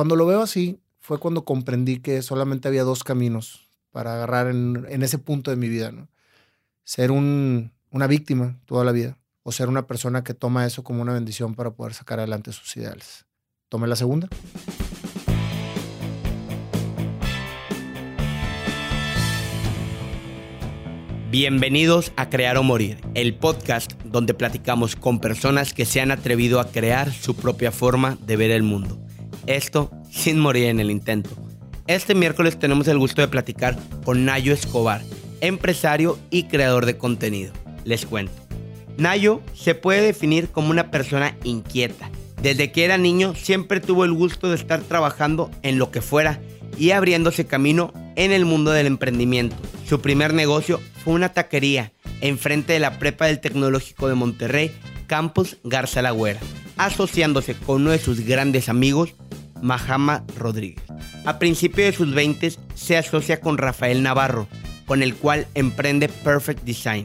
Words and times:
cuando 0.00 0.16
lo 0.16 0.24
veo 0.24 0.40
así, 0.40 0.80
fue 0.98 1.18
cuando 1.18 1.44
comprendí 1.44 1.98
que 1.98 2.22
solamente 2.22 2.68
había 2.68 2.84
dos 2.84 3.04
caminos 3.04 3.68
para 3.90 4.14
agarrar 4.14 4.46
en, 4.46 5.02
ese 5.02 5.18
punto 5.18 5.50
de 5.50 5.58
mi 5.58 5.68
vida. 5.68 5.92
Ser 6.84 7.10
un, 7.10 7.74
una 7.90 8.06
víctima 8.06 8.58
toda 8.64 8.82
la 8.82 8.92
vida 8.92 9.18
o 9.42 9.52
ser 9.52 9.68
una 9.68 9.86
persona 9.86 10.24
que 10.24 10.32
toma 10.32 10.64
eso 10.64 10.82
como 10.82 11.02
una 11.02 11.12
bendición 11.12 11.54
para 11.54 11.72
poder 11.72 11.92
sacar 11.92 12.18
adelante 12.18 12.50
sus 12.50 12.74
ideales. 12.78 13.26
Tome 13.68 13.88
la 13.88 13.94
segunda. 13.94 14.30
Bienvenidos 21.30 22.12
a 22.16 22.30
Crear 22.30 22.56
o 22.56 22.62
Morir, 22.62 23.02
el 23.12 23.34
podcast 23.34 23.92
donde 24.04 24.32
platicamos 24.32 24.96
con 24.96 25.20
personas 25.20 25.74
que 25.74 25.84
se 25.84 26.00
han 26.00 26.10
atrevido 26.10 26.58
a 26.58 26.72
crear 26.72 27.12
su 27.12 27.36
propia 27.36 27.70
forma 27.70 28.16
de 28.22 28.36
ver 28.38 28.50
el 28.50 28.62
mundo. 28.62 28.98
Esto 29.50 29.90
sin 30.12 30.38
morir 30.38 30.66
en 30.66 30.78
el 30.78 30.92
intento. 30.92 31.30
Este 31.88 32.14
miércoles 32.14 32.56
tenemos 32.56 32.86
el 32.86 32.98
gusto 32.98 33.20
de 33.20 33.26
platicar 33.26 33.76
con 34.04 34.24
Nayo 34.24 34.52
Escobar, 34.52 35.02
empresario 35.40 36.20
y 36.30 36.44
creador 36.44 36.86
de 36.86 36.96
contenido. 36.96 37.52
Les 37.82 38.06
cuento. 38.06 38.32
Nayo 38.96 39.40
se 39.52 39.74
puede 39.74 40.02
definir 40.02 40.50
como 40.50 40.70
una 40.70 40.92
persona 40.92 41.36
inquieta. 41.42 42.12
Desde 42.40 42.70
que 42.70 42.84
era 42.84 42.96
niño 42.96 43.34
siempre 43.34 43.80
tuvo 43.80 44.04
el 44.04 44.12
gusto 44.12 44.50
de 44.50 44.54
estar 44.54 44.82
trabajando 44.82 45.50
en 45.62 45.80
lo 45.80 45.90
que 45.90 46.00
fuera 46.00 46.40
y 46.78 46.92
abriéndose 46.92 47.44
camino 47.44 47.92
en 48.14 48.30
el 48.30 48.44
mundo 48.44 48.70
del 48.70 48.86
emprendimiento. 48.86 49.56
Su 49.84 50.00
primer 50.00 50.32
negocio 50.32 50.80
fue 51.02 51.14
una 51.14 51.30
taquería 51.30 51.92
enfrente 52.20 52.74
de 52.74 52.78
la 52.78 53.00
prepa 53.00 53.26
del 53.26 53.40
Tecnológico 53.40 54.08
de 54.08 54.14
Monterrey, 54.14 54.70
Campus 55.08 55.56
Garza 55.64 56.02
Lagüera, 56.02 56.38
asociándose 56.76 57.56
con 57.56 57.82
uno 57.82 57.90
de 57.90 57.98
sus 57.98 58.20
grandes 58.20 58.68
amigos, 58.68 59.16
Mahama 59.62 60.24
Rodríguez. 60.36 60.84
A 61.24 61.38
principios 61.38 61.86
de 61.86 61.92
sus 61.92 62.14
20 62.14 62.52
se 62.74 62.96
asocia 62.96 63.40
con 63.40 63.58
Rafael 63.58 64.02
Navarro, 64.02 64.48
con 64.86 65.02
el 65.02 65.14
cual 65.14 65.46
emprende 65.54 66.08
Perfect 66.08 66.64
Design, 66.64 67.04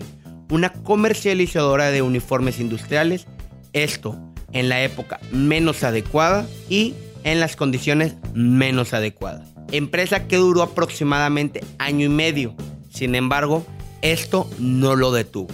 una 0.50 0.72
comercializadora 0.72 1.92
de 1.92 2.02
uniformes 2.02 2.60
industriales, 2.60 3.28
esto 3.74 4.18
en 4.54 4.70
la 4.70 4.82
época 4.84 5.20
menos 5.32 5.84
adecuada 5.84 6.48
y 6.70 6.94
en 7.24 7.40
las 7.40 7.56
condiciones 7.56 8.16
menos 8.34 8.94
adecuadas. 8.94 9.50
Empresa 9.72 10.28
que 10.28 10.38
duró 10.38 10.62
aproximadamente 10.62 11.64
año 11.80 12.06
y 12.06 12.10
medio. 12.10 12.56
Sin 12.90 13.16
embargo, 13.16 13.66
esto 14.02 14.50
no 14.60 14.96
lo 14.96 15.12
detuvo. 15.12 15.50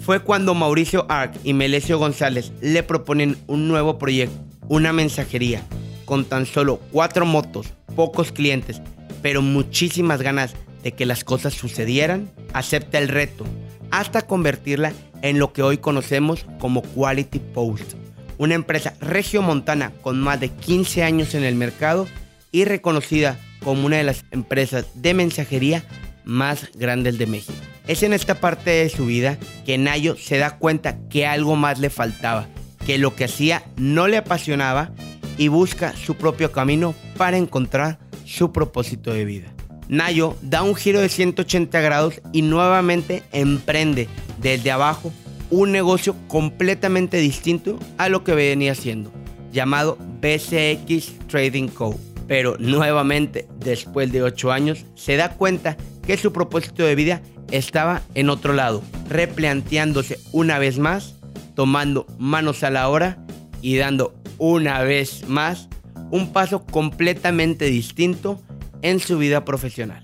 Fue 0.00 0.20
cuando 0.20 0.54
Mauricio 0.54 1.04
Arc 1.08 1.34
y 1.44 1.52
Melesio 1.52 1.98
González 1.98 2.52
le 2.62 2.82
proponen 2.82 3.36
un 3.46 3.68
nuevo 3.68 3.98
proyecto, 3.98 4.38
una 4.68 4.92
mensajería, 4.92 5.62
con 6.08 6.24
tan 6.24 6.46
solo 6.46 6.80
cuatro 6.90 7.26
motos, 7.26 7.66
pocos 7.94 8.32
clientes, 8.32 8.80
pero 9.20 9.42
muchísimas 9.42 10.22
ganas 10.22 10.54
de 10.82 10.92
que 10.92 11.04
las 11.04 11.22
cosas 11.22 11.52
sucedieran, 11.52 12.30
acepta 12.54 12.96
el 12.96 13.08
reto, 13.08 13.44
hasta 13.90 14.22
convertirla 14.22 14.94
en 15.20 15.38
lo 15.38 15.52
que 15.52 15.62
hoy 15.62 15.76
conocemos 15.76 16.46
como 16.60 16.80
Quality 16.80 17.40
Post, 17.40 17.92
una 18.38 18.54
empresa 18.54 18.94
regiomontana 19.02 19.92
con 20.00 20.18
más 20.18 20.40
de 20.40 20.48
15 20.48 21.04
años 21.04 21.34
en 21.34 21.44
el 21.44 21.56
mercado 21.56 22.08
y 22.52 22.64
reconocida 22.64 23.38
como 23.62 23.84
una 23.84 23.98
de 23.98 24.04
las 24.04 24.24
empresas 24.30 24.86
de 24.94 25.12
mensajería 25.12 25.84
más 26.24 26.70
grandes 26.74 27.18
de 27.18 27.26
México. 27.26 27.52
Es 27.86 28.02
en 28.02 28.14
esta 28.14 28.36
parte 28.36 28.70
de 28.70 28.88
su 28.88 29.04
vida 29.04 29.36
que 29.66 29.76
Nayo 29.76 30.16
se 30.16 30.38
da 30.38 30.56
cuenta 30.56 30.96
que 31.10 31.26
algo 31.26 31.54
más 31.54 31.80
le 31.80 31.90
faltaba, 31.90 32.48
que 32.86 32.96
lo 32.96 33.14
que 33.14 33.24
hacía 33.24 33.62
no 33.76 34.08
le 34.08 34.16
apasionaba 34.16 34.92
y 35.38 35.48
busca 35.48 35.94
su 35.96 36.16
propio 36.16 36.52
camino 36.52 36.94
para 37.16 37.38
encontrar 37.38 37.98
su 38.26 38.52
propósito 38.52 39.12
de 39.12 39.24
vida. 39.24 39.48
Nayo 39.88 40.36
da 40.42 40.62
un 40.62 40.74
giro 40.74 41.00
de 41.00 41.08
180 41.08 41.80
grados 41.80 42.20
y 42.32 42.42
nuevamente 42.42 43.22
emprende 43.32 44.06
desde 44.38 44.70
abajo 44.70 45.12
un 45.50 45.72
negocio 45.72 46.14
completamente 46.28 47.16
distinto 47.16 47.78
a 47.96 48.10
lo 48.10 48.22
que 48.22 48.34
venía 48.34 48.72
haciendo, 48.72 49.10
llamado 49.50 49.96
BCX 50.20 51.26
Trading 51.28 51.68
Co. 51.68 51.98
Pero 52.26 52.56
nuevamente, 52.58 53.48
después 53.58 54.12
de 54.12 54.22
8 54.22 54.52
años, 54.52 54.84
se 54.94 55.16
da 55.16 55.30
cuenta 55.30 55.78
que 56.06 56.18
su 56.18 56.34
propósito 56.34 56.84
de 56.84 56.94
vida 56.94 57.22
estaba 57.50 58.02
en 58.14 58.28
otro 58.28 58.52
lado, 58.52 58.82
replanteándose 59.08 60.18
una 60.32 60.58
vez 60.58 60.78
más, 60.78 61.14
tomando 61.54 62.06
manos 62.18 62.62
a 62.62 62.70
la 62.70 62.88
hora 62.90 63.24
y 63.62 63.76
dando 63.76 64.14
una 64.38 64.82
vez 64.82 65.28
más 65.28 65.68
un 66.10 66.32
paso 66.32 66.64
completamente 66.64 67.66
distinto 67.66 68.40
en 68.82 69.00
su 69.00 69.18
vida 69.18 69.44
profesional. 69.44 70.02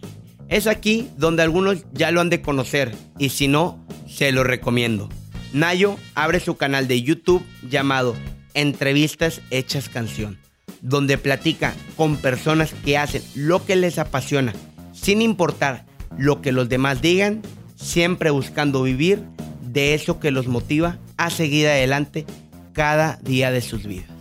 Es 0.49 0.67
aquí 0.67 1.09
donde 1.17 1.43
algunos 1.43 1.85
ya 1.93 2.11
lo 2.11 2.21
han 2.21 2.31
de 2.31 2.43
conocer 2.43 2.95
y 3.19 3.31
si 3.31 3.49
no, 3.49 3.85
se 4.07 4.33
lo 4.33 4.45
recomiendo. 4.45 5.09
Nayo 5.53 5.97
abre 6.15 6.41
su 6.41 6.57
canal 6.57 6.89
de 6.89 7.03
YouTube 7.03 7.45
llamado 7.69 8.15
Entrevistas 8.55 9.41
Hechas 9.51 9.89
Canción, 9.89 10.39
donde 10.83 11.17
platica 11.17 11.75
con 11.97 12.17
personas 12.17 12.75
que 12.85 12.99
hacen 12.99 13.23
lo 13.35 13.65
que 13.65 13.77
les 13.77 13.99
apasiona, 13.99 14.53
sin 14.93 15.23
importar 15.23 15.87
lo 16.19 16.43
que 16.43 16.53
los 16.53 16.69
demás 16.69 17.01
digan, 17.01 17.43
siempre 17.77 18.31
buscando 18.31 18.83
vivir 18.83 19.23
de 19.63 19.95
eso 19.95 20.21
que 20.21 20.31
los 20.31 20.47
motiva 20.47 20.99
a 21.17 21.31
seguir 21.31 21.67
adelante 21.67 22.27
cada 22.73 23.19
día 23.23 23.51
de 23.51 23.61
sus 23.61 23.85
vidas. 23.85 24.14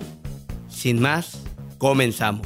Sin 0.83 0.99
más, 0.99 1.41
comenzamos. 1.77 2.45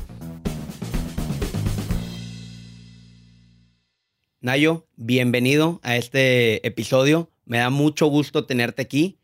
Nayo, 4.41 4.85
bienvenido 4.95 5.79
a 5.81 5.95
este 5.95 6.67
episodio. 6.67 7.31
Me 7.45 7.57
da 7.57 7.71
mucho 7.71 8.05
gusto 8.05 8.45
tenerte 8.45 8.83
aquí 8.83 9.17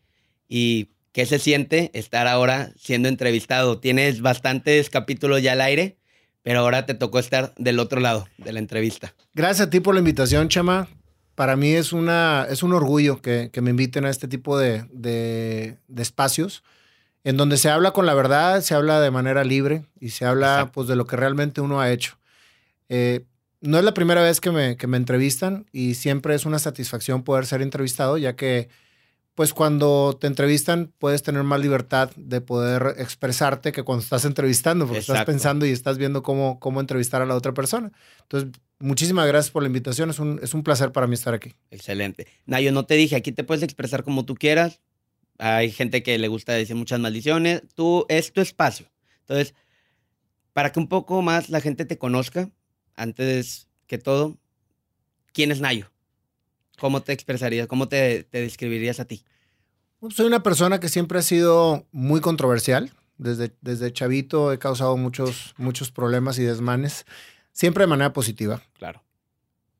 y 0.49 0.95
¿qué 1.11 1.27
se 1.27 1.37
siente 1.37 1.91
estar 1.93 2.25
ahora 2.25 2.73
siendo 2.75 3.07
entrevistado? 3.07 3.79
Tienes 3.79 4.21
bastantes 4.21 4.89
capítulos 4.89 5.43
ya 5.43 5.51
al 5.51 5.61
aire 5.61 5.99
pero 6.41 6.61
ahora 6.61 6.87
te 6.87 6.95
tocó 6.95 7.19
estar 7.19 7.53
del 7.55 7.77
otro 7.77 7.99
lado 7.99 8.27
de 8.39 8.51
la 8.51 8.57
entrevista. 8.57 9.13
Gracias 9.35 9.67
a 9.67 9.69
ti 9.69 9.79
por 9.79 9.93
la 9.93 9.99
invitación, 9.99 10.49
Chama. 10.49 10.87
Para 11.35 11.55
mí 11.55 11.73
es, 11.73 11.93
una, 11.93 12.47
es 12.49 12.63
un 12.63 12.73
orgullo 12.73 13.21
que, 13.21 13.51
me 13.61 13.69
inviten 13.69 14.05
a 14.05 14.09
este 14.09 14.27
tipo 14.27 14.57
de, 14.57 15.77
espacios 15.97 16.63
en 17.23 17.37
donde 17.37 17.57
se 17.57 17.69
habla 17.69 17.91
con 17.91 18.05
la 18.05 18.13
verdad, 18.13 18.61
se 18.61 18.75
habla 18.75 18.99
de 18.99 19.11
manera 19.11 19.43
libre 19.43 19.85
y 19.99 20.09
se 20.09 20.25
habla 20.25 20.71
pues, 20.73 20.87
de 20.87 20.95
lo 20.95 21.07
que 21.07 21.15
realmente 21.15 21.61
uno 21.61 21.79
ha 21.79 21.91
hecho. 21.91 22.17
Eh, 22.89 23.25
no 23.61 23.77
es 23.77 23.83
la 23.85 23.93
primera 23.93 24.21
vez 24.21 24.41
que 24.41 24.51
me, 24.51 24.75
que 24.75 24.87
me 24.87 24.97
entrevistan 24.97 25.65
y 25.71 25.93
siempre 25.93 26.35
es 26.35 26.45
una 26.45 26.59
satisfacción 26.59 27.23
poder 27.23 27.45
ser 27.45 27.61
entrevistado, 27.61 28.17
ya 28.17 28.35
que 28.35 28.67
pues 29.35 29.53
cuando 29.53 30.17
te 30.19 30.27
entrevistan 30.27 30.91
puedes 30.99 31.23
tener 31.23 31.43
más 31.43 31.59
libertad 31.59 32.11
de 32.15 32.41
poder 32.41 32.95
expresarte 32.97 33.71
que 33.71 33.83
cuando 33.83 34.03
estás 34.03 34.25
entrevistando, 34.25 34.85
porque 34.85 34.99
estás 34.99 35.25
pensando 35.25 35.65
y 35.65 35.71
estás 35.71 35.97
viendo 35.97 36.21
cómo, 36.21 36.59
cómo 36.59 36.81
entrevistar 36.81 37.21
a 37.21 37.25
la 37.25 37.35
otra 37.35 37.53
persona. 37.53 37.91
Entonces, 38.23 38.51
muchísimas 38.79 39.25
gracias 39.27 39.51
por 39.51 39.63
la 39.63 39.67
invitación. 39.67 40.09
Es 40.11 40.19
un, 40.19 40.39
es 40.43 40.53
un 40.53 40.61
placer 40.61 40.91
para 40.91 41.07
mí 41.07 41.15
estar 41.15 41.33
aquí. 41.33 41.55
Excelente. 41.71 42.27
Nayo, 42.45 42.71
no 42.71 42.85
te 42.85 42.93
dije, 42.93 43.15
aquí 43.15 43.31
te 43.31 43.43
puedes 43.43 43.63
expresar 43.63 44.03
como 44.03 44.25
tú 44.25 44.35
quieras. 44.35 44.81
Hay 45.37 45.71
gente 45.71 46.03
que 46.03 46.17
le 46.17 46.27
gusta 46.27 46.53
decir 46.53 46.75
muchas 46.75 46.99
maldiciones. 46.99 47.63
Tú, 47.75 48.05
es 48.09 48.31
tu 48.31 48.41
espacio. 48.41 48.87
Entonces, 49.21 49.53
para 50.53 50.71
que 50.71 50.79
un 50.79 50.87
poco 50.87 51.21
más 51.21 51.49
la 51.49 51.61
gente 51.61 51.85
te 51.85 51.97
conozca, 51.97 52.49
antes 52.95 53.67
que 53.87 53.97
todo, 53.97 54.37
¿quién 55.33 55.51
es 55.51 55.61
Nayo? 55.61 55.91
¿Cómo 56.79 57.01
te 57.01 57.13
expresarías? 57.13 57.67
¿Cómo 57.67 57.87
te, 57.87 58.27
describirías 58.31 58.99
a 58.99 59.05
ti? 59.05 59.23
Soy 60.09 60.25
una 60.25 60.43
persona 60.43 60.79
que 60.79 60.89
siempre 60.89 61.19
ha 61.19 61.23
sido 61.23 61.87
muy 61.91 62.21
controversial. 62.21 62.91
Desde, 63.17 63.55
desde 63.61 63.93
chavito 63.93 64.51
he 64.51 64.59
causado 64.59 64.97
muchos, 64.97 65.53
muchos 65.57 65.91
problemas 65.91 66.39
y 66.39 66.43
desmanes, 66.43 67.05
siempre 67.51 67.83
de 67.83 67.87
manera 67.87 68.11
positiva. 68.11 68.61
Claro. 68.77 69.03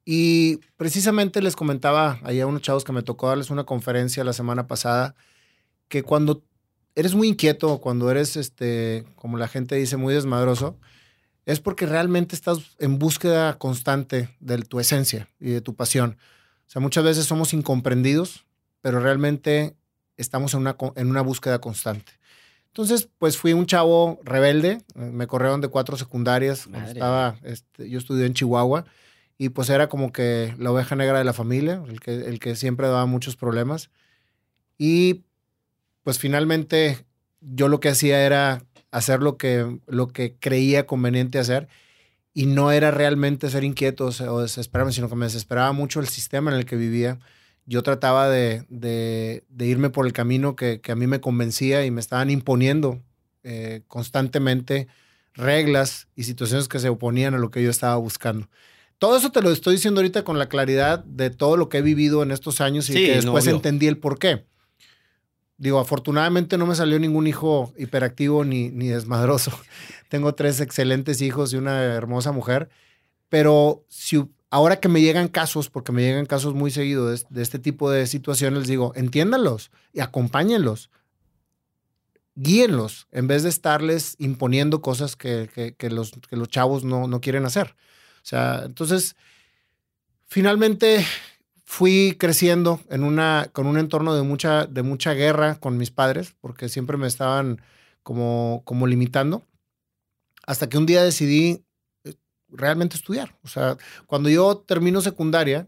Y 0.05 0.57
precisamente 0.77 1.41
les 1.41 1.55
comentaba 1.55 2.19
ahí 2.23 2.39
a 2.39 2.47
unos 2.47 2.61
chavos 2.61 2.83
que 2.83 2.91
me 2.91 3.03
tocó 3.03 3.27
darles 3.27 3.49
una 3.49 3.65
conferencia 3.65 4.23
la 4.23 4.33
semana 4.33 4.67
pasada, 4.67 5.15
que 5.93 6.01
cuando 6.01 6.43
eres 6.95 7.13
muy 7.13 7.27
inquieto, 7.27 7.77
cuando 7.77 8.09
eres, 8.09 8.35
este, 8.35 9.05
como 9.15 9.37
la 9.37 9.47
gente 9.47 9.75
dice, 9.75 9.95
muy 9.95 10.15
desmadroso, 10.15 10.75
es 11.45 11.59
porque 11.59 11.85
realmente 11.85 12.33
estás 12.33 12.57
en 12.79 12.97
búsqueda 12.97 13.59
constante 13.59 14.35
de 14.39 14.57
tu 14.63 14.79
esencia 14.79 15.29
y 15.39 15.51
de 15.51 15.61
tu 15.61 15.75
pasión. 15.75 16.17
O 16.65 16.71
sea, 16.71 16.81
muchas 16.81 17.03
veces 17.03 17.25
somos 17.25 17.53
incomprendidos, 17.53 18.43
pero 18.81 19.01
realmente 19.01 19.75
estamos 20.17 20.55
en 20.55 20.61
una, 20.61 20.77
en 20.95 21.11
una 21.11 21.21
búsqueda 21.21 21.61
constante. 21.61 22.13
Entonces, 22.69 23.07
pues 23.19 23.37
fui 23.37 23.53
un 23.53 23.67
chavo 23.67 24.19
rebelde, 24.23 24.81
me 24.95 25.27
corrieron 25.27 25.61
de 25.61 25.67
cuatro 25.67 25.95
secundarias, 25.95 26.67
estaba, 26.87 27.35
este, 27.43 27.87
yo 27.87 27.99
estudié 27.99 28.25
en 28.25 28.33
Chihuahua 28.33 28.85
y 29.37 29.49
pues 29.49 29.69
era 29.69 29.89
como 29.89 30.11
que 30.11 30.55
la 30.57 30.71
oveja 30.71 30.95
negra 30.95 31.19
de 31.19 31.23
la 31.23 31.33
familia, 31.33 31.83
el 31.87 31.99
que, 31.99 32.15
el 32.15 32.39
que 32.39 32.55
siempre 32.55 32.87
daba 32.87 33.05
muchos 33.05 33.35
problemas. 33.35 33.91
Y 34.79 35.21
pues 36.03 36.19
finalmente 36.19 37.05
yo 37.41 37.67
lo 37.67 37.79
que 37.79 37.89
hacía 37.89 38.25
era 38.25 38.63
hacer 38.91 39.21
lo 39.21 39.37
que, 39.37 39.79
lo 39.87 40.07
que 40.09 40.35
creía 40.39 40.85
conveniente 40.85 41.39
hacer 41.39 41.67
y 42.33 42.45
no 42.45 42.71
era 42.71 42.91
realmente 42.91 43.49
ser 43.49 43.63
inquieto 43.63 44.09
o 44.27 44.41
desesperarme, 44.41 44.91
sino 44.91 45.09
que 45.09 45.15
me 45.15 45.25
desesperaba 45.25 45.71
mucho 45.71 45.99
el 45.99 46.07
sistema 46.07 46.51
en 46.51 46.57
el 46.57 46.65
que 46.65 46.75
vivía. 46.75 47.19
Yo 47.65 47.83
trataba 47.83 48.29
de, 48.29 48.65
de, 48.69 49.43
irme 49.65 49.89
por 49.89 50.05
el 50.05 50.13
camino 50.13 50.55
que, 50.55 50.81
que, 50.81 50.91
a 50.91 50.95
mí 50.95 51.07
me 51.07 51.21
convencía 51.21 51.85
y 51.85 51.91
me 51.91 52.01
estaban 52.01 52.29
imponiendo 52.29 53.01
eh, 53.43 53.81
constantemente 53.87 54.87
reglas 55.33 56.07
y 56.15 56.23
situaciones 56.23 56.67
que 56.67 56.79
se 56.79 56.89
oponían 56.89 57.33
a 57.35 57.37
lo 57.37 57.51
que 57.51 57.63
yo 57.63 57.69
estaba 57.69 57.95
buscando. 57.95 58.49
Todo 58.97 59.17
eso 59.17 59.31
te 59.31 59.41
lo 59.41 59.51
estoy 59.51 59.75
diciendo 59.75 59.99
ahorita 59.99 60.23
con 60.23 60.39
la 60.39 60.49
claridad 60.49 61.03
de 61.03 61.29
todo 61.29 61.57
lo 61.57 61.69
que 61.69 61.79
he 61.79 61.81
vivido 61.81 62.23
en 62.23 62.31
estos 62.31 62.61
años 62.61 62.89
y 62.89 62.93
que 62.93 63.15
después 63.15 63.47
entendí 63.47 63.87
el 63.87 63.97
por 63.97 64.19
qué. 64.19 64.45
Digo, 65.57 65.79
afortunadamente 65.79 66.57
no 66.57 66.65
me 66.65 66.75
salió 66.75 66.99
ningún 66.99 67.27
hijo 67.27 67.73
hiperactivo 67.77 68.43
ni, 68.43 68.69
ni 68.69 68.87
desmadroso. 68.87 69.51
Tengo 70.09 70.35
tres 70.35 70.59
excelentes 70.59 71.21
hijos 71.21 71.53
y 71.53 71.57
una 71.57 71.81
hermosa 71.83 72.31
mujer. 72.31 72.69
Pero 73.29 73.85
si 73.87 74.23
ahora 74.53 74.79
que 74.79 74.87
me 74.87 75.01
llegan 75.01 75.29
casos, 75.29 75.71
porque 75.71 75.91
me 75.91 76.03
llegan 76.03 76.27
casos 76.27 76.53
muy 76.53 76.69
seguidos 76.69 77.25
de, 77.27 77.41
este 77.41 77.57
tipo 77.57 77.89
de 77.89 78.05
situaciones, 78.05 78.67
digo, 78.67 78.93
entiéndanlos 78.95 79.71
y 79.93 79.99
acompáñenlos. 80.01 80.91
Guíenlos 82.35 83.07
en 83.11 83.27
vez 83.27 83.41
de 83.41 83.49
estarles 83.49 84.15
imponiendo 84.19 84.81
cosas 84.81 85.15
que, 85.15 85.75
los, 85.89 86.11
que 86.29 86.35
los 86.35 86.49
chavos 86.49 86.83
no, 86.83 87.07
no 87.07 87.19
quieren 87.19 87.45
hacer. 87.45 87.75
O 88.17 88.25
sea, 88.25 88.61
entonces, 88.65 89.15
finalmente 90.27 91.03
fui 91.65 92.15
creciendo 92.19 92.79
en 92.89 93.03
una, 93.03 93.49
con 93.53 93.67
un 93.67 93.77
entorno 93.77 94.15
de 94.15 94.23
mucha, 94.23 94.65
de 94.65 94.83
mucha 94.83 95.13
guerra 95.13 95.55
con 95.55 95.77
mis 95.77 95.91
padres, 95.91 96.35
porque 96.41 96.69
siempre 96.69 96.97
me 96.97 97.07
estaban 97.07 97.61
como, 98.03 98.61
como 98.65 98.87
limitando, 98.87 99.43
hasta 100.45 100.67
que 100.67 100.77
un 100.77 100.85
día 100.85 101.03
decidí 101.03 101.63
eh, 102.03 102.15
realmente 102.49 102.95
estudiar. 102.95 103.37
O 103.43 103.47
sea, 103.47 103.77
cuando 104.07 104.29
yo 104.29 104.57
termino 104.57 105.01
secundaria, 105.01 105.67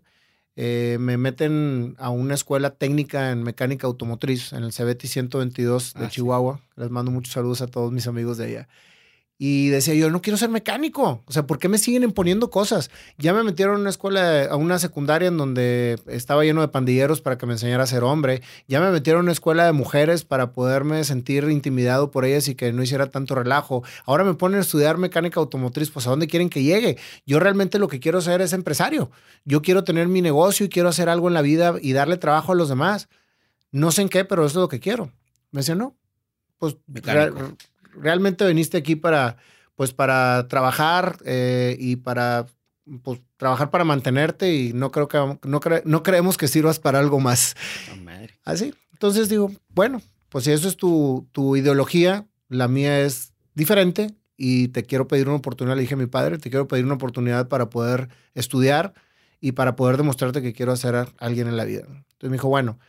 eh, 0.57 0.97
me 1.00 1.18
meten 1.18 1.95
a 1.97 2.09
una 2.09 2.33
escuela 2.33 2.71
técnica 2.71 3.31
en 3.31 3.44
mecánica 3.44 3.88
automotriz 3.88 4.53
en 4.53 4.63
el 4.63 4.71
CBT 4.71 5.06
122 5.06 5.94
de 5.94 6.06
ah, 6.06 6.09
Chihuahua. 6.09 6.62
Les 6.75 6.89
mando 6.89 7.12
muchos 7.12 7.33
saludos 7.33 7.62
a 7.62 7.68
todos 7.68 7.92
mis 7.92 8.07
amigos 8.07 8.38
de 8.38 8.45
allá. 8.45 8.68
Y 9.38 9.68
decía 9.68 9.94
yo, 9.96 10.10
no 10.10 10.22
quiero 10.22 10.38
ser 10.38 10.50
mecánico. 10.50 11.22
O 11.26 11.32
sea, 11.34 11.46
¿por 11.46 11.60
qué 11.60 11.68
me 11.68 11.78
siguen 11.78 12.04
imponiendo 12.04 12.50
cosas? 12.50 12.90
Ya 13.18 13.34
me 13.34 13.44
metieron 13.44 13.76
a 13.76 13.80
una 13.80 13.90
escuela, 13.90 14.46
a 14.46 14.56
una 14.56 14.80
secundaria 14.80 15.28
en 15.28 15.36
donde 15.36 16.00
estaba 16.08 16.46
lleno 16.46 16.62
de 16.62 16.70
pandilleros 16.70 17.20
para 17.20 17.38
que 17.38 17.46
me 17.46 17.54
enseñara 17.54 17.84
a 17.84 17.88
ser 17.88 18.04
hombre. 18.04 18.42
Ya 18.70 18.80
me 18.80 18.92
metieron 18.92 19.20
a 19.20 19.24
una 19.24 19.32
escuela 19.34 19.66
de 19.66 19.74
mujeres 19.74 20.24
para 20.24 20.54
poderme 20.54 21.04
sentir 21.04 21.44
intimidado 21.50 22.12
por 22.12 22.24
ellas 22.24 22.48
y 22.48 22.56
que 22.56 22.72
no 22.72 22.82
hiciera 22.82 23.08
tanto 23.08 23.36
relajo. 23.36 23.84
Ahora 24.06 24.24
me 24.24 24.36
ponen 24.36 24.60
a 24.60 24.62
estudiar 24.62 24.98
mecánica 24.98 25.42
automotriz. 25.42 25.92
Pues 25.92 26.08
¿a 26.08 26.12
dónde 26.12 26.28
quieren 26.28 26.50
que 26.50 26.64
llegue? 26.64 26.98
Yo 27.26 27.42
realmente 27.42 27.78
lo 27.78 27.90
que 27.90 28.00
quiero 28.00 28.22
ser 28.22 28.40
es 28.40 28.54
empresario. 28.54 29.12
Yo 29.44 29.62
quiero 29.62 29.84
tener 29.84 30.08
mi 30.08 30.22
negocio 30.22 30.66
y 30.66 30.70
quiero 30.70 30.88
hacer 30.88 31.10
algo 31.10 31.28
en 31.28 31.34
la 31.34 31.42
vida 31.42 31.76
y 31.81 31.92
darle 31.92 32.16
trabajo 32.16 32.54
a 32.54 32.56
los 32.56 32.70
demás. 32.70 33.10
No 33.72 33.92
sé 33.92 34.04
en 34.04 34.10
qué, 34.10 34.24
pero 34.24 34.46
eso 34.46 34.60
es 34.60 34.62
lo 34.62 34.70
que 34.70 34.80
quiero. 34.80 35.12
Me 35.52 35.60
decía, 35.60 35.76
no, 35.76 35.94
pues 36.58 36.78
realmente 38.00 38.47
viniste 38.47 38.77
aquí 38.77 38.95
para, 38.95 39.38
pues, 39.75 39.94
para 39.94 40.47
trabajar 40.47 41.18
eh, 41.25 41.75
y 41.80 41.97
para 41.97 42.45
pues, 43.03 43.21
trabajar 43.38 43.71
para 43.71 43.83
mantenerte 43.83 44.53
y 44.53 44.74
no 44.74 44.92
creo 44.92 45.07
que 45.07 45.18
no, 45.18 45.59
no 45.86 46.03
creemos 46.03 46.38
que 46.38 46.47
sirvas 46.47 46.80
para 46.80 47.00
algo 47.00 47.19
más. 47.19 47.56
Así. 48.44 48.74
Entonces 48.92 49.27
digo, 49.27 49.51
bueno, 49.69 50.01
pues 50.30 50.45
si 50.45 50.51
eso 50.51 50.68
es 50.68 50.77
tu, 50.77 51.27
tu 51.31 51.56
ideología, 51.56 52.25
la 52.50 52.68
mía 52.68 53.01
es 53.01 53.33
diferente 53.53 54.13
y 54.38 54.69
te 54.69 54.83
quiero 54.83 55.07
pedir 55.07 55.27
una 55.27 55.38
oportunidad, 55.38 55.75
le 55.75 55.81
dije 55.81 55.95
a 55.95 55.97
mi 55.97 56.07
padre, 56.07 56.38
te 56.38 56.50
quiero 56.50 56.68
pedir 56.68 56.86
una 56.86 56.95
oportunidad 56.95 57.47
para 57.47 57.69
poder 57.69 58.09
estudiar 58.33 58.94
y 59.39 59.53
para 59.53 59.75
poder 59.75 59.97
demostrarte 59.97 60.42
que 60.42 60.53
quiero 60.53 60.71
hacer 60.71 60.95
a 60.95 61.07
alguien 61.18 61.47
en 61.47 61.57
la 61.57 61.65
vida. 61.65 61.83
Entonces 61.86 62.30
me 62.30 62.33
dijo, 62.33 62.50
bueno, 62.50 62.80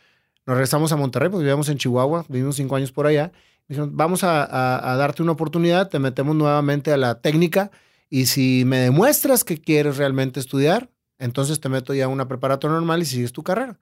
nos 0.45 0.55
regresamos 0.55 0.91
a 0.91 0.95
Monterrey, 0.95 1.29
pues 1.29 1.41
vivíamos 1.41 1.69
en 1.69 1.77
Chihuahua, 1.77 2.25
vivimos 2.29 2.55
cinco 2.55 2.75
años 2.75 2.91
por 2.91 3.05
allá, 3.05 3.31
Dijeron, 3.67 3.95
vamos 3.95 4.23
a, 4.23 4.95
darte 4.97 5.21
una 5.21 5.33
oportunidad, 5.33 5.89
te 5.89 5.99
metemos 5.99 6.35
nuevamente 6.35 6.91
a 6.91 6.97
la 6.97 7.19
técnica 7.19 7.71
y 8.09 8.27
si 8.27 8.63
me 8.65 8.77
demuestras 8.79 9.43
que 9.43 9.57
quieres 9.59 9.97
realmente 9.97 10.39
estudiar, 10.39 10.89
entonces 11.19 11.59
te 11.59 11.67
meto 11.67 11.93
ya 11.93 12.05
a 12.05 12.07
una 12.07 12.27
preparatoria 12.27 12.75
normal 12.75 13.01
y 13.01 13.05
sigues 13.05 13.33
tu 13.33 13.43
carrera. 13.43 13.79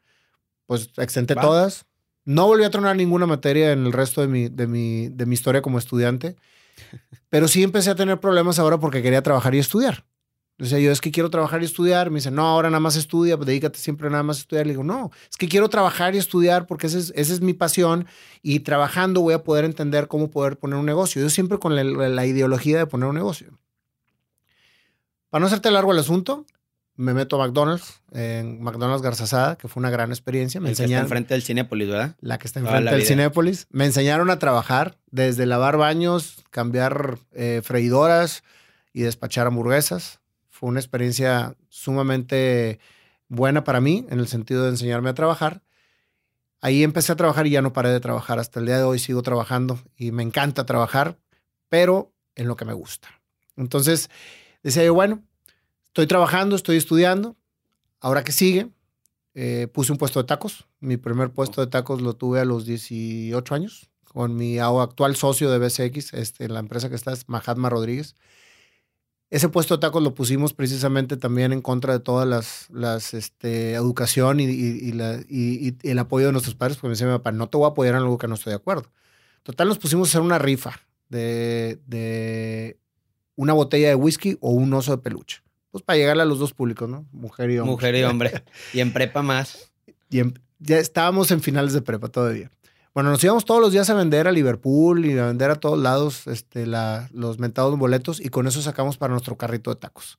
Pues 0.66 0.90
exenté 0.98 1.36
todas. 1.36 1.86
No 2.24 2.48
volví 2.48 2.64
a 2.64 2.72
tronar 2.72 2.96
ninguna 2.96 3.28
materia 3.28 3.72
en 3.72 3.86
el 3.86 3.94
resto 3.94 4.22
de 4.22 4.28
mi, 4.28 4.50
de, 4.50 4.66
mi, 4.66 5.10
de 5.10 5.28
mi 5.28 5.36
historia 5.36 5.62
como 5.62 5.78
estudiante, 5.78 6.36
pero 7.30 7.48
sí 7.48 7.62
empecé 7.62 7.92
a 7.92 7.96
tener 7.96 8.20
problemas 8.20 8.58
ahora 8.58 8.80
porque 8.80 9.04
quería 9.04 9.22
trabajar 9.22 9.54
y 9.54 9.60
estudiar. 9.60 10.06
Decía 10.57 10.80
yo, 10.80 10.92
es 10.92 11.02
que 11.02 11.12
quiero 11.12 11.30
trabajar 11.30 11.62
y 11.62 11.66
estudiar. 11.66 12.10
Me 12.12 12.16
dice, 12.16 12.31
no, 12.31 12.48
ahora 12.48 12.69
nada 12.69 12.80
más 12.80 12.96
estudia, 12.96 13.36
pues 13.36 13.48
dedícate 13.48 13.78
siempre 13.78 14.10
nada 14.10 14.24
más 14.24 14.38
a 14.38 14.40
estudiar. 14.42 14.66
Le 14.66 14.74
digo, 14.74 14.84
no, 14.84 15.12
es 15.30 15.36
que 15.36 15.50
quiero 15.50 15.69
trabajar 15.69 16.16
y 16.16 16.18
estudiar 16.18 16.66
porque 16.66 16.88
esa 16.88 16.98
es, 16.98 17.12
esa 17.16 17.34
es 17.34 17.42
mi 17.42 17.54
pasión 17.54 18.07
y 18.42 18.62
trabajando 18.62 19.19
voy 19.22 19.34
a 19.34 19.44
poder 19.44 19.66
entender 19.66 20.07
cómo 20.07 20.31
poder 20.31 20.57
poner 20.57 20.80
un 20.80 20.86
negocio. 20.86 21.22
Yo 21.22 21.30
siempre 21.30 21.60
con 21.60 21.75
la, 21.75 22.25
ideología 22.25 22.78
de 22.78 22.88
poner 22.88 23.10
un 23.10 23.16
negocio. 23.16 23.60
Para 25.30 25.42
no 25.42 25.48
hacerte 25.48 25.69
largo 25.72 25.92
el 25.92 26.00
asunto, 26.00 26.46
me 26.96 27.13
meto 27.13 27.36
a 27.36 27.46
McDonald's, 27.46 28.01
en 28.13 28.62
McDonald's 28.62 29.01
Garzazada, 29.01 29.58
que 29.58 29.68
fue 29.68 29.81
una 29.81 29.90
gran 29.90 30.12
experiencia. 30.12 30.62
Me 30.62 30.69
enseñaron. 30.69 31.04
está 31.04 31.04
enfrente 31.04 31.34
del 31.34 31.44
Cinépolis, 31.44 31.90
¿verdad? 31.90 32.16
La 32.22 32.38
que 32.38 32.48
está 32.48 32.62
enfrente 32.62 32.92
del 32.92 33.06
Cinépolis. 33.06 33.68
Me 33.72 33.84
enseñaron 33.84 34.30
a 34.30 34.40
trabajar 34.40 34.98
desde 35.12 35.46
lavar 35.46 35.75
baños, 35.75 36.46
cambiar 36.50 37.19
eh, 37.34 37.60
freidoras 37.62 38.44
y 38.94 39.01
despachar 39.01 39.48
hamburguesas 39.48 40.22
fue 40.56 40.69
una 40.69 40.80
experiencia 40.80 41.57
sumamente 41.68 42.80
buena 43.28 43.66
para 43.66 43.81
mí 43.81 44.06
en 44.10 44.19
el 44.19 44.28
sentido 44.30 44.63
de 44.63 44.69
enseñarme 44.69 45.10
a 45.10 45.13
trabajar. 45.13 45.63
Ahí 46.62 46.81
empecé 46.81 47.12
a 47.12 47.18
trabajar 47.18 47.46
y 47.46 47.50
ya 47.50 47.62
no 47.62 47.74
paré 47.74 47.90
de 47.90 48.00
trabajar. 48.00 48.40
Hasta 48.40 48.62
el 48.62 48.66
día 48.66 48.78
de 48.78 48.84
hoy 48.84 48.98
sigo 48.98 49.22
trabajando 49.22 49.78
y 49.98 50.13
me 50.13 50.24
encanta 50.24 50.66
trabajar, 50.66 51.19
pero 51.68 52.13
en 52.36 52.48
lo 52.48 52.56
que 52.56 52.63
me 52.63 52.72
gusta. 52.72 53.10
Entonces 53.57 54.10
decía 54.63 54.86
yo, 54.86 54.94
bueno, 54.94 55.22
estoy 55.88 56.07
trabajando, 56.07 56.56
estoy 56.56 56.78
estudiando. 56.78 57.36
Ahora 58.00 58.24
que 58.24 58.31
sigue, 58.31 58.69
eh, 59.34 59.68
puse 59.74 59.92
un 59.92 59.98
puesto 59.98 60.22
de 60.22 60.28
tacos. 60.28 60.68
Mi 60.80 60.96
primer 60.96 61.31
puesto 61.31 61.60
de 61.60 61.68
tacos 61.68 62.01
lo 62.01 62.16
tuve 62.16 62.40
a 62.40 62.46
los 62.46 62.66
18 62.66 63.56
años 63.56 63.90
con 64.06 64.38
mi 64.38 64.58
actual 64.60 65.18
socio 65.18 65.51
de 65.51 65.60
BCX, 65.60 66.13
este, 66.13 66.48
la 66.48 66.60
empresa 66.60 66.88
que 66.88 66.96
está 66.96 67.12
es 67.12 67.28
Mahatma 67.28 67.69
Rodríguez. 67.69 68.16
Ese 69.30 69.50
puesto 69.50 69.75
de 69.75 69.81
tacos 69.81 70.04
lo 70.04 70.13
pusimos 70.13 70.53
precisamente 70.53 71.17
también 71.17 71.51
en 71.51 71.62
contra 71.62 71.94
de 71.94 72.00
todas 72.00 72.27
las, 72.27 72.67
las 72.70 73.13
este, 73.13 73.74
educación 73.74 74.39
y, 74.39 74.44
y, 74.44 74.91
la, 74.91 75.20
y, 75.27 75.75
el 75.84 76.00
apoyo 76.00 76.27
de 76.27 76.32
nuestros 76.32 76.55
padres, 76.55 76.77
porque 76.77 76.89
me 76.89 76.91
decía 76.91 77.08
mi 77.08 77.13
papá, 77.13 77.32
no 77.32 77.50
te 77.50 77.58
voy 77.58 77.65
a 77.65 77.70
apoyar 77.70 77.96
en 77.96 78.01
algo 78.01 78.17
que 78.17 78.27
no 78.27 78.36
estoy 78.36 78.51
de 78.51 78.58
acuerdo. 78.58 78.91
Total, 79.44 79.67
nos 79.67 79.79
pusimos 79.79 80.08
a 80.08 80.12
hacer 80.12 80.22
una 80.22 80.38
rifa 80.38 80.79
de, 81.10 81.79
de 81.88 82.77
una 83.36 83.53
botella 83.53 83.89
de 83.89 83.96
whisky 83.96 84.38
o 84.41 84.51
un 84.51 84.74
oso 84.74 84.96
de 84.96 85.01
peluche. 85.01 85.41
Pues 85.72 85.84
para 85.84 85.98
llegarle 85.98 86.24
a 86.24 86.25
los 86.25 86.39
dos 86.39 86.53
públicos, 86.53 86.88
¿no? 86.88 87.05
Mujer 87.12 87.50
y 87.50 87.58
hombre. 87.58 87.72
Mujer 87.72 87.96
y 87.96 88.03
hombre. 88.03 88.44
y 88.74 88.79
en 88.79 88.94
prepa 88.94 89.22
más. 89.22 89.72
Y 90.10 90.22
ya 90.60 90.77
estábamos 90.77 91.32
en 91.32 91.41
finales 91.41 91.74
de 91.74 91.82
prepa 91.82 92.08
todavía. 92.08 92.50
Bueno, 92.96 93.10
nos 93.10 93.22
íbamos 93.22 93.44
todos 93.44 93.60
los 93.60 93.74
días 93.74 93.90
a 93.90 93.94
vender 93.94 94.25
a 94.25 94.32
Liverpool 94.32 95.06
y 95.06 95.20
a 95.20 95.25
vender 95.25 95.52
a 95.52 95.56
todos 95.56 95.78
lados 95.78 96.28
este, 96.28 96.66
la, 96.66 97.10
los 97.12 97.40
mentados 97.40 97.78
boletos 97.78 98.22
y 98.22 98.30
con 98.30 98.48
eso 98.48 98.62
sacamos 98.62 98.96
para 98.96 99.12
nuestro 99.12 99.36
carrito 99.36 99.70
de 99.70 99.75
tacos. 99.75 100.18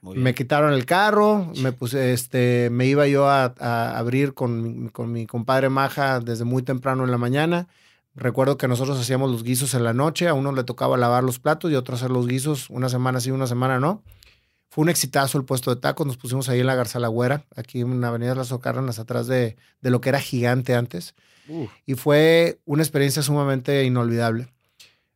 Me 0.00 0.34
quitaron 0.34 0.72
el 0.72 0.86
carro, 0.86 1.52
me 1.60 1.72
puse, 1.72 2.14
este, 2.14 2.70
me 2.70 2.86
iba 2.86 3.06
yo 3.08 3.28
a, 3.28 3.52
abrir 3.98 4.32
con, 4.32 4.88
con, 4.88 5.12
mi 5.12 5.26
compadre 5.26 5.68
Maja 5.68 6.20
desde 6.20 6.44
muy 6.44 6.62
temprano 6.62 7.04
en 7.04 7.10
la 7.10 7.18
mañana. 7.18 7.68
Recuerdo 8.14 8.56
que 8.56 8.68
nosotros 8.68 8.98
hacíamos 8.98 9.30
los 9.30 9.42
guisos 9.42 9.74
en 9.74 9.84
la 9.84 9.92
noche, 9.92 10.26
a 10.26 10.32
uno 10.32 10.50
le 10.52 10.64
tocaba 10.64 10.96
lavar 10.96 11.24
los 11.24 11.38
platos 11.38 11.70
y 11.70 11.74
a 11.74 11.78
otro 11.78 11.94
hacer 11.94 12.10
los 12.10 12.26
guisos, 12.26 12.70
una 12.70 12.88
semana 12.88 13.20
sí, 13.20 13.32
una 13.32 13.46
semana 13.46 13.80
no. 13.80 14.02
Fue 14.70 14.80
un 14.80 14.88
exitazo 14.88 15.36
el 15.36 15.44
puesto 15.44 15.74
de 15.74 15.78
tacos, 15.78 16.06
nos 16.06 16.16
pusimos 16.16 16.48
ahí 16.48 16.60
en 16.60 16.66
la 16.68 16.74
Garza 16.74 16.98
Lagüera, 16.98 17.44
aquí 17.54 17.82
en 17.82 18.00
la 18.00 18.08
Avenida 18.08 18.30
de 18.30 18.36
las 18.36 18.50
Ocárranas, 18.50 18.98
atrás 18.98 19.26
de, 19.26 19.58
de 19.82 19.90
lo 19.90 20.00
que 20.00 20.08
era 20.08 20.20
gigante 20.20 20.74
antes. 20.74 21.14
Y 21.86 21.94
fue 21.94 22.58
una 22.64 22.82
experiencia 22.82 23.22
sumamente 23.22 23.84
inolvidable. 23.84 24.48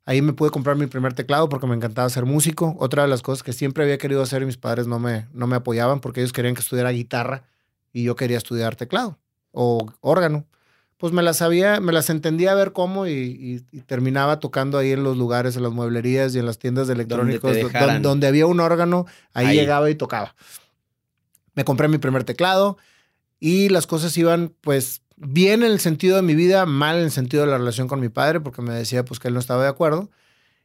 Ahí 0.05 0.23
me 0.23 0.33
pude 0.33 0.51
comprar 0.51 0.77
mi 0.77 0.87
primer 0.87 1.13
teclado 1.13 1.49
porque 1.51 1.67
me 1.67 1.75
encantaba 1.75 2.09
ser 2.09 2.25
músico. 2.25 2.75
Otra 2.79 3.03
de 3.03 3.09
las 3.09 3.21
cosas 3.21 3.43
que 3.43 3.53
siempre 3.53 3.85
había 3.85 3.99
querido 3.99 4.23
hacer 4.23 4.41
y 4.43 4.47
mis 4.47 4.57
padres 4.57 4.87
no 4.87 4.99
me, 4.99 5.27
no 5.33 5.47
me 5.47 5.57
apoyaban 5.57 6.01
porque 6.01 6.21
ellos 6.21 6.33
querían 6.33 6.55
que 6.55 6.63
estudiara 6.63 6.91
guitarra 6.91 7.45
y 7.93 8.05
yo 8.05 8.17
quería 8.17 8.39
estudiar 8.39 8.75
teclado 8.75 9.19
o 9.53 9.87
órgano. 10.01 10.47
Pues 10.97 11.13
me 11.13 11.23
las 11.23 11.37
sabía, 11.37 11.79
me 11.81 11.93
las 11.93 12.11
entendía 12.11 12.53
a 12.53 12.55
ver 12.55 12.73
cómo 12.73 13.07
y, 13.07 13.65
terminaba 13.87 14.41
tocando 14.41 14.79
ahí 14.79 14.93
en 14.93 15.05
los 15.05 15.17
lugares, 15.17 15.57
en 15.57 15.63
las 15.63 15.73
mueblerías 15.73 16.35
y 16.35 16.39
en 16.39 16.47
las 16.47 16.59
tiendas 16.59 16.89
de 16.89 16.95
electrónicos 16.95 17.57
donde, 18.01 18.27
había 18.27 18.47
un 18.47 18.61
órgano, 18.61 19.07
ahí, 19.35 19.55
llegaba 19.57 19.91
y 19.91 19.95
tocaba. 19.95 20.35
Me 21.55 21.65
compré 21.65 21.87
mi 21.87 21.99
primer 21.99 22.25
teclado 22.25 22.79
y 23.39 23.69
las 23.69 23.87
cosas 23.87 24.17
iban 24.17 24.55
pues 24.61 25.03
bien 25.21 25.63
en 25.63 25.71
el 25.71 25.81
sentido 25.81 26.17
de 26.17 26.23
mi 26.23 26.35
vida, 26.35 26.67
mal 26.67 26.97
en 26.97 27.05
el 27.05 27.11
sentido 27.11 27.45
de 27.45 27.51
la 27.51 27.59
relación 27.59 27.89
con 27.89 28.01
mi 28.01 28.09
padre, 28.09 28.41
porque 28.41 28.63
me 28.63 28.75
decía 28.75 29.05
pues 29.05 29.21
que 29.21 29.29
él 29.29 29.35
no 29.35 29.41
estaba 29.41 29.63
de 29.63 29.69
acuerdo. 29.69 30.11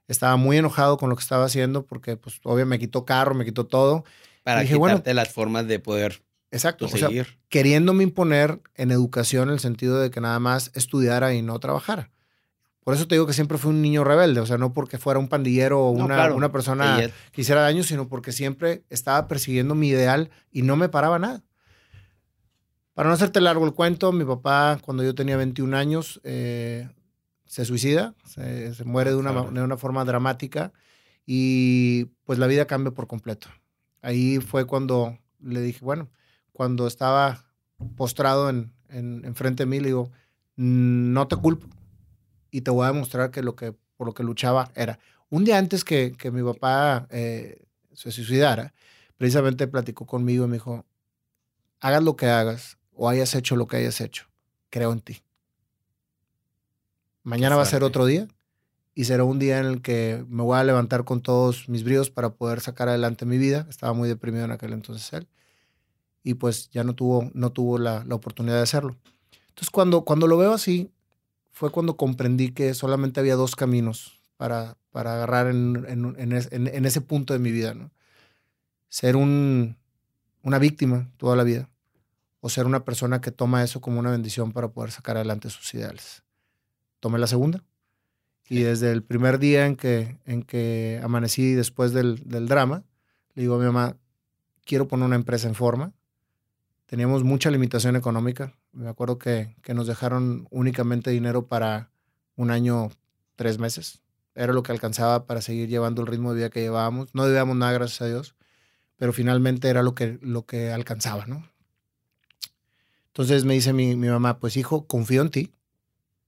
Estaba 0.07 0.35
muy 0.35 0.57
enojado 0.57 0.97
con 0.97 1.09
lo 1.09 1.15
que 1.15 1.21
estaba 1.21 1.45
haciendo 1.45 1.85
porque, 1.85 2.17
pues, 2.17 2.39
obvio, 2.43 2.65
me 2.65 2.77
quitó 2.77 3.05
carro, 3.05 3.35
me 3.35 3.45
quitó 3.45 3.65
todo. 3.65 4.03
Para 4.43 4.61
dije, 4.61 4.73
quitarte 4.73 5.11
bueno, 5.11 5.15
las 5.15 5.29
formas 5.29 5.65
de 5.67 5.79
poder 5.79 6.21
Exacto. 6.51 6.87
tú 6.87 6.95
o 6.95 6.97
sea, 6.97 7.07
seguir. 7.07 7.39
queriéndome 7.47 8.03
imponer 8.03 8.61
en 8.75 8.91
educación 8.91 9.47
en 9.47 9.53
el 9.53 9.59
sentido 9.59 9.99
de 9.99 10.11
que 10.11 10.19
nada 10.19 10.39
más 10.39 10.71
estudiara 10.75 11.33
y 11.33 11.41
no 11.41 11.57
trabajara. 11.59 12.11
Por 12.83 12.93
eso 12.93 13.07
te 13.07 13.15
digo 13.15 13.25
que 13.25 13.31
siempre 13.33 13.57
fui 13.57 13.69
un 13.71 13.81
niño 13.81 14.03
rebelde, 14.03 14.41
o 14.41 14.45
sea, 14.45 14.57
no 14.57 14.73
porque 14.73 14.97
fuera 14.97 15.17
un 15.17 15.29
pandillero 15.29 15.79
o 15.81 15.97
No, 15.97 16.03
una, 16.03 16.15
claro. 16.15 16.35
una 16.35 16.51
persona 16.51 16.99
que 17.31 17.41
hiciera 17.41 17.61
daño, 17.61 17.81
sino 17.83 18.09
porque 18.09 18.33
siempre 18.33 18.83
estaba 18.89 19.29
persiguiendo 19.29 19.73
mi 19.73 19.87
ideal 19.87 20.31
y 20.51 20.63
no 20.63 20.75
me 20.75 20.89
paraba 20.89 21.17
nada. 21.17 21.43
Para 22.93 23.09
no 23.09 23.15
hacerte 23.15 23.41
largo 23.41 23.65
el 23.65 23.73
cuento, 23.73 24.11
mi 24.11 24.23
papá, 24.23 24.77
cuando 24.81 25.03
yo 25.03 25.15
tenía 25.15 25.35
21 25.37 25.73
años, 25.73 26.21
eh, 26.23 26.89
se 27.45 27.65
suicida, 27.65 28.13
se, 28.25 28.73
se 28.73 28.83
muere 28.83 29.11
de 29.11 29.15
una, 29.17 29.31
Claro. 29.31 29.51
de 29.51 29.61
una 29.63 29.77
forma 29.77 30.05
dramática 30.05 30.71
y 31.25 32.05
pues 32.25 32.37
la 32.39 32.47
vida 32.47 32.65
cambia 32.65 32.91
por 32.91 33.07
completo. 33.07 33.47
Ahí 34.01 34.39
fue 34.39 34.65
cuando 34.65 35.17
le 35.39 35.61
dije, 35.61 35.79
bueno, 35.83 36.09
cuando 36.51 36.85
estaba 36.87 37.45
postrado 37.95 38.49
en, 38.49 38.73
en, 38.89 39.25
enfrente 39.25 39.63
de 39.63 39.67
mí, 39.67 39.79
le 39.79 39.87
digo, 39.87 40.11
no 40.55 41.27
te 41.27 41.35
culpo 41.35 41.67
y 42.51 42.61
te 42.61 42.69
voy 42.71 42.85
a 42.85 42.91
demostrar 42.91 43.31
que 43.31 43.41
lo 43.41 43.55
que 43.55 43.73
por 43.97 44.07
lo 44.07 44.13
que 44.13 44.23
luchaba 44.23 44.71
era. 44.75 44.99
Un 45.29 45.45
día 45.45 45.57
antes 45.57 45.83
que, 45.83 46.11
que 46.17 46.29
mi 46.31 46.43
papá 46.43 47.07
eh, 47.09 47.65
se 47.93 48.11
suicidara, 48.11 48.73
precisamente 49.17 49.67
platicó 49.67 50.05
conmigo 50.05 50.45
y 50.45 50.47
me 50.47 50.53
dijo, 50.57 50.85
hagas 51.79 52.03
lo 52.03 52.15
que 52.15 52.27
hagas 52.27 52.77
o 52.95 53.09
hayas 53.09 53.35
hecho 53.35 53.55
lo 53.55 53.67
que 53.67 53.77
hayas 53.77 53.99
hecho, 54.01 54.25
creo 54.69 54.91
en 54.91 55.01
ti. 55.01 55.21
Mañana 57.23 57.55
va 57.55 57.61
a 57.63 57.65
ser 57.65 57.83
otro 57.83 58.05
día 58.05 58.27
y 58.95 59.05
será 59.05 59.23
un 59.23 59.39
día 59.39 59.59
en 59.59 59.65
el 59.65 59.81
que 59.81 60.25
me 60.27 60.43
voy 60.43 60.57
a 60.57 60.63
levantar 60.63 61.03
con 61.05 61.21
todos 61.21 61.69
mis 61.69 61.83
bríos 61.83 62.09
para 62.09 62.33
poder 62.33 62.59
sacar 62.61 62.89
adelante 62.89 63.25
mi 63.25 63.37
vida. 63.37 63.65
Estaba 63.69 63.93
muy 63.93 64.07
deprimido 64.09 64.45
en 64.45 64.51
aquel 64.51 64.73
entonces 64.73 65.11
él. 65.13 65.27
Y 66.23 66.35
pues 66.35 66.69
ya 66.71 66.83
no 66.83 66.93
tuvo, 66.95 67.29
no 67.33 67.51
tuvo 67.51 67.77
la, 67.77 68.03
la 68.05 68.15
oportunidad 68.15 68.55
de 68.57 68.61
hacerlo. 68.63 68.97
Entonces 69.49 69.69
cuando, 69.71 70.03
cuando 70.03 70.27
lo 70.27 70.37
veo 70.37 70.53
así, 70.53 70.91
fue 71.51 71.69
cuando 71.71 71.95
comprendí 71.97 72.51
que 72.51 72.73
solamente 72.73 73.19
había 73.19 73.35
dos 73.35 73.55
caminos 73.55 74.19
para, 74.37 74.77
para 74.91 75.15
agarrar 75.15 75.47
en, 75.47 75.85
en- 75.87 76.15
en 76.19 76.31
es- 76.33 76.51
en- 76.51 76.67
en 76.67 76.85
ese 76.85 77.01
punto 77.01 77.33
de 77.33 77.39
mi 77.39 77.51
vida. 77.51 77.73
¿no? 77.73 77.91
Ser 78.89 79.15
un, 79.15 79.77
una 80.43 80.59
víctima 80.59 81.09
toda 81.17 81.35
la 81.35 81.43
vida 81.43 81.69
o 82.45 82.49
ser 82.49 82.65
una 82.65 82.83
persona 82.83 83.21
que 83.21 83.31
toma 83.31 83.63
eso 83.63 83.79
como 83.79 84.01
una 84.01 84.11
bendición 84.11 84.51
para 84.51 84.67
poder 84.67 84.91
sacar 84.91 85.15
adelante 85.15 85.49
sus 85.49 85.73
ideales. 85.75 86.23
Tomé 86.99 87.17
la 87.17 87.27
segunda. 87.27 87.63
Y 88.49 88.63
desde 88.63 88.91
el 88.91 89.01
primer 89.01 89.39
día 89.39 89.65
en 89.65 89.77
que, 89.77 90.17
en 90.25 90.43
que 90.43 90.99
amanecí 91.01 91.53
después 91.53 91.93
del, 91.93 92.21
del 92.25 92.49
drama, 92.49 92.83
le 93.33 93.43
digo 93.43 93.55
a 93.55 93.59
mi 93.59 93.63
mamá, 93.63 93.95
quiero 94.65 94.89
poner 94.89 95.05
una 95.05 95.15
empresa 95.15 95.47
en 95.47 95.55
forma. 95.55 95.93
Teníamos 96.85 97.23
mucha 97.23 97.49
limitación 97.49 97.95
económica. 97.95 98.53
Me 98.73 98.89
acuerdo 98.89 99.17
que, 99.17 99.55
que 99.61 99.73
nos 99.73 99.87
dejaron 99.87 100.45
únicamente 100.51 101.11
dinero 101.11 101.47
para 101.47 101.91
un 102.35 102.51
año, 102.51 102.89
tres 103.37 103.57
meses. 103.57 104.01
Era 104.35 104.51
lo 104.51 104.63
que 104.63 104.73
alcanzaba 104.73 105.27
para 105.27 105.39
seguir 105.39 105.69
llevando 105.69 106.01
el 106.01 106.07
ritmo 106.07 106.33
de 106.33 106.39
vida 106.39 106.49
que 106.49 106.59
llevábamos. 106.59 107.15
No 107.15 107.25
debíamos 107.25 107.55
nada, 107.55 107.71
gracias 107.71 108.01
a 108.01 108.07
Dios, 108.07 108.35
pero 108.97 109.13
finalmente 109.13 109.69
era 109.69 109.81
lo 109.81 109.95
que, 109.95 110.19
lo 110.21 110.45
que 110.45 110.73
alcanzaba, 110.73 111.25
¿no? 111.25 111.52
Entonces 113.13 113.45
me 113.45 113.53
dice 113.53 113.73
mi, 113.73 113.95
mamá, 113.95 114.39
pues 114.39 114.57
hijo, 114.57 114.87
confío 114.87 115.21
en 115.21 115.29
ti, 115.29 115.51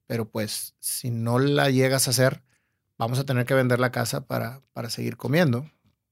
pero 0.05 0.29
pues 0.29 0.75
si 0.79 1.09
no 1.09 1.39
la 1.39 1.71
llegas 1.71 2.05
a 2.05 2.11
hacer, 2.11 2.43
vamos 2.99 3.17
a 3.17 3.23
tener 3.23 3.47
que 3.47 3.55
vender 3.55 3.79
la 3.79 3.91
casa 3.91 4.27
para, 4.27 4.61
para 4.71 4.91
seguir 4.91 5.17
comiendo. 5.17 5.67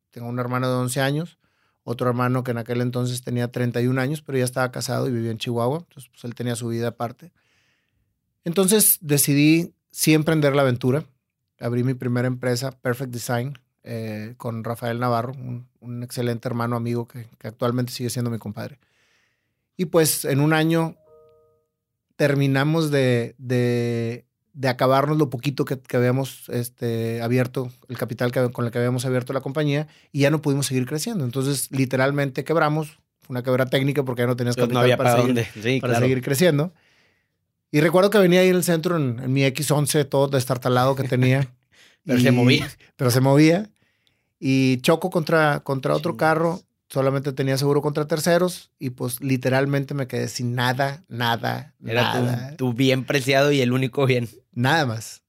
Tengo 0.09 0.27
un 0.27 0.39
hermano 0.39 0.67
de 0.67 0.75
11 0.77 0.99
años, 0.99 1.37
otro 1.83 2.09
hermano 2.09 2.43
que 2.43 2.51
en 2.51 2.57
aquel 2.57 2.81
entonces 2.81 3.21
tenía 3.21 3.51
31 3.51 4.01
años, 4.01 4.23
pero 4.23 4.39
ya 4.39 4.45
estaba 4.45 4.71
casado 4.71 5.07
y 5.07 5.11
vivía 5.11 5.29
en 5.29 5.37
Chihuahua, 5.37 5.85
entonces 5.87 6.09
pues 6.09 6.23
él 6.23 6.33
tenía 6.33 6.55
su 6.55 6.69
vida 6.69 6.87
aparte. 6.87 7.31
Entonces 8.43 8.97
decidí 8.99 9.75
sí 9.91 10.15
emprender 10.15 10.55
la 10.55 10.63
aventura. 10.63 11.05
Abrí 11.59 11.83
mi 11.83 11.93
primera 11.93 12.27
empresa, 12.27 12.71
Perfect 12.71 13.11
Design, 13.11 13.59
eh, 13.83 14.33
con 14.37 14.63
Rafael 14.63 14.99
Navarro, 14.99 15.33
un, 15.33 15.67
un 15.81 16.01
excelente 16.01 16.47
hermano 16.47 16.75
amigo 16.75 17.07
que, 17.07 17.27
que 17.37 17.47
actualmente 17.47 17.93
sigue 17.93 18.09
siendo 18.09 18.31
mi 18.31 18.39
compadre. 18.39 18.79
Y 19.77 19.85
pues 19.85 20.25
en 20.25 20.39
un 20.39 20.53
año 20.53 20.95
terminamos 22.15 22.91
de, 22.91 23.35
de, 23.37 24.25
de 24.53 24.67
acabarnos 24.69 25.17
lo 25.17 25.29
poquito 25.29 25.65
que, 25.65 25.79
que 25.79 25.97
habíamos 25.97 26.47
este, 26.49 27.21
abierto, 27.21 27.71
el 27.89 27.97
capital 27.97 28.31
que, 28.31 28.51
con 28.51 28.65
el 28.65 28.71
que 28.71 28.77
habíamos 28.77 29.05
abierto 29.05 29.33
la 29.33 29.41
compañía, 29.41 29.87
y 30.11 30.21
ya 30.21 30.29
no 30.29 30.41
pudimos 30.41 30.67
seguir 30.67 30.85
creciendo. 30.85 31.25
Entonces, 31.25 31.69
literalmente 31.71 32.43
quebramos, 32.43 32.99
fue 33.21 33.33
una 33.33 33.43
quebra 33.43 33.65
técnica 33.65 34.03
porque 34.03 34.21
ya 34.21 34.27
no 34.27 34.35
tenías 34.35 34.55
capital 34.55 34.73
no 34.73 34.79
había 34.81 34.97
para, 34.97 35.15
para, 35.15 35.23
seguir. 35.23 35.45
Sí, 35.61 35.79
para 35.79 35.93
claro. 35.93 36.05
seguir 36.05 36.21
creciendo. 36.21 36.73
Y 37.71 37.81
recuerdo 37.81 38.11
que 38.11 38.19
venía 38.19 38.41
ahí 38.41 38.49
en 38.49 38.55
el 38.55 38.63
centro, 38.63 38.97
en, 38.97 39.19
en 39.19 39.33
mi 39.33 39.41
X11, 39.41 40.07
todo 40.07 40.27
destartalado 40.27 40.95
que 40.95 41.03
tenía. 41.03 41.51
Pero 42.05 42.19
se 42.19 42.31
movía. 42.31 42.69
Pero 42.95 43.09
se 43.09 43.21
movía. 43.21 43.69
Y 44.39 44.77
choco 44.81 45.09
contra, 45.09 45.61
contra 45.61 45.95
otro 45.95 46.15
carro. 46.17 46.61
Solamente 46.93 47.33
tenía 47.33 47.57
seguro 47.57 47.81
contra 47.81 48.05
terceros. 48.05 48.69
Y 48.77 48.91
pues 48.91 49.19
literalmente 49.19 49.95
me 49.95 50.05
quedé 50.05 50.27
sin 50.27 50.53
nada, 50.53 51.03
nada, 51.07 51.73
Era 51.83 52.13
nada. 52.13 52.49
tu, 52.51 52.67
tu 52.67 52.73
bien 52.73 53.03
preciado 53.03 53.51
y 53.51 53.61
el 53.61 53.73
único 53.73 54.05
bien. 54.05 54.29
Nada 54.51 54.85
más. 54.85 55.23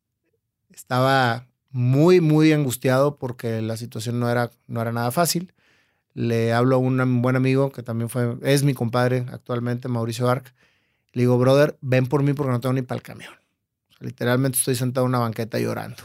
Estaba 0.74 1.46
muy, 1.70 2.20
muy 2.20 2.52
angustiado 2.52 3.16
porque 3.16 3.62
la 3.62 3.78
situación 3.78 4.20
no 4.20 4.28
era, 4.28 4.50
no 4.66 4.82
era 4.82 4.92
nada 4.92 5.10
fácil. 5.10 5.54
Le 6.12 6.52
hablo 6.52 6.76
a 6.76 6.78
un 6.78 7.22
buen 7.22 7.34
amigo 7.34 7.72
que 7.72 7.82
también 7.82 8.10
fue, 8.10 8.36
es 8.42 8.62
mi 8.62 8.74
compadre 8.74 9.24
actualmente, 9.32 9.88
Mauricio 9.88 10.28
Arc. 10.28 10.52
Le 11.14 11.22
digo, 11.22 11.38
brother, 11.38 11.78
ven 11.80 12.08
por 12.08 12.22
mí 12.22 12.34
porque 12.34 12.52
no 12.52 12.60
tengo 12.60 12.74
ni 12.74 12.82
para 12.82 12.98
el 12.98 13.02
camión. 13.02 13.32
O 13.88 13.92
sea, 13.96 14.06
literalmente 14.06 14.58
estoy 14.58 14.74
sentado 14.74 15.06
en 15.06 15.12
una 15.12 15.20
banqueta 15.20 15.58
llorando. 15.58 15.96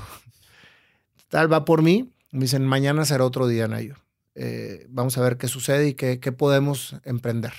Tal, 1.28 1.52
va 1.52 1.66
por 1.66 1.82
mí. 1.82 2.14
Me 2.32 2.44
dicen, 2.44 2.66
mañana 2.66 3.04
será 3.04 3.26
otro 3.26 3.46
día, 3.48 3.68
Nayo. 3.68 3.96
Eh, 4.42 4.86
vamos 4.88 5.18
a 5.18 5.22
ver 5.22 5.38
qué 5.38 5.50
sucede 5.50 5.90
y 5.90 5.94
qué, 5.96 6.22
qué 6.22 6.32
podemos 6.32 6.96
emprender. 7.04 7.52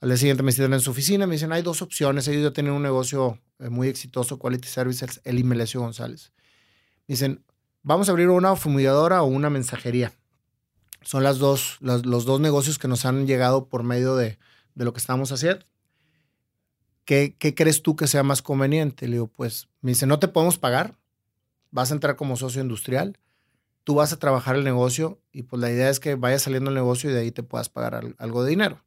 Al 0.00 0.10
día 0.10 0.16
siguiente 0.16 0.44
me 0.44 0.52
citan 0.52 0.72
en 0.72 0.80
su 0.80 0.92
oficina, 0.92 1.26
me 1.26 1.34
dicen, 1.34 1.50
hay 1.50 1.62
dos 1.62 1.82
opciones. 1.82 2.28
Ellos 2.28 2.44
ya 2.44 2.52
tienen 2.52 2.72
un 2.72 2.84
negocio 2.84 3.40
eh, 3.58 3.68
muy 3.68 3.88
exitoso, 3.88 4.38
Quality 4.38 4.68
Services, 4.68 5.20
el 5.24 5.40
Imelecio 5.40 5.80
González. 5.80 6.32
Me 7.08 7.14
dicen, 7.14 7.44
vamos 7.82 8.08
a 8.08 8.12
abrir 8.12 8.28
una 8.28 8.54
fumigadora 8.54 9.24
o 9.24 9.26
una 9.26 9.50
mensajería. 9.50 10.12
Son 11.02 11.24
las 11.24 11.38
dos, 11.38 11.78
los, 11.80 12.06
los 12.06 12.24
dos 12.24 12.38
negocios 12.38 12.78
que 12.78 12.86
nos 12.86 13.04
han 13.04 13.26
llegado 13.26 13.68
por 13.68 13.82
medio 13.82 14.14
de, 14.14 14.38
de 14.76 14.84
lo 14.84 14.92
que 14.92 15.00
estamos 15.00 15.32
haciendo. 15.32 15.66
¿Qué, 17.04 17.34
¿Qué 17.36 17.56
crees 17.56 17.82
tú 17.82 17.96
que 17.96 18.06
sea 18.06 18.22
más 18.22 18.40
conveniente? 18.40 19.08
Le 19.08 19.14
digo, 19.14 19.26
pues, 19.26 19.68
me 19.80 19.90
dice, 19.90 20.06
no 20.06 20.20
te 20.20 20.28
podemos 20.28 20.58
pagar. 20.58 20.96
Vas 21.72 21.90
a 21.90 21.94
entrar 21.94 22.14
como 22.14 22.36
socio 22.36 22.62
industrial. 22.62 23.18
Tú 23.88 23.94
vas 23.94 24.12
a 24.12 24.18
trabajar 24.18 24.54
el 24.54 24.64
negocio 24.64 25.18
y 25.32 25.44
pues 25.44 25.62
la 25.62 25.70
idea 25.70 25.88
es 25.88 25.98
que 25.98 26.14
vaya 26.14 26.38
saliendo 26.38 26.68
el 26.68 26.74
negocio 26.74 27.08
y 27.08 27.14
de 27.14 27.20
ahí 27.20 27.30
te 27.30 27.42
puedas 27.42 27.70
pagar 27.70 27.94
al- 27.94 28.14
algo 28.18 28.44
de 28.44 28.50
dinero. 28.50 28.84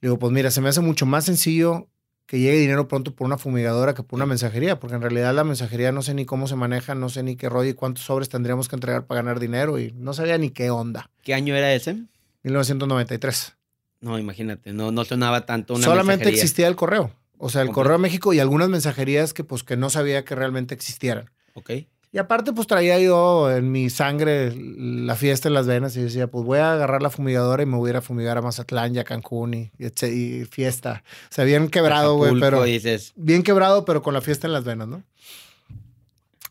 Le 0.00 0.08
digo, 0.08 0.18
pues 0.18 0.32
mira, 0.32 0.50
se 0.50 0.62
me 0.62 0.70
hace 0.70 0.80
mucho 0.80 1.04
más 1.04 1.26
sencillo 1.26 1.86
que 2.24 2.38
llegue 2.38 2.56
dinero 2.60 2.88
pronto 2.88 3.14
por 3.14 3.26
una 3.26 3.36
fumigadora 3.36 3.92
que 3.92 4.02
por 4.02 4.16
una 4.16 4.24
mensajería, 4.24 4.80
porque 4.80 4.96
en 4.96 5.02
realidad 5.02 5.34
la 5.34 5.44
mensajería 5.44 5.92
no 5.92 6.00
sé 6.00 6.14
ni 6.14 6.24
cómo 6.24 6.46
se 6.48 6.56
maneja, 6.56 6.94
no 6.94 7.10
sé 7.10 7.22
ni 7.22 7.36
qué 7.36 7.50
rollo 7.50 7.68
y 7.68 7.74
cuántos 7.74 8.04
sobres 8.04 8.30
tendríamos 8.30 8.68
que 8.70 8.76
entregar 8.76 9.06
para 9.06 9.20
ganar 9.20 9.38
dinero 9.38 9.78
y 9.78 9.92
no 9.92 10.14
sabía 10.14 10.38
ni 10.38 10.48
qué 10.48 10.70
onda. 10.70 11.10
¿Qué 11.22 11.34
año 11.34 11.54
era 11.54 11.74
ese? 11.74 12.04
1993. 12.44 13.54
No, 14.00 14.18
imagínate, 14.18 14.72
no, 14.72 14.92
no 14.92 15.04
sonaba 15.04 15.44
tanto 15.44 15.74
una 15.74 15.84
Solamente 15.84 16.24
mensajería. 16.24 16.42
existía 16.42 16.68
el 16.68 16.76
correo. 16.76 17.12
O 17.36 17.50
sea, 17.50 17.60
el 17.60 17.70
correo 17.70 17.98
México 17.98 18.32
y 18.32 18.40
algunas 18.40 18.70
mensajerías 18.70 19.34
que 19.34 19.44
pues 19.44 19.62
que 19.62 19.76
no 19.76 19.90
sabía 19.90 20.24
que 20.24 20.34
realmente 20.34 20.74
existieran. 20.74 21.30
Ok. 21.54 21.70
Y 22.10 22.18
aparte, 22.18 22.54
pues 22.54 22.66
traía 22.66 22.98
yo 22.98 23.50
en 23.50 23.70
mi 23.70 23.90
sangre 23.90 24.54
la 24.56 25.14
fiesta 25.14 25.48
en 25.48 25.54
las 25.54 25.66
venas 25.66 25.94
y 25.96 26.00
decía, 26.00 26.26
pues 26.26 26.44
voy 26.44 26.58
a 26.58 26.72
agarrar 26.72 27.02
la 27.02 27.10
fumigadora 27.10 27.62
y 27.62 27.66
me 27.66 27.76
voy 27.76 27.88
a 27.88 27.90
ir 27.90 27.96
a 27.96 28.00
fumigar 28.02 28.38
a 28.38 28.42
Mazatlán 28.42 28.94
y 28.94 28.98
a 28.98 29.04
Cancún 29.04 29.52
y, 29.52 29.70
y 29.78 30.44
fiesta. 30.46 31.02
O 31.30 31.34
sea, 31.34 31.44
bien 31.44 31.68
quebrado, 31.68 32.16
güey, 32.16 32.40
pero 32.40 32.62
dices, 32.62 33.12
bien 33.16 33.42
quebrado, 33.42 33.84
pero 33.84 34.02
con 34.02 34.14
la 34.14 34.22
fiesta 34.22 34.46
en 34.46 34.54
las 34.54 34.64
venas, 34.64 34.88
¿no? 34.88 35.02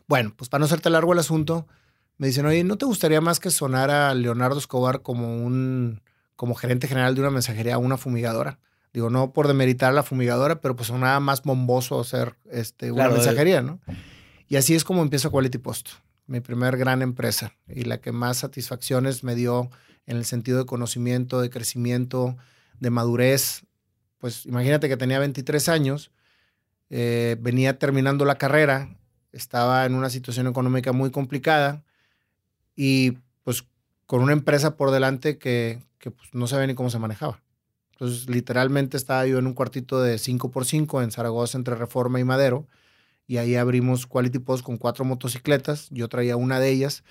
Bueno, 0.06 0.32
pues 0.36 0.48
para 0.48 0.60
no 0.60 0.66
hacerte 0.66 0.90
largo 0.90 1.12
el 1.12 1.18
asunto, 1.18 1.66
me 2.18 2.28
dicen, 2.28 2.46
oye, 2.46 2.62
¿no 2.62 2.78
te 2.78 2.86
gustaría 2.86 3.20
más 3.20 3.40
que 3.40 3.50
sonara 3.50 4.14
Leonardo 4.14 4.58
Escobar 4.58 5.02
como 5.02 5.44
un 5.44 6.02
como 6.36 6.54
gerente 6.54 6.86
general 6.86 7.16
de 7.16 7.20
una 7.20 7.30
mensajería 7.30 7.78
una 7.78 7.96
fumigadora? 7.96 8.58
Digo, 8.92 9.10
no 9.10 9.32
por 9.32 9.48
demeritar 9.48 9.90
a 9.90 9.92
la 9.92 10.02
fumigadora, 10.02 10.60
pero 10.60 10.76
pues 10.76 10.86
sonaba 10.86 11.20
más 11.20 11.42
bomboso 11.42 12.02
ser 12.04 12.36
este, 12.50 12.90
una 12.90 13.04
Claro, 13.04 13.14
eh. 13.14 13.18
mensajería, 13.18 13.60
¿no? 13.60 13.80
Y 14.48 14.56
así 14.56 14.74
es 14.74 14.82
como 14.82 15.02
empiezo 15.02 15.30
Quality 15.30 15.58
Post, 15.58 15.90
mi 16.26 16.40
primer 16.40 16.78
gran 16.78 17.02
empresa 17.02 17.54
y 17.68 17.84
la 17.84 18.00
que 18.00 18.12
más 18.12 18.38
satisfacciones 18.38 19.22
me 19.22 19.34
dio 19.34 19.70
en 20.06 20.16
el 20.16 20.24
sentido 20.24 20.58
de 20.58 20.64
conocimiento, 20.64 21.42
de 21.42 21.50
crecimiento, 21.50 22.36
de 22.80 22.88
madurez. 22.88 23.64
Pues 24.16 24.46
imagínate 24.46 24.88
que 24.88 24.96
tenía 24.96 25.18
23 25.18 25.68
años, 25.68 26.10
eh, 26.88 27.36
venía 27.38 27.78
terminando 27.78 28.24
la 28.24 28.38
carrera, 28.38 28.96
estaba 29.32 29.84
en 29.84 29.94
una 29.94 30.08
situación 30.08 30.46
económica 30.46 30.92
muy 30.92 31.10
complicada 31.10 31.84
y 32.74 33.18
pues 33.44 33.64
con 34.06 34.22
una 34.22 34.32
empresa 34.32 34.76
por 34.76 34.90
delante 34.90 35.36
que, 35.36 35.80
pues, 36.00 36.32
no 36.32 36.46
sabía 36.46 36.66
ni 36.66 36.74
cómo 36.74 36.88
se 36.88 36.98
manejaba. 36.98 37.42
Entonces, 37.92 38.30
literalmente 38.30 38.96
estaba 38.96 39.26
yo 39.26 39.38
en 39.38 39.46
un 39.46 39.52
cuartito 39.52 40.00
de 40.00 40.18
5x5 40.18 41.02
en 41.02 41.10
Zaragoza 41.10 41.58
entre 41.58 41.74
Reforma 41.74 42.18
y 42.18 42.24
Madero 42.24 42.66
y 43.28 43.36
ahí 43.36 43.54
abrimos 43.54 44.06
Quality 44.06 44.40
Post 44.40 44.64
con 44.64 44.78
cuatro 44.78 45.04
motocicletas. 45.04 45.88
Yo 45.90 46.08
traía 46.08 46.36
una 46.36 46.58
de 46.58 46.70
ellas, 46.70 47.04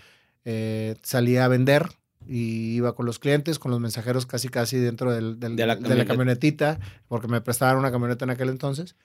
eh, 0.44 0.96
salía 1.04 1.46
a 1.46 1.48
vender 1.48 1.92
y 2.28 2.76
iba 2.76 2.96
con 2.96 3.06
los 3.06 3.20
clientes, 3.20 3.60
con 3.60 3.70
los 3.70 3.80
mensajeros 3.80 4.26
casi 4.26 4.50
casi 4.50 4.78
dentro 4.78 5.14
del, 5.14 5.40
de, 5.40 5.66
la 5.66 5.76
de, 5.76 5.96
la 5.96 6.06
camionetita, 6.06 6.80
porque 7.08 7.28
me 7.28 7.40
prestaban 7.40 7.78
una 7.78 7.92
camioneta 7.92 8.26
en 8.26 8.32
aquel 8.32 8.50
entonces. 8.50 8.96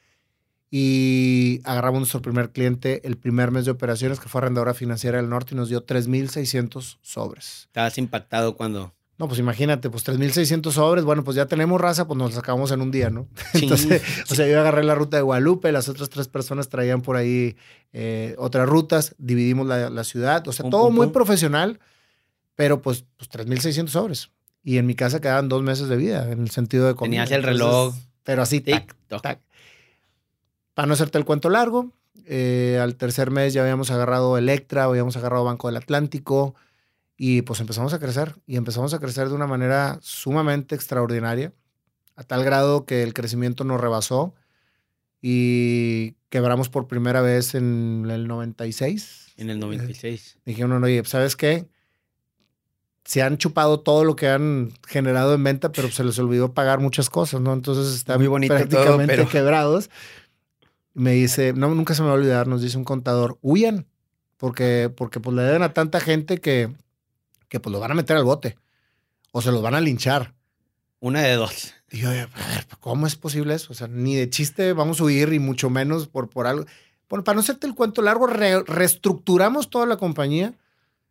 Y 0.71 1.61
agarramos 1.65 2.01
nuestro 2.01 2.23
primer 2.23 2.51
cliente 2.51 3.07
el 3.07 3.19
primer 3.19 3.51
mes 3.51 3.67
de 3.67 3.73
operaciones, 3.73 4.19
que 4.19 4.31
fue 4.31 4.41
Arrendadora 4.41 4.73
Financiera 4.73 5.19
del 5.19 5.29
Norte, 5.29 5.55
y 5.55 5.59
nos 5.59 5.69
dio 5.69 5.85
3.600 5.85 6.97
sobres. 7.03 7.65
¿Estabas 7.67 7.99
impactado 7.99 8.57
cuando...? 8.57 8.95
No, 9.23 9.29
pues 9.29 9.39
imagínate, 9.39 9.89
pues 9.89 10.05
3.600 10.05 10.73
sobres, 10.73 11.05
bueno, 11.05 11.23
pues 11.23 11.37
ya 11.37 11.47
tenemos 11.47 11.81
raza, 11.81 12.09
pues 12.09 12.19
nos 12.19 12.31
los 12.31 12.35
sacamos 12.35 12.73
en 12.73 12.81
un 12.81 12.91
día, 12.91 13.09
¿no? 13.09 13.29
Entonces, 13.55 14.03
o 14.29 14.35
sea, 14.35 14.49
yo 14.49 14.59
agarré 14.59 14.83
la 14.83 14.97
ruta 14.97 15.17
de 15.17 15.23
Guadalupe, 15.23 15.71
las 15.71 15.89
otras 15.89 16.11
tres 16.11 16.27
personas 16.27 16.69
traían 16.69 17.03
por 17.03 17.15
ahí 17.15 17.55
eh, 17.93 18.35
otras 18.37 18.69
rutas, 18.69 19.15
dividimos 19.19 19.69
la, 19.69 19.91
la, 19.91 20.03
ciudad, 20.03 20.49
o 20.49 20.53
sea, 20.53 20.69
todo 20.69 20.91
muy 20.91 21.07
profesional, 21.11 21.79
pero 22.57 22.83
pues, 22.83 23.05
pues 23.17 23.31
3.600 23.31 23.89
sobres. 23.91 24.31
Y 24.65 24.79
en 24.79 24.87
mi 24.87 24.97
casa 24.97 25.21
quedaban 25.21 25.49
dos 25.49 25.63
meses 25.63 25.87
de 25.87 25.97
vida, 25.97 26.29
en 26.29 26.41
el 26.41 26.51
sentido 26.51 26.89
de 26.89 26.97
comida. 26.97 27.23
Tenías 27.23 27.31
el 27.31 27.45
reloj. 27.45 27.95
pero 28.25 28.43
así, 28.43 28.61
tac, 28.61 28.93
tac. 29.23 29.39
Para 30.75 30.87
no 30.87 30.95
hacerte 30.95 31.19
el 31.19 31.25
cuento 31.25 31.49
largo, 31.49 31.93
eh, 32.27 32.81
al 32.83 32.97
tercer 32.97 33.31
mes 33.31 33.53
ya 33.53 33.63
habíamos 33.63 33.93
agarrado 33.93 34.37
Electra, 34.37 34.83
habíamos 34.83 35.17
agarrado 35.17 35.45
Banco 35.45 35.69
del 35.69 35.77
Atlántico, 35.77 36.57
y 37.25 37.43
pues 37.43 37.61
empezamos 37.61 37.95
a 37.95 38.01
crecer 38.01 38.35
y 38.49 38.57
empezamos 38.57 38.95
a 38.95 38.99
crecer 38.99 39.29
de 39.29 39.35
una 39.37 39.47
manera 39.47 40.01
sumamente 40.03 40.75
extraordinaria, 40.75 41.53
a 42.17 42.25
tal 42.25 42.43
grado 42.43 42.85
que 42.85 43.05
el 43.05 43.15
crecimiento 43.15 43.63
nos 43.63 43.81
rebasó 43.81 44.35
y 45.21 46.17
quebramos 46.31 46.69
por 46.69 46.89
primera 46.89 47.21
vez 47.21 47.55
en 47.55 48.09
el 48.11 48.27
96. 48.27 49.35
En 49.37 49.51
el 49.51 49.61
96. 49.61 50.35
Eh, 50.35 50.41
dijeron, 50.47 50.83
oye, 50.83 51.01
¿sabes 51.05 51.37
qué? 51.37 51.69
Se 53.05 53.23
han 53.23 53.39
chupado 53.39 53.79
todo 53.79 54.03
lo 54.03 54.17
que 54.17 54.27
han 54.27 54.73
generado 54.89 55.35
en 55.35 55.45
venta, 55.45 55.71
pero 55.71 55.93
se 55.93 56.03
les 56.03 56.19
olvidó 56.19 56.55
pagar 56.55 56.81
muchas 56.81 57.09
cosas, 57.09 57.41
¿no? 57.41 57.53
Entonces 57.53 57.95
están 57.95 58.19
Muy 58.19 58.27
bonito 58.27 58.53
prácticamente 58.53 59.15
pero... 59.15 59.29
quebrados. 59.29 59.91
Me 60.93 61.13
dice, 61.13 61.53
no, 61.53 61.73
nunca 61.73 61.95
se 61.95 62.03
me 62.03 62.09
va 62.09 62.15
a 62.15 62.17
olvidar, 62.17 62.49
nos 62.49 62.63
dice 62.63 62.77
un 62.77 62.85
contador, 62.85 63.39
huyan, 63.43 63.87
porque, 64.39 64.93
porque 64.93 65.21
pues 65.21 65.37
le 65.37 65.43
deben 65.45 65.63
a 65.63 65.73
tanta 65.73 66.01
gente 66.01 66.39
que, 66.39 66.82
que 67.53 67.61
pues 67.61 67.71
lo 67.71 67.81
van 67.81 67.91
a 67.91 67.95
meter 67.95 68.17
al 68.17 68.25
bote 68.25 68.57
o 69.31 69.43
se 69.43 69.53
los 69.53 69.61
van 69.61 69.75
a 69.75 69.81
linchar. 69.83 70.33
Una 71.01 71.21
de 71.21 71.35
dos. 71.35 71.75
Y 71.91 71.99
yo, 71.99 72.09
a 72.09 72.13
ver, 72.13 72.31
¿cómo 72.81 73.07
es 73.07 73.15
posible 73.15 73.53
eso? 73.53 73.73
O 73.73 73.75
sea, 73.75 73.89
ni 73.89 74.15
de 74.15 74.31
chiste 74.31 74.73
vamos 74.73 75.01
a 75.01 75.05
huir 75.05 75.35
y 75.35 75.39
mucho 75.39 75.69
menos 75.69 76.09
por, 76.09 76.31
por 76.31 76.47
algo. 76.47 76.65
Bueno, 77.11 77.25
para 77.25 77.35
no 77.35 77.43
hacerte 77.43 77.67
el 77.67 77.75
cuento 77.75 78.01
largo, 78.01 78.27
reestructuramos 78.27 79.69
toda 79.69 79.85
la 79.85 79.99
compañía, 79.99 80.55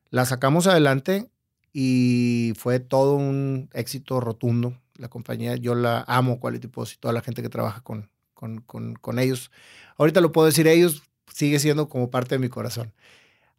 la 0.10 0.26
sacamos 0.26 0.66
adelante 0.66 1.30
y 1.74 2.54
fue 2.58 2.80
todo 2.80 3.14
un 3.14 3.70
éxito 3.74 4.20
rotundo. 4.20 4.76
La 4.96 5.10
compañía, 5.10 5.58
yo 5.58 5.76
la 5.76 6.04
amo, 6.08 6.40
Quality 6.40 6.70
Post 6.70 6.94
y 6.94 6.98
toda 6.98 7.14
la 7.14 7.22
gente 7.22 7.44
que 7.44 7.50
trabaja 7.50 7.82
con, 7.82 8.10
con, 8.34 8.62
con, 8.62 8.96
con 8.96 9.20
ellos. 9.20 9.52
Ahorita 9.96 10.22
lo 10.22 10.32
puedo 10.32 10.48
decir, 10.48 10.68
ellos 10.68 11.04
sigue 11.32 11.60
siendo 11.60 11.88
como 11.88 12.10
parte 12.10 12.34
de 12.34 12.40
mi 12.40 12.50
corazón. 12.50 12.94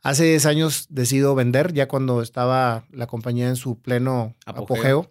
Hace 0.02 0.25
10 0.25 0.47
años 0.47 0.87
decido 0.90 1.35
vender, 1.37 1.73
ya 1.73 1.87
cuando 1.87 2.23
estaba 2.23 2.85
la 2.90 3.06
compañía 3.06 3.49
en 3.49 3.54
su 3.56 3.78
pleno 3.78 4.35
apogeo. 4.47 5.09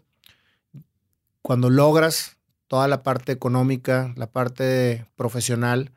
Cuando 1.41 1.69
logras 1.69 2.37
toda 2.67 2.89
la 2.89 3.01
parte 3.01 3.31
económica, 3.31 4.13
la 4.17 4.27
parte 4.27 5.05
profesional, 5.15 5.91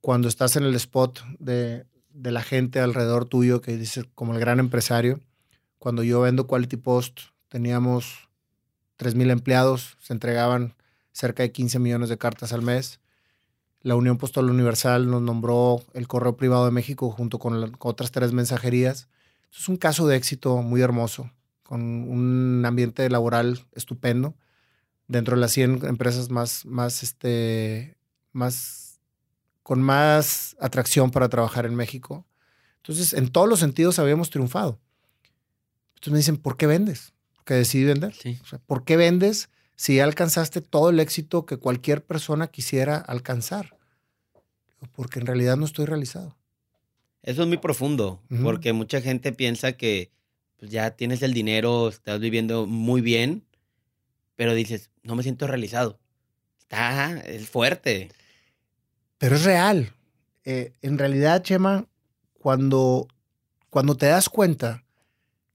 cuando 0.00 0.26
estás 0.26 0.56
en 0.56 0.64
el 0.64 0.74
spot 0.74 1.20
de, 1.38 1.86
de 2.10 2.32
la 2.32 2.42
gente 2.42 2.80
alrededor 2.80 3.24
tuyo, 3.24 3.60
que 3.60 3.76
dices 3.76 4.04
como 4.16 4.34
el 4.34 4.40
gran 4.40 4.58
empresario, 4.58 5.20
cuando 5.78 6.02
yo 6.02 6.20
vendo 6.20 6.48
Quality 6.48 6.76
Post, 6.76 7.20
teníamos 7.48 8.28
3.000 8.98 9.30
empleados, 9.30 9.96
se 10.00 10.12
entregaban 10.12 10.74
cerca 11.12 11.44
de 11.44 11.52
15 11.52 11.78
millones 11.78 12.08
de 12.08 12.18
cartas 12.18 12.52
al 12.52 12.62
mes 12.62 12.98
la 13.84 13.94
Unión 13.96 14.16
Postal 14.16 14.50
Universal 14.50 15.10
nos 15.10 15.20
nombró 15.20 15.84
el 15.92 16.08
Correo 16.08 16.36
Privado 16.36 16.64
de 16.64 16.70
México 16.70 17.10
junto 17.10 17.38
con, 17.38 17.76
otras 17.78 18.10
tres 18.10 18.32
mensajerías. 18.32 19.08
Es 19.56 19.68
un 19.68 19.76
caso 19.76 20.08
de 20.08 20.16
éxito 20.16 20.62
muy 20.62 20.80
hermoso, 20.80 21.30
con 21.62 21.82
un 21.82 22.64
ambiente 22.66 23.08
laboral 23.10 23.66
estupendo, 23.74 24.34
dentro 25.06 25.36
de 25.36 25.42
las 25.42 25.52
100 25.52 25.84
empresas 25.84 26.30
más, 26.30 26.64
más, 26.64 27.02
este, 27.02 27.98
más, 28.32 29.00
con 29.62 29.82
más 29.82 30.56
atracción 30.60 31.10
para 31.10 31.28
trabajar 31.28 31.66
en 31.66 31.74
México. 31.74 32.24
Entonces, 32.78 33.12
en 33.12 33.28
todos 33.28 33.48
los 33.50 33.60
sentidos 33.60 33.98
habíamos 33.98 34.30
triunfado. 34.30 34.78
Entonces 35.96 36.12
me 36.12 36.18
dicen, 36.18 36.36
¿por 36.38 36.56
qué 36.56 36.66
vendes? 36.66 37.12
Que 37.44 37.52
decidí 37.52 37.84
vender. 37.84 38.14
Sí. 38.14 38.40
¿Por 38.66 38.84
qué 38.84 38.96
vendes? 38.96 39.50
si 39.76 40.00
alcanzaste 40.00 40.60
todo 40.60 40.90
el 40.90 41.00
éxito 41.00 41.46
que 41.46 41.56
cualquier 41.56 42.04
persona 42.04 42.46
quisiera 42.48 42.96
alcanzar. 42.96 43.73
Porque 44.92 45.20
en 45.20 45.26
realidad 45.26 45.56
no 45.56 45.64
estoy 45.64 45.86
realizado. 45.86 46.36
Eso 47.22 47.42
es 47.42 47.48
muy 47.48 47.56
profundo, 47.56 48.20
porque 48.42 48.74
mucha 48.74 49.00
gente 49.00 49.32
piensa 49.32 49.72
que 49.72 50.10
pues, 50.58 50.70
ya 50.70 50.90
tienes 50.90 51.22
el 51.22 51.32
dinero, 51.32 51.88
estás 51.88 52.20
viviendo 52.20 52.66
muy 52.66 53.00
bien, 53.00 53.44
pero 54.36 54.54
dices, 54.54 54.90
no 55.02 55.14
me 55.14 55.22
siento 55.22 55.46
realizado. 55.46 55.98
Está, 56.58 57.20
es 57.20 57.48
fuerte. 57.48 58.10
Pero 59.18 59.36
es 59.36 59.44
real. 59.44 59.92
Eh, 60.44 60.72
en 60.82 60.98
realidad, 60.98 61.42
Chema, 61.42 61.86
cuando, 62.34 63.08
cuando 63.70 63.96
te 63.96 64.06
das 64.06 64.28
cuenta 64.28 64.84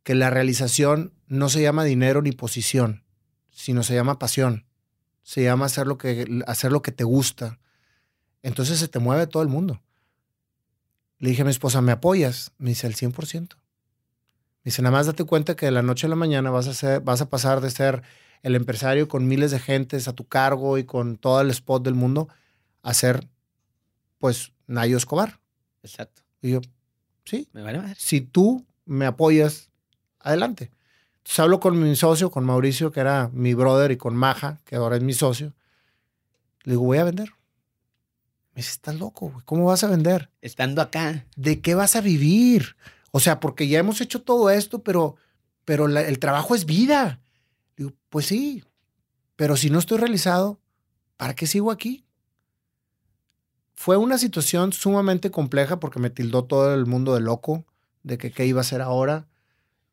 que 0.04 0.16
la 0.16 0.32
realización 0.32 1.14
no 1.28 1.50
se 1.50 1.62
llama 1.62 1.84
dinero 1.84 2.24
ni 2.24 2.32
posición, 2.32 3.04
sino 3.52 3.84
se 3.84 3.94
llama 3.94 4.18
pasión. 4.18 4.66
Se 5.22 5.44
llama 5.44 5.68
hacer 5.68 5.86
lo 5.86 6.00
que, 6.00 6.42
hacer 6.48 6.72
lo 6.72 6.82
que 6.82 6.92
te 6.92 7.04
gusta. 7.04 7.60
Entonces 8.44 8.80
se 8.80 8.88
te 8.88 9.00
mueve 9.00 9.28
todo 9.28 9.44
el 9.44 9.50
mundo. 9.50 9.82
Le 11.20 11.30
dije 11.30 11.42
a 11.42 11.46
mi 11.46 11.52
esposa, 11.52 11.82
¿me 11.82 11.92
apoyas? 11.92 12.52
Me 12.58 12.70
dice, 12.70 12.88
el 12.88 12.96
100%. 12.96 13.56
Me 13.56 13.58
dice, 14.64 14.82
nada 14.82 14.96
más 14.96 15.08
date 15.08 15.26
cuenta 15.26 15.56
que 15.56 15.66
de 15.66 15.72
la 15.72 15.82
noche 15.82 16.08
a 16.08 16.10
la 16.10 16.16
mañana 16.16 16.50
vas 16.50 16.68
a, 16.68 16.74
ser, 16.74 17.02
vas 17.02 17.22
a 17.22 17.30
pasar 17.30 17.62
de 17.62 17.70
ser 17.70 18.04
el 18.42 18.56
empresario 18.56 19.08
con 19.08 19.28
miles 19.28 19.52
de 19.52 19.60
gentes 19.60 20.08
a 20.08 20.14
tu 20.14 20.28
cargo 20.28 20.78
y 20.78 20.86
con 20.86 21.18
todo 21.18 21.42
el 21.42 21.50
spot 21.50 21.84
del 21.84 21.96
mundo 21.96 22.30
a 22.82 22.94
ser, 22.94 23.28
pues, 24.18 24.54
Nayo 24.68 24.98
Escobar. 24.98 25.40
Exacto. 25.84 26.22
Y 26.42 26.52
yo, 26.52 26.62
sí. 27.26 27.50
Me 27.52 27.62
vale 27.62 27.82
Si 27.98 28.22
tú 28.22 28.66
me 28.86 29.06
apoyas, 29.06 29.70
adelante. 30.20 30.72
Entonces 31.18 31.40
hablo 31.40 31.60
con 31.60 31.82
mi 31.82 31.96
socio, 31.96 32.32
con 32.32 32.46
Mauricio, 32.46 32.92
que 32.92 33.02
era 33.02 33.30
mi 33.34 33.54
brother, 33.54 33.92
y 33.92 33.98
con 33.98 34.16
Maja, 34.16 34.60
que 34.66 34.78
ahora 34.78 34.96
es 34.96 35.04
mi 35.04 35.14
socio. 35.14 35.54
Le 36.64 36.74
digo, 36.74 36.84
voy 36.84 36.98
a 36.98 37.04
vender. 37.04 37.34
Me 38.60 38.62
dice, 38.62 38.72
estás 38.72 39.00
loco, 39.00 39.30
güey. 39.30 39.46
¿Cómo 39.46 39.64
vas 39.64 39.86
a 39.86 39.88
vender? 39.88 40.30
Estando 40.42 40.82
acá. 40.82 41.26
¿De 41.38 41.62
qué 41.62 41.76
vas 41.76 41.96
a 41.96 42.02
vivir? 42.02 42.76
O 43.12 43.22
sea, 43.22 43.40
porque 43.40 43.70
ya 43.70 43.80
hemos 43.80 44.02
hecho 44.02 44.22
todo 44.22 44.50
esto, 44.50 44.84
pero, 44.84 45.16
pero 45.64 45.86
el 45.88 46.20
trabajo 46.20 46.56
es 46.56 46.66
vida. 46.66 47.22
Digo, 47.78 47.94
pues 48.10 48.26
sí, 48.26 48.66
pero 49.38 49.56
si 49.56 49.70
no 49.70 49.80
estoy 49.80 49.98
realizado, 49.98 50.60
¿para 51.16 51.36
qué 51.36 51.48
sigo 51.48 51.72
aquí? 51.72 52.04
Fue 53.76 53.96
una 53.96 54.18
situación 54.18 54.74
sumamente 54.74 55.32
compleja 55.32 55.80
porque 55.80 56.00
me 56.00 56.10
tildó 56.10 56.44
todo 56.44 56.76
el 56.76 56.86
mundo 56.86 57.14
de 57.16 57.22
loco, 57.22 57.64
de 58.04 58.18
que 58.18 58.30
qué 58.30 58.46
iba 58.46 58.60
a 58.60 58.68
hacer 58.68 58.82
ahora 58.82 59.30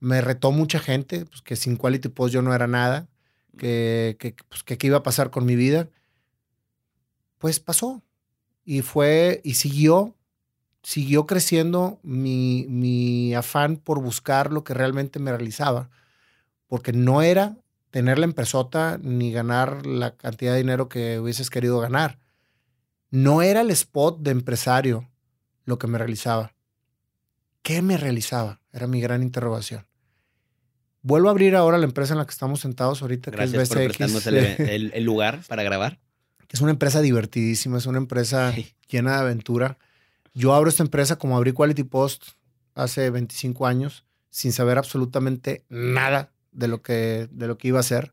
me 0.00 0.20
retó 0.22 0.50
mucha 0.50 0.80
gente, 0.80 1.24
pues, 1.26 1.40
que 1.42 1.54
sin 1.54 1.76
Quality 1.76 2.08
Post 2.08 2.34
yo 2.34 2.42
no 2.42 2.52
era 2.52 2.66
nada, 2.66 3.08
que, 3.56 4.16
que, 4.18 4.34
pues, 4.48 4.64
que 4.64 4.76
qué 4.76 4.88
iba 4.88 4.98
a 4.98 5.02
pasar 5.04 5.30
con 5.30 5.46
mi 5.46 5.54
vida. 5.54 5.88
Pues 7.38 7.60
pasó. 7.60 8.02
Y 8.66 8.82
fue, 8.82 9.40
y 9.44 9.54
siguió, 9.54 10.14
siguió 10.82 11.24
creciendo 11.24 11.98
mi, 12.02 12.66
mi 12.68 13.32
afán 13.32 13.76
por 13.76 14.02
buscar 14.02 14.52
lo 14.52 14.64
que 14.64 14.74
realmente 14.74 15.18
me 15.20 15.30
realizaba. 15.30 15.88
Porque 16.66 16.92
no 16.92 17.22
era 17.22 17.56
tener 17.90 18.18
la 18.18 18.26
empresota 18.26 18.98
ni 19.00 19.32
ganar 19.32 19.86
la 19.86 20.16
cantidad 20.16 20.52
de 20.52 20.58
dinero 20.58 20.90
que 20.90 21.18
hubieses 21.18 21.48
querido 21.48 21.80
ganar. 21.80 22.18
No 23.10 23.40
era 23.40 23.62
el 23.62 23.70
spot 23.70 24.18
de 24.20 24.32
empresario 24.32 25.08
lo 25.64 25.78
que 25.78 25.86
me 25.86 25.96
realizaba. 25.96 26.54
¿Qué 27.62 27.82
me 27.82 27.96
realizaba? 27.96 28.60
Era 28.72 28.86
mi 28.86 29.00
gran 29.00 29.22
interrogación. 29.22 29.86
Vuelvo 31.02 31.28
a 31.28 31.30
abrir 31.30 31.54
ahora 31.54 31.78
la 31.78 31.84
empresa 31.84 32.14
en 32.14 32.18
la 32.18 32.26
que 32.26 32.32
estamos 32.32 32.60
sentados 32.60 33.00
ahorita, 33.00 33.30
que 33.30 33.42
es 33.42 33.52
BCX. 33.52 34.26
el, 34.26 34.90
el, 34.92 35.04
lugar 35.04 35.40
para 35.46 35.62
grabar. 35.62 36.00
Es 36.50 36.60
una 36.60 36.70
empresa 36.70 37.00
divertidísima, 37.00 37.78
es 37.78 37.86
una 37.86 37.98
empresa 37.98 38.54
llena 38.88 39.12
de 39.12 39.18
aventura. 39.18 39.78
Yo 40.34 40.54
abro 40.54 40.68
esta 40.68 40.82
empresa 40.82 41.16
como 41.16 41.36
abrí 41.36 41.52
Quality 41.52 41.84
Post 41.84 42.24
hace 42.74 43.10
25 43.10 43.66
años, 43.66 44.04
sin 44.30 44.52
saber 44.52 44.78
absolutamente 44.78 45.64
nada 45.68 46.32
de 46.52 46.68
lo 46.68 46.82
que, 46.82 47.28
de 47.30 47.46
lo 47.46 47.58
que 47.58 47.68
iba 47.68 47.78
a 47.78 47.80
hacer. 47.80 48.12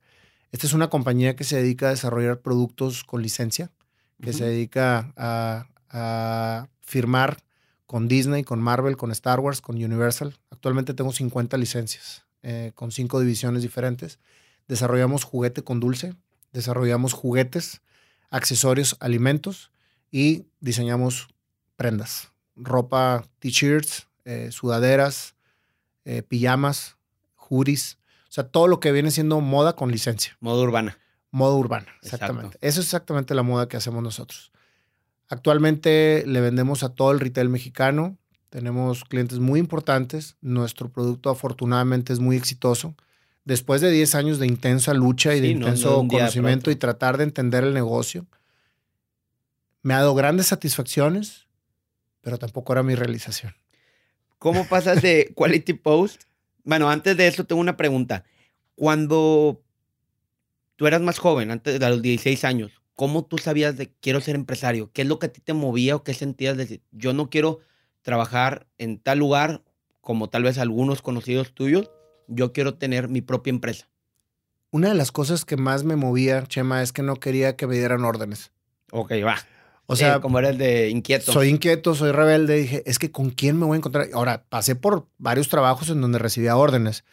Esta 0.52 0.68
es 0.68 0.74
una 0.74 0.90
compañía 0.90 1.36
que 1.36 1.44
se 1.44 1.58
dedica 1.58 1.88
a 1.88 1.92
desarrollar 1.92 2.40
productos 2.40 3.04
con 3.04 3.22
licencia, 3.22 3.72
que 4.22 4.34
se 4.34 4.46
dedica 4.46 5.12
a, 5.18 5.68
a 5.90 6.68
firmar 6.82 7.44
con 7.86 8.08
Disney, 8.08 8.44
con 8.44 8.62
Marvel, 8.62 8.98
con 8.98 9.12
Star 9.12 9.40
Wars, 9.40 9.62
con 9.62 9.76
Universal. 9.76 10.36
Actualmente 10.50 10.94
tengo 10.94 11.12
50 11.12 11.58
licencias 11.58 12.24
eh, 12.42 12.72
con 12.76 12.92
cinco 12.92 13.20
divisiones 13.22 13.62
diferentes. 13.62 14.20
Desarrollamos 14.68 15.24
juguete 15.24 15.64
con 15.64 15.80
dulce, 15.80 16.14
desarrollamos 16.52 17.14
juguetes, 17.14 17.82
accesorios, 18.34 18.98
alimentos 19.00 19.72
y 20.12 20.48
diseñamos 20.60 21.28
prendas, 21.76 22.32
ropa, 22.56 23.26
t-shirts, 23.40 24.08
eh, 24.26 24.50
sudaderas, 24.52 25.36
eh, 26.04 26.24
pijamas, 26.24 26.98
hoodies, 27.36 28.00
o 28.24 28.34
sea, 28.34 28.48
todo 28.48 28.68
lo 28.68 28.80
que 28.80 28.92
viene 28.92 29.12
siendo 29.12 29.40
moda 29.40 29.76
con 29.76 29.92
licencia. 29.92 30.36
Moda 30.40 30.64
urbana. 30.64 30.98
Moda 31.30 31.54
urbana, 31.56 31.88
exactamente. 32.02 32.58
Eso 32.62 32.80
es 32.82 32.88
exactamente 32.88 33.36
la 33.36 33.44
moda 33.44 33.68
que 33.68 33.78
hacemos 33.78 34.02
nosotros. 34.02 34.52
Actualmente 35.30 36.24
le 36.26 36.42
vendemos 36.42 36.82
a 36.84 36.90
todo 36.90 37.12
el 37.12 37.20
retail 37.20 37.50
mexicano. 37.50 38.18
Tenemos 38.50 39.04
clientes 39.06 39.38
muy 39.38 39.60
importantes. 39.60 40.38
Nuestro 40.42 40.90
producto 40.90 41.30
afortunadamente 41.30 42.14
es 42.14 42.20
muy 42.20 42.36
exitoso. 42.36 42.96
Después 43.46 43.82
de 43.82 43.92
10 43.92 44.16
años 44.16 44.40
de 44.40 44.48
intensa 44.48 44.94
lucha 44.94 45.36
y 45.36 45.42
de 45.42 45.50
intenso 45.50 46.06
conocimiento 46.08 46.72
y 46.72 46.76
tratar 46.76 47.18
de 47.18 47.26
entender 47.26 47.64
el 47.64 47.74
negocio, 47.74 48.26
me 49.82 49.94
ha 49.94 49.98
dado 49.98 50.16
grandes 50.16 50.48
satisfacciones, 50.48 51.48
pero 52.22 52.38
tampoco 52.38 52.72
era 52.72 52.84
mi 52.84 52.96
realización. 52.96 53.54
¿Cómo 54.40 54.66
pasas 54.68 55.02
de 55.02 55.32
Quality 55.36 55.74
Post? 55.74 56.24
Bueno, 56.64 56.90
antes 56.90 57.18
de 57.18 57.28
eso 57.28 57.44
tengo 57.44 57.60
una 57.60 57.76
pregunta. 57.76 58.24
Cuando 58.76 59.62
tú 60.78 60.88
eras 60.88 61.02
más 61.02 61.20
joven, 61.20 61.52
antes 61.52 61.80
de 61.80 61.90
los 61.90 62.02
16 62.02 62.46
años, 62.46 62.82
¿cómo 62.94 63.26
tú 63.26 63.38
sabías 63.38 63.78
de 63.78 63.92
quiero 64.00 64.22
ser 64.22 64.36
empresario? 64.36 64.90
¿Qué 64.94 65.02
es 65.02 65.08
lo 65.08 65.20
que 65.20 65.28
a 65.28 65.34
ti 65.34 65.42
te 65.42 65.54
movía 65.54 65.98
o 65.98 66.04
qué 66.04 66.14
sentías 66.14 66.56
de 66.56 66.64
decir, 66.64 66.82
yo 66.92 67.14
no 67.14 67.30
quiero 67.30 67.60
trabajar 68.02 68.68
en 68.78 69.00
tal 69.00 69.20
lugar 69.20 69.64
como 70.02 70.30
tal 70.30 70.44
vez 70.44 70.58
algunos 70.58 71.02
conocidos 71.02 71.54
tuyos, 71.54 71.90
yo 72.28 72.54
quiero 72.54 72.76
tener 72.76 73.10
mi 73.10 73.22
propia 73.22 73.52
empresa? 73.52 73.90
Una 74.72 74.90
de 74.90 74.96
las 74.96 75.12
cosas 75.12 75.46
que 75.46 75.58
más 75.58 75.84
me 75.84 75.96
movía, 75.96 76.44
Chema, 76.48 76.82
es 76.82 76.92
que 76.92 77.04
no 77.04 77.18
quería 77.18 77.56
que 77.56 77.68
me 77.68 77.78
dieran 77.78 78.04
órdenes. 78.06 78.52
Ok, 78.92 79.12
va. 79.26 79.38
O 79.86 79.96
sea, 79.96 80.22
como 80.22 80.40
era 80.40 80.50
el 80.50 80.58
de 80.58 80.90
inquieto. 80.90 81.32
Soy 81.32 81.50
inquieto, 81.50 81.94
soy 81.94 82.12
rebelde. 82.12 82.56
Dije, 82.56 82.84
es 82.86 83.00
que 83.00 83.12
con 83.12 83.30
quién 83.30 83.60
me 83.60 83.66
voy 83.66 83.76
a 83.76 83.78
encontrar. 83.78 84.08
Ahora, 84.14 84.46
pasé 84.50 84.76
por 84.76 85.08
varios 85.18 85.50
trabajos 85.50 85.90
en 85.90 86.02
donde 86.02 86.20
recibía 86.20 86.56
órdenes. 86.56 87.04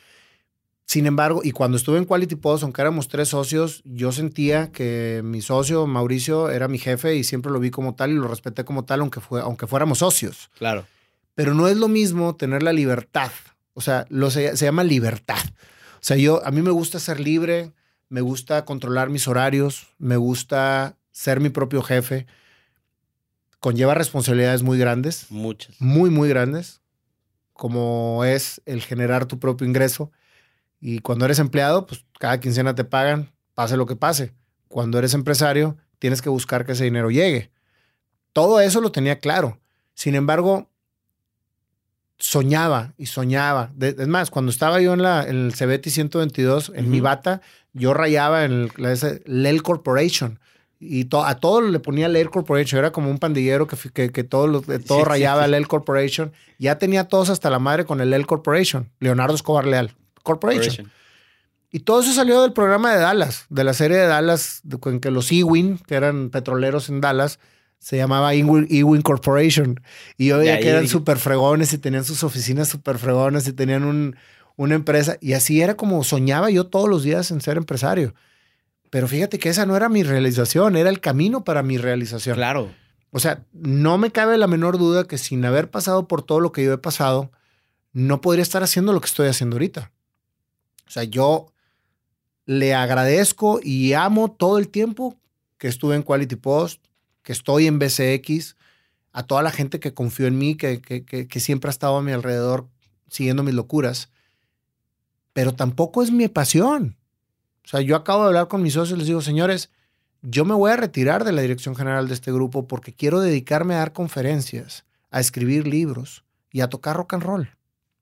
Sin 0.86 1.06
embargo, 1.06 1.40
y 1.44 1.52
cuando 1.52 1.76
estuve 1.76 1.98
en 1.98 2.04
Quality 2.04 2.36
Post, 2.36 2.64
aunque 2.64 2.80
éramos 2.80 3.08
tres 3.08 3.28
socios, 3.28 3.82
yo 3.84 4.10
sentía 4.10 4.72
que 4.72 5.20
mi 5.22 5.40
socio, 5.40 5.86
Mauricio, 5.86 6.50
era 6.50 6.66
mi 6.66 6.78
jefe 6.78 7.14
y 7.14 7.22
siempre 7.22 7.52
lo 7.52 7.60
vi 7.60 7.70
como 7.70 7.94
tal 7.94 8.10
y 8.10 8.14
lo 8.14 8.26
respeté 8.26 8.64
como 8.64 8.84
tal, 8.84 9.00
aunque, 9.00 9.20
fue, 9.20 9.40
aunque 9.40 9.66
fuéramos 9.66 9.98
socios. 9.98 10.50
Claro. 10.58 10.86
Pero 11.34 11.54
no 11.54 11.68
es 11.68 11.76
lo 11.76 11.86
mismo 11.86 12.34
tener 12.34 12.62
la 12.62 12.72
libertad. 12.72 13.30
O 13.74 13.80
sea, 13.80 14.06
lo 14.08 14.30
se, 14.30 14.56
se 14.56 14.64
llama 14.64 14.84
libertad. 14.84 15.40
O 15.94 16.02
sea, 16.02 16.16
yo, 16.16 16.44
a 16.44 16.50
mí 16.50 16.62
me 16.62 16.70
gusta 16.70 16.98
ser 16.98 17.20
libre, 17.20 17.72
me 18.08 18.20
gusta 18.20 18.64
controlar 18.64 19.10
mis 19.10 19.28
horarios, 19.28 19.88
me 19.98 20.16
gusta 20.16 20.96
ser 21.12 21.40
mi 21.40 21.50
propio 21.50 21.82
jefe. 21.82 22.26
Conlleva 23.58 23.94
responsabilidades 23.94 24.62
muy 24.62 24.78
grandes. 24.78 25.26
Muchas. 25.30 25.80
Muy, 25.80 26.10
muy 26.10 26.28
grandes. 26.28 26.80
Como 27.52 28.24
es 28.24 28.62
el 28.64 28.82
generar 28.82 29.26
tu 29.26 29.38
propio 29.38 29.66
ingreso 29.66 30.10
y 30.80 31.00
cuando 31.00 31.26
eres 31.26 31.38
empleado, 31.38 31.86
pues 31.86 32.06
cada 32.18 32.40
quincena 32.40 32.74
te 32.74 32.84
pagan, 32.84 33.30
pase 33.54 33.76
lo 33.76 33.86
que 33.86 33.96
pase. 33.96 34.32
Cuando 34.68 34.98
eres 34.98 35.12
empresario, 35.12 35.76
tienes 35.98 36.22
que 36.22 36.30
buscar 36.30 36.64
que 36.64 36.72
ese 36.72 36.84
dinero 36.84 37.10
llegue. 37.10 37.52
Todo 38.32 38.60
eso 38.60 38.80
lo 38.80 38.90
tenía 38.90 39.18
claro. 39.18 39.60
Sin 39.94 40.14
embargo, 40.14 40.69
soñaba 42.20 42.92
y 42.96 43.06
soñaba. 43.06 43.72
es 43.80 44.06
más, 44.06 44.30
cuando 44.30 44.50
estaba 44.50 44.80
yo 44.80 44.92
en, 44.92 45.02
la, 45.02 45.24
en 45.24 45.46
el 45.46 45.52
CBT 45.52 45.88
122, 45.88 46.72
en 46.74 46.90
mi 46.90 47.00
bata, 47.00 47.40
yo 47.72 47.94
rayaba 47.94 48.44
en 48.44 48.52
el, 48.52 48.72
la, 48.76 48.94
LEL 49.24 49.62
Corporation. 49.62 50.38
Y 50.78 51.08
a 51.12 51.34
todo 51.34 51.60
le 51.60 51.78
ponía 51.80 52.08
LEL 52.08 52.30
Corporation. 52.30 52.78
Era 52.78 52.90
como 52.92 53.10
un 53.10 53.18
pandillero 53.18 53.66
que, 53.66 54.10
que, 54.10 54.24
todo, 54.24 54.62
todo 54.86 55.04
rayaba 55.04 55.46
LEL 55.46 55.68
Corporation. 55.68 56.32
Ya 56.58 56.78
tenía 56.78 57.04
todos 57.08 57.28
hasta 57.28 57.50
la 57.50 57.58
madre 57.58 57.84
con 57.84 58.00
el 58.00 58.10
LEL 58.10 58.26
Corporation. 58.26 58.90
Leonardo 58.98 59.34
Escobar 59.34 59.66
Leal. 59.66 59.94
Corporation. 60.22 60.90
Y 61.72 61.80
todo 61.80 62.00
eso 62.00 62.12
salió 62.12 62.42
del 62.42 62.52
programa 62.52 62.92
de 62.92 63.00
Dallas, 63.00 63.46
de 63.48 63.62
la 63.62 63.74
serie 63.74 63.96
de 63.96 64.06
Dallas, 64.06 64.62
en 64.86 65.00
que 65.00 65.10
los 65.10 65.30
Ewing, 65.30 65.78
que 65.78 65.94
eran 65.94 66.30
petroleros 66.30 66.88
en 66.88 67.00
Dallas, 67.00 67.38
se 67.80 67.96
llamaba 67.96 68.34
Ewing, 68.34 69.02
Corporation. 69.02 69.80
Y 70.16 70.26
yo 70.26 70.38
veía 70.38 70.60
que 70.60 70.68
eran 70.68 70.86
súper 70.86 71.18
fregones 71.18 71.72
y 71.72 71.78
tenían 71.78 72.04
sus 72.04 72.22
oficinas 72.22 72.68
súper 72.68 72.98
fregones 72.98 73.48
y 73.48 73.52
tenían 73.52 73.84
un, 73.84 74.16
una 74.56 74.74
empresa. 74.74 75.16
Y 75.20 75.32
así 75.32 75.62
era 75.62 75.76
como 75.76 76.04
soñaba 76.04 76.50
yo 76.50 76.66
todos 76.66 76.88
los 76.88 77.02
días 77.02 77.30
en 77.30 77.40
ser 77.40 77.56
empresario. 77.56 78.14
Pero 78.90 79.08
fíjate 79.08 79.38
que 79.38 79.48
esa 79.48 79.64
no 79.66 79.76
era 79.76 79.88
mi 79.88 80.02
realización, 80.02 80.76
era 80.76 80.90
el 80.90 81.00
camino 81.00 81.42
para 81.42 81.62
mi 81.62 81.78
realización. 81.78 82.36
Claro. 82.36 82.70
O 83.12 83.18
sea, 83.18 83.44
no 83.52 83.96
me 83.98 84.10
cabe 84.10 84.36
la 84.36 84.46
menor 84.46 84.78
duda 84.78 85.04
que 85.04 85.16
sin 85.16 85.44
haber 85.44 85.70
pasado 85.70 86.06
por 86.06 86.22
todo 86.22 86.40
lo 86.40 86.52
que 86.52 86.62
yo 86.62 86.72
he 86.74 86.78
pasado, 86.78 87.30
no 87.92 88.20
podría 88.20 88.42
estar 88.42 88.62
haciendo 88.62 88.92
lo 88.92 89.00
que 89.00 89.06
estoy 89.06 89.28
haciendo 89.28 89.56
ahorita. 89.56 89.90
O 90.86 90.90
sea, 90.90 91.04
yo 91.04 91.46
le 92.44 92.74
agradezco 92.74 93.60
y 93.62 93.94
amo 93.94 94.30
todo 94.30 94.58
el 94.58 94.68
tiempo 94.68 95.16
que 95.56 95.68
estuve 95.68 95.96
en 95.96 96.02
Quality 96.02 96.36
Post, 96.36 96.82
que 97.30 97.32
estoy 97.32 97.68
en 97.68 97.78
BCX, 97.78 98.56
a 99.12 99.22
toda 99.22 99.42
la 99.42 99.52
gente 99.52 99.78
que 99.78 99.94
confió 99.94 100.26
en 100.26 100.36
mí, 100.36 100.56
que, 100.56 100.80
que, 100.82 101.40
siempre 101.40 101.68
ha 101.68 101.70
estado 101.70 101.96
a 101.96 102.02
mi 102.02 102.10
alrededor 102.10 102.68
siguiendo 103.08 103.44
mis 103.44 103.54
locuras. 103.54 104.10
Pero 105.32 105.54
tampoco 105.54 106.02
es 106.02 106.10
mi 106.10 106.26
pasión. 106.28 106.96
O 107.64 107.68
sea, 107.68 107.80
yo 107.82 107.94
acabo 107.96 108.22
de 108.22 108.28
hablar 108.28 108.48
con 108.48 108.62
mis 108.62 108.74
socios 108.74 108.96
y 108.96 108.98
les 108.98 109.06
digo, 109.06 109.22
señores, 109.22 109.70
yo 110.22 110.44
me 110.44 110.54
voy 110.54 110.72
a 110.72 110.76
retirar 110.76 111.22
de 111.22 111.30
la 111.30 111.42
dirección 111.42 111.76
general 111.76 112.08
de 112.08 112.14
este 112.14 112.32
grupo 112.32 112.66
porque 112.66 112.92
quiero 112.92 113.20
dedicarme 113.20 113.74
a 113.74 113.78
dar 113.78 113.92
conferencias, 113.92 114.84
a 115.10 115.20
escribir 115.20 115.66
libros 115.66 116.24
y 116.50 116.60
a 116.60 116.68
tocar 116.68 116.96
rock 116.96 117.14
and 117.14 117.22
roll. 117.22 117.50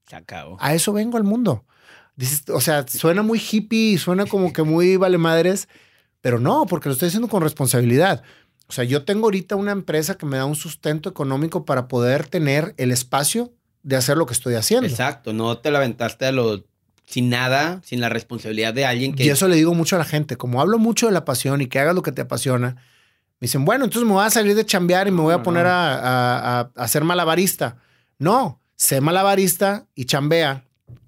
Se 0.08 0.16
acabó. 0.16 0.56
A 0.58 0.74
eso 0.74 0.92
vengo 0.92 1.16
al 1.16 1.24
mundo 1.24 1.64
o 2.52 2.60
sea, 2.60 2.86
suena 2.88 3.22
muy 3.22 3.38
hippie, 3.38 3.98
suena 3.98 4.26
como 4.26 4.52
que 4.52 4.62
muy 4.62 4.96
vale 4.96 5.18
madres, 5.18 5.68
pero 6.20 6.40
no, 6.40 6.66
porque 6.66 6.88
lo 6.88 6.94
estoy 6.94 7.08
haciendo 7.08 7.28
con 7.28 7.42
responsabilidad. 7.42 8.22
O 8.68 8.72
sea, 8.72 8.84
yo 8.84 9.04
tengo 9.04 9.26
ahorita 9.26 9.56
una 9.56 9.72
empresa 9.72 10.16
que 10.16 10.26
me 10.26 10.36
da 10.36 10.44
un 10.44 10.54
sustento 10.54 11.08
económico 11.08 11.64
para 11.64 11.88
poder 11.88 12.28
tener 12.28 12.74
el 12.76 12.90
espacio 12.90 13.52
de 13.82 13.96
hacer 13.96 14.16
lo 14.16 14.26
que 14.26 14.34
estoy 14.34 14.54
haciendo. 14.54 14.86
Exacto, 14.86 15.32
no 15.32 15.58
te 15.58 15.70
la 15.70 15.78
aventaste 15.78 16.26
a 16.26 16.32
lo 16.32 16.64
sin 17.06 17.30
nada, 17.30 17.80
sin 17.82 18.02
la 18.02 18.10
responsabilidad 18.10 18.74
de 18.74 18.84
alguien 18.84 19.14
que... 19.14 19.24
Y 19.24 19.30
eso 19.30 19.48
le 19.48 19.56
digo 19.56 19.72
mucho 19.72 19.96
a 19.96 19.98
la 19.98 20.04
gente, 20.04 20.36
como 20.36 20.60
hablo 20.60 20.78
mucho 20.78 21.06
de 21.06 21.12
la 21.12 21.24
pasión 21.24 21.62
y 21.62 21.66
que 21.66 21.78
hagas 21.78 21.94
lo 21.94 22.02
que 22.02 22.12
te 22.12 22.20
apasiona, 22.20 22.76
me 23.40 23.46
dicen, 23.46 23.64
bueno, 23.64 23.84
entonces 23.84 24.06
me 24.06 24.12
voy 24.12 24.26
a 24.26 24.30
salir 24.30 24.54
de 24.54 24.66
chambear 24.66 25.08
y 25.08 25.10
me 25.10 25.22
voy 25.22 25.32
a 25.32 25.42
poner 25.42 25.64
a, 25.64 26.60
a, 26.60 26.70
a, 26.74 26.88
ser 26.88 27.04
malabarista. 27.04 27.76
No, 28.18 28.60
sé 28.76 29.00
malabarista 29.00 29.86
y 29.94 30.04
chambea 30.04 30.64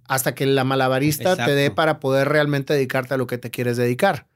hasta 0.08 0.34
que 0.34 0.46
la 0.46 0.64
malabarista 0.64 1.36
te 1.36 1.54
dé 1.54 1.70
para 1.70 2.00
poder 2.00 2.28
realmente 2.28 2.72
dedicarte 2.72 3.14
a 3.14 3.16
lo 3.18 3.26
que 3.26 3.36
te 3.36 3.50
quieres 3.50 3.76
dedicar. 3.76 4.26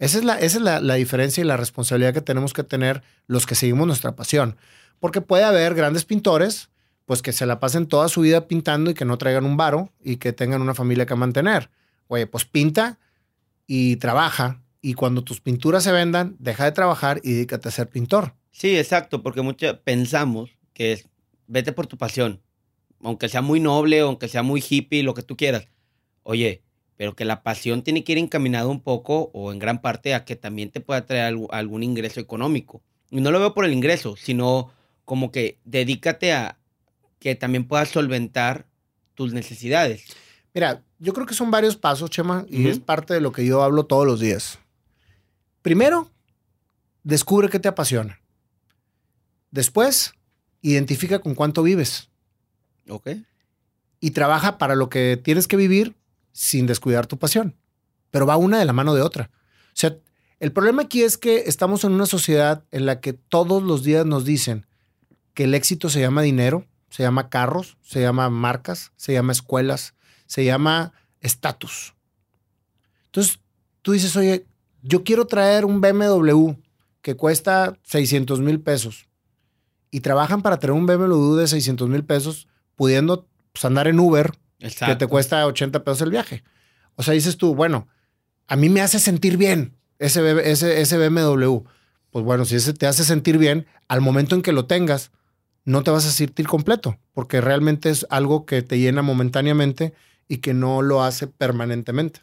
Esa 0.00 0.18
es, 0.18 0.24
la, 0.24 0.34
esa 0.40 0.58
es 0.58 0.82
la, 0.82 0.94
diferencia 0.94 1.40
y 1.42 1.46
la 1.46 1.56
responsabilidad 1.56 2.12
que 2.12 2.20
tenemos 2.20 2.52
que 2.52 2.64
tener 2.64 3.04
los 3.28 3.46
que 3.46 3.54
seguimos 3.54 3.86
nuestra 3.86 4.16
pasión. 4.16 4.56
Porque 4.98 5.20
puede 5.20 5.44
haber 5.44 5.76
grandes 5.76 6.04
pintores, 6.04 6.70
pues 7.04 7.22
que 7.22 7.32
se 7.32 7.46
la 7.46 7.60
pasen 7.60 7.86
toda 7.86 8.08
su 8.08 8.22
vida 8.22 8.48
pintando 8.48 8.90
y 8.90 8.94
que 8.94 9.04
no 9.04 9.16
traigan 9.16 9.44
un 9.44 9.56
varo 9.56 9.92
y 10.02 10.16
que 10.16 10.32
tengan 10.32 10.60
una 10.60 10.74
familia 10.74 11.06
que 11.06 11.14
mantener. 11.14 11.70
Oye, 12.08 12.26
pues 12.26 12.44
pinta 12.44 12.98
y 13.68 13.96
trabaja. 13.96 14.60
Y 14.82 14.94
cuando 14.94 15.22
tus 15.22 15.40
pinturas 15.40 15.84
se 15.84 15.92
vendan, 15.92 16.34
deja 16.40 16.64
de 16.64 16.72
trabajar 16.72 17.20
y 17.22 17.34
dedícate 17.34 17.68
a 17.68 17.72
ser 17.72 17.88
pintor. 17.88 18.34
Sí, 18.50 18.76
exacto, 18.76 19.22
porque 19.22 19.42
muchos 19.42 19.78
pensamos 19.84 20.50
que 20.72 20.94
es 20.94 21.04
vete 21.46 21.72
por 21.72 21.86
tu 21.86 21.96
pasión 21.96 22.40
aunque 23.02 23.28
sea 23.28 23.42
muy 23.42 23.60
noble, 23.60 24.00
aunque 24.00 24.28
sea 24.28 24.42
muy 24.42 24.62
hippie, 24.66 25.02
lo 25.02 25.14
que 25.14 25.22
tú 25.22 25.36
quieras. 25.36 25.68
Oye, 26.22 26.62
pero 27.00 27.16
que 27.16 27.24
la 27.24 27.42
pasión 27.42 27.82
tiene 27.82 28.04
que 28.04 28.12
ir 28.12 28.18
encaminada 28.18 28.66
un 28.66 28.82
poco 28.82 29.30
o 29.32 29.52
en 29.52 29.58
gran 29.58 29.80
parte 29.80 30.12
a 30.12 30.26
que 30.26 30.36
también 30.36 30.68
te 30.68 30.82
pueda 30.82 31.06
traer 31.06 31.34
algún 31.50 31.82
ingreso 31.82 32.20
económico. 32.20 32.82
Y 33.08 33.22
no 33.22 33.30
lo 33.30 33.40
veo 33.40 33.54
por 33.54 33.64
el 33.64 33.72
ingreso, 33.72 34.16
sino 34.18 34.70
como 35.06 35.32
que 35.32 35.58
dedícate 35.64 36.34
a 36.34 36.58
que 37.18 37.34
también 37.36 37.66
puedas 37.66 37.88
solventar 37.88 38.66
tus 39.14 39.32
necesidades. 39.32 40.14
Mira, 40.52 40.82
yo 40.98 41.14
creo 41.14 41.26
que 41.26 41.32
son 41.32 41.50
varios 41.50 41.74
pasos, 41.74 42.10
Chema, 42.10 42.44
y 42.50 42.68
es 42.68 42.80
parte 42.80 43.14
de 43.14 43.22
lo 43.22 43.32
que 43.32 43.46
yo 43.46 43.62
hablo 43.62 43.86
todos 43.86 44.06
los 44.06 44.20
días. 44.20 44.58
Primero, 45.62 46.10
descubre 47.02 47.48
qué 47.48 47.58
te 47.58 47.68
apasiona. 47.68 48.20
Después, 49.50 50.12
identifica 50.60 51.20
con 51.20 51.34
cuánto 51.34 51.62
vives. 51.62 52.10
Ok. 52.90 53.08
Y 54.00 54.10
trabaja 54.10 54.58
para 54.58 54.74
lo 54.74 54.90
que 54.90 55.16
tienes 55.16 55.48
que 55.48 55.56
vivir 55.56 55.94
sin 56.32 56.66
descuidar 56.66 57.06
tu 57.06 57.18
pasión. 57.18 57.56
Pero 58.10 58.26
va 58.26 58.36
una 58.36 58.58
de 58.58 58.64
la 58.64 58.72
mano 58.72 58.94
de 58.94 59.02
otra. 59.02 59.30
O 59.32 59.74
sea, 59.74 59.96
el 60.40 60.52
problema 60.52 60.82
aquí 60.82 61.02
es 61.02 61.18
que 61.18 61.44
estamos 61.46 61.84
en 61.84 61.92
una 61.92 62.06
sociedad 62.06 62.64
en 62.70 62.86
la 62.86 63.00
que 63.00 63.12
todos 63.12 63.62
los 63.62 63.84
días 63.84 64.06
nos 64.06 64.24
dicen 64.24 64.66
que 65.34 65.44
el 65.44 65.54
éxito 65.54 65.88
se 65.88 66.00
llama 66.00 66.22
dinero, 66.22 66.66
se 66.88 67.02
llama 67.02 67.28
carros, 67.28 67.76
se 67.82 68.00
llama 68.00 68.30
marcas, 68.30 68.92
se 68.96 69.12
llama 69.12 69.32
escuelas, 69.32 69.94
se 70.26 70.44
llama 70.44 70.92
estatus. 71.20 71.94
Entonces, 73.06 73.40
tú 73.82 73.92
dices, 73.92 74.16
oye, 74.16 74.46
yo 74.82 75.04
quiero 75.04 75.26
traer 75.26 75.64
un 75.64 75.80
BMW 75.80 76.52
que 77.02 77.16
cuesta 77.16 77.78
600 77.82 78.40
mil 78.40 78.60
pesos 78.60 79.08
y 79.90 80.00
trabajan 80.00 80.42
para 80.42 80.58
traer 80.58 80.72
un 80.72 80.86
BMW 80.86 81.34
de 81.34 81.48
600 81.48 81.88
mil 81.88 82.04
pesos 82.04 82.48
pudiendo 82.76 83.26
pues, 83.52 83.64
andar 83.64 83.88
en 83.88 84.00
Uber 84.00 84.32
que 84.60 84.96
te 84.96 85.06
cuesta 85.06 85.46
80 85.46 85.82
pesos 85.84 86.02
el 86.02 86.10
viaje. 86.10 86.44
O 86.96 87.02
sea, 87.02 87.14
dices 87.14 87.36
tú, 87.36 87.54
bueno, 87.54 87.88
a 88.46 88.56
mí 88.56 88.68
me 88.68 88.80
hace 88.80 88.98
sentir 88.98 89.36
bien 89.36 89.76
ese, 89.98 90.50
ese, 90.50 90.80
ese 90.80 91.08
BMW. 91.08 91.58
Pues 92.10 92.24
bueno, 92.24 92.44
si 92.44 92.56
ese 92.56 92.74
te 92.74 92.86
hace 92.86 93.04
sentir 93.04 93.38
bien, 93.38 93.66
al 93.88 94.00
momento 94.00 94.34
en 94.34 94.42
que 94.42 94.52
lo 94.52 94.66
tengas, 94.66 95.10
no 95.64 95.82
te 95.82 95.90
vas 95.90 96.06
a 96.06 96.10
sentir 96.10 96.46
completo, 96.46 96.98
porque 97.12 97.40
realmente 97.40 97.90
es 97.90 98.06
algo 98.10 98.44
que 98.44 98.62
te 98.62 98.78
llena 98.78 99.02
momentáneamente 99.02 99.94
y 100.28 100.38
que 100.38 100.54
no 100.54 100.82
lo 100.82 101.02
hace 101.02 101.26
permanentemente. 101.26 102.20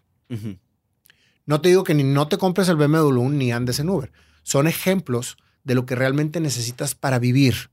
No 1.45 1.61
te 1.61 1.69
digo 1.69 1.83
que 1.83 1.93
ni 1.93 2.03
no 2.03 2.27
te 2.27 2.37
compres 2.37 2.67
el 2.67 2.75
BMW 2.75 3.29
ni 3.29 3.51
andes 3.51 3.79
en 3.79 3.89
Uber. 3.89 4.11
Son 4.43 4.67
ejemplos 4.67 5.37
de 5.63 5.75
lo 5.75 5.85
que 5.85 5.95
realmente 5.95 6.39
necesitas 6.39 6.95
para 6.95 7.19
vivir. 7.19 7.69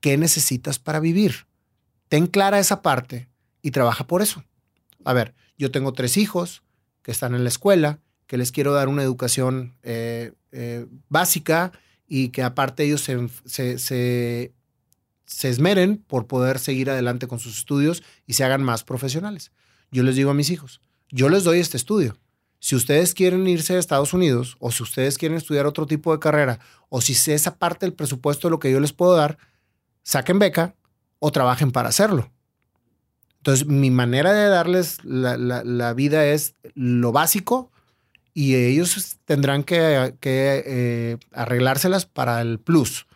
¿Qué 0.00 0.16
necesitas 0.16 0.78
para 0.78 1.00
vivir? 1.00 1.46
Ten 2.08 2.26
clara 2.26 2.58
esa 2.58 2.82
parte 2.82 3.28
y 3.62 3.70
trabaja 3.70 4.06
por 4.06 4.20
eso. 4.20 4.44
A 5.04 5.12
ver, 5.12 5.34
yo 5.56 5.70
tengo 5.70 5.92
tres 5.92 6.16
hijos 6.16 6.62
que 7.02 7.10
están 7.10 7.34
en 7.34 7.44
la 7.44 7.48
escuela, 7.48 8.00
que 8.26 8.36
les 8.36 8.52
quiero 8.52 8.72
dar 8.72 8.88
una 8.88 9.02
educación 9.02 9.74
eh, 9.82 10.32
eh, 10.52 10.86
básica 11.08 11.72
y 12.06 12.28
que 12.28 12.42
aparte 12.42 12.84
ellos 12.84 13.00
se, 13.00 13.78
se, 13.78 14.52
esmeren 15.42 15.96
por 16.06 16.26
poder 16.26 16.58
seguir 16.58 16.90
adelante 16.90 17.26
con 17.26 17.38
sus 17.38 17.58
estudios 17.58 18.02
y 18.26 18.34
se 18.34 18.44
hagan 18.44 18.62
más 18.62 18.84
profesionales. 18.84 19.50
Yo 19.90 20.02
les 20.02 20.16
digo 20.16 20.30
a 20.30 20.34
mis 20.34 20.50
hijos, 20.50 20.80
yo 21.10 21.28
les 21.28 21.44
doy 21.44 21.58
este 21.58 21.76
estudio. 21.76 22.18
Si 22.58 22.76
ustedes 22.76 23.12
quieren 23.12 23.46
irse 23.48 23.74
a 23.74 23.78
Estados 23.78 24.12
Unidos 24.12 24.56
o 24.60 24.70
si 24.70 24.82
ustedes 24.82 25.18
quieren 25.18 25.36
estudiar 25.36 25.66
otro 25.66 25.86
tipo 25.86 26.12
de 26.12 26.20
carrera 26.20 26.60
o 26.88 27.00
si 27.00 27.12
esa 27.32 27.56
parte 27.56 27.86
del 27.86 27.94
presupuesto 27.94 28.50
lo 28.50 28.60
que 28.60 28.70
yo 28.70 28.78
les 28.78 28.92
puedo 28.92 29.16
dar, 29.16 29.36
saquen 30.02 30.38
beca 30.38 30.76
o 31.18 31.32
trabajen 31.32 31.72
para 31.72 31.88
hacerlo. 31.88 32.30
Entonces, 33.42 33.66
mi 33.66 33.90
manera 33.90 34.32
de 34.32 34.46
darles 34.46 34.98
la 35.02 35.94
vida 35.94 36.24
es 36.26 36.54
lo 36.76 37.10
básico 37.10 37.72
y 38.34 38.54
ellos 38.54 39.18
tendrán 39.24 39.64
que, 39.64 40.14
eh, 40.22 41.18
arreglárselas 41.32 42.06
para 42.06 42.40
el 42.40 42.60
plus. 42.60 43.06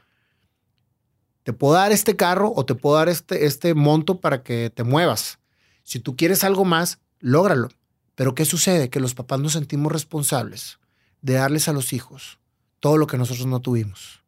Te 1.45 1.53
puedo 1.53 1.75
dar 1.75 1.93
este 1.93 2.17
carro 2.17 2.53
o 2.55 2.67
te 2.67 2.75
puedo 2.75 2.97
dar 2.97 3.09
este, 3.09 3.47
este 3.47 3.75
monto 3.75 4.21
para 4.21 4.43
que 4.43 4.71
te 4.71 4.83
muevas. 4.83 5.39
Si 5.85 6.01
tú 6.01 6.17
quieres 6.17 6.43
algo 6.43 6.65
más, 6.65 6.99
lógralo. 7.21 7.69
Pero 8.17 8.35
¿qué 8.35 8.45
sucede? 8.45 8.91
Que 8.91 8.99
los 8.99 9.15
papás 9.15 9.39
nos 9.39 9.53
sentimos 9.53 9.93
responsables 9.93 10.81
de 11.23 11.35
darles 11.35 11.69
a 11.69 11.73
los 11.73 11.93
hijos 11.93 12.41
todo 12.81 12.99
lo 12.99 13.07
que 13.07 13.17
nosotros 13.17 13.47
no 13.47 13.61
tuvimos. 13.61 14.25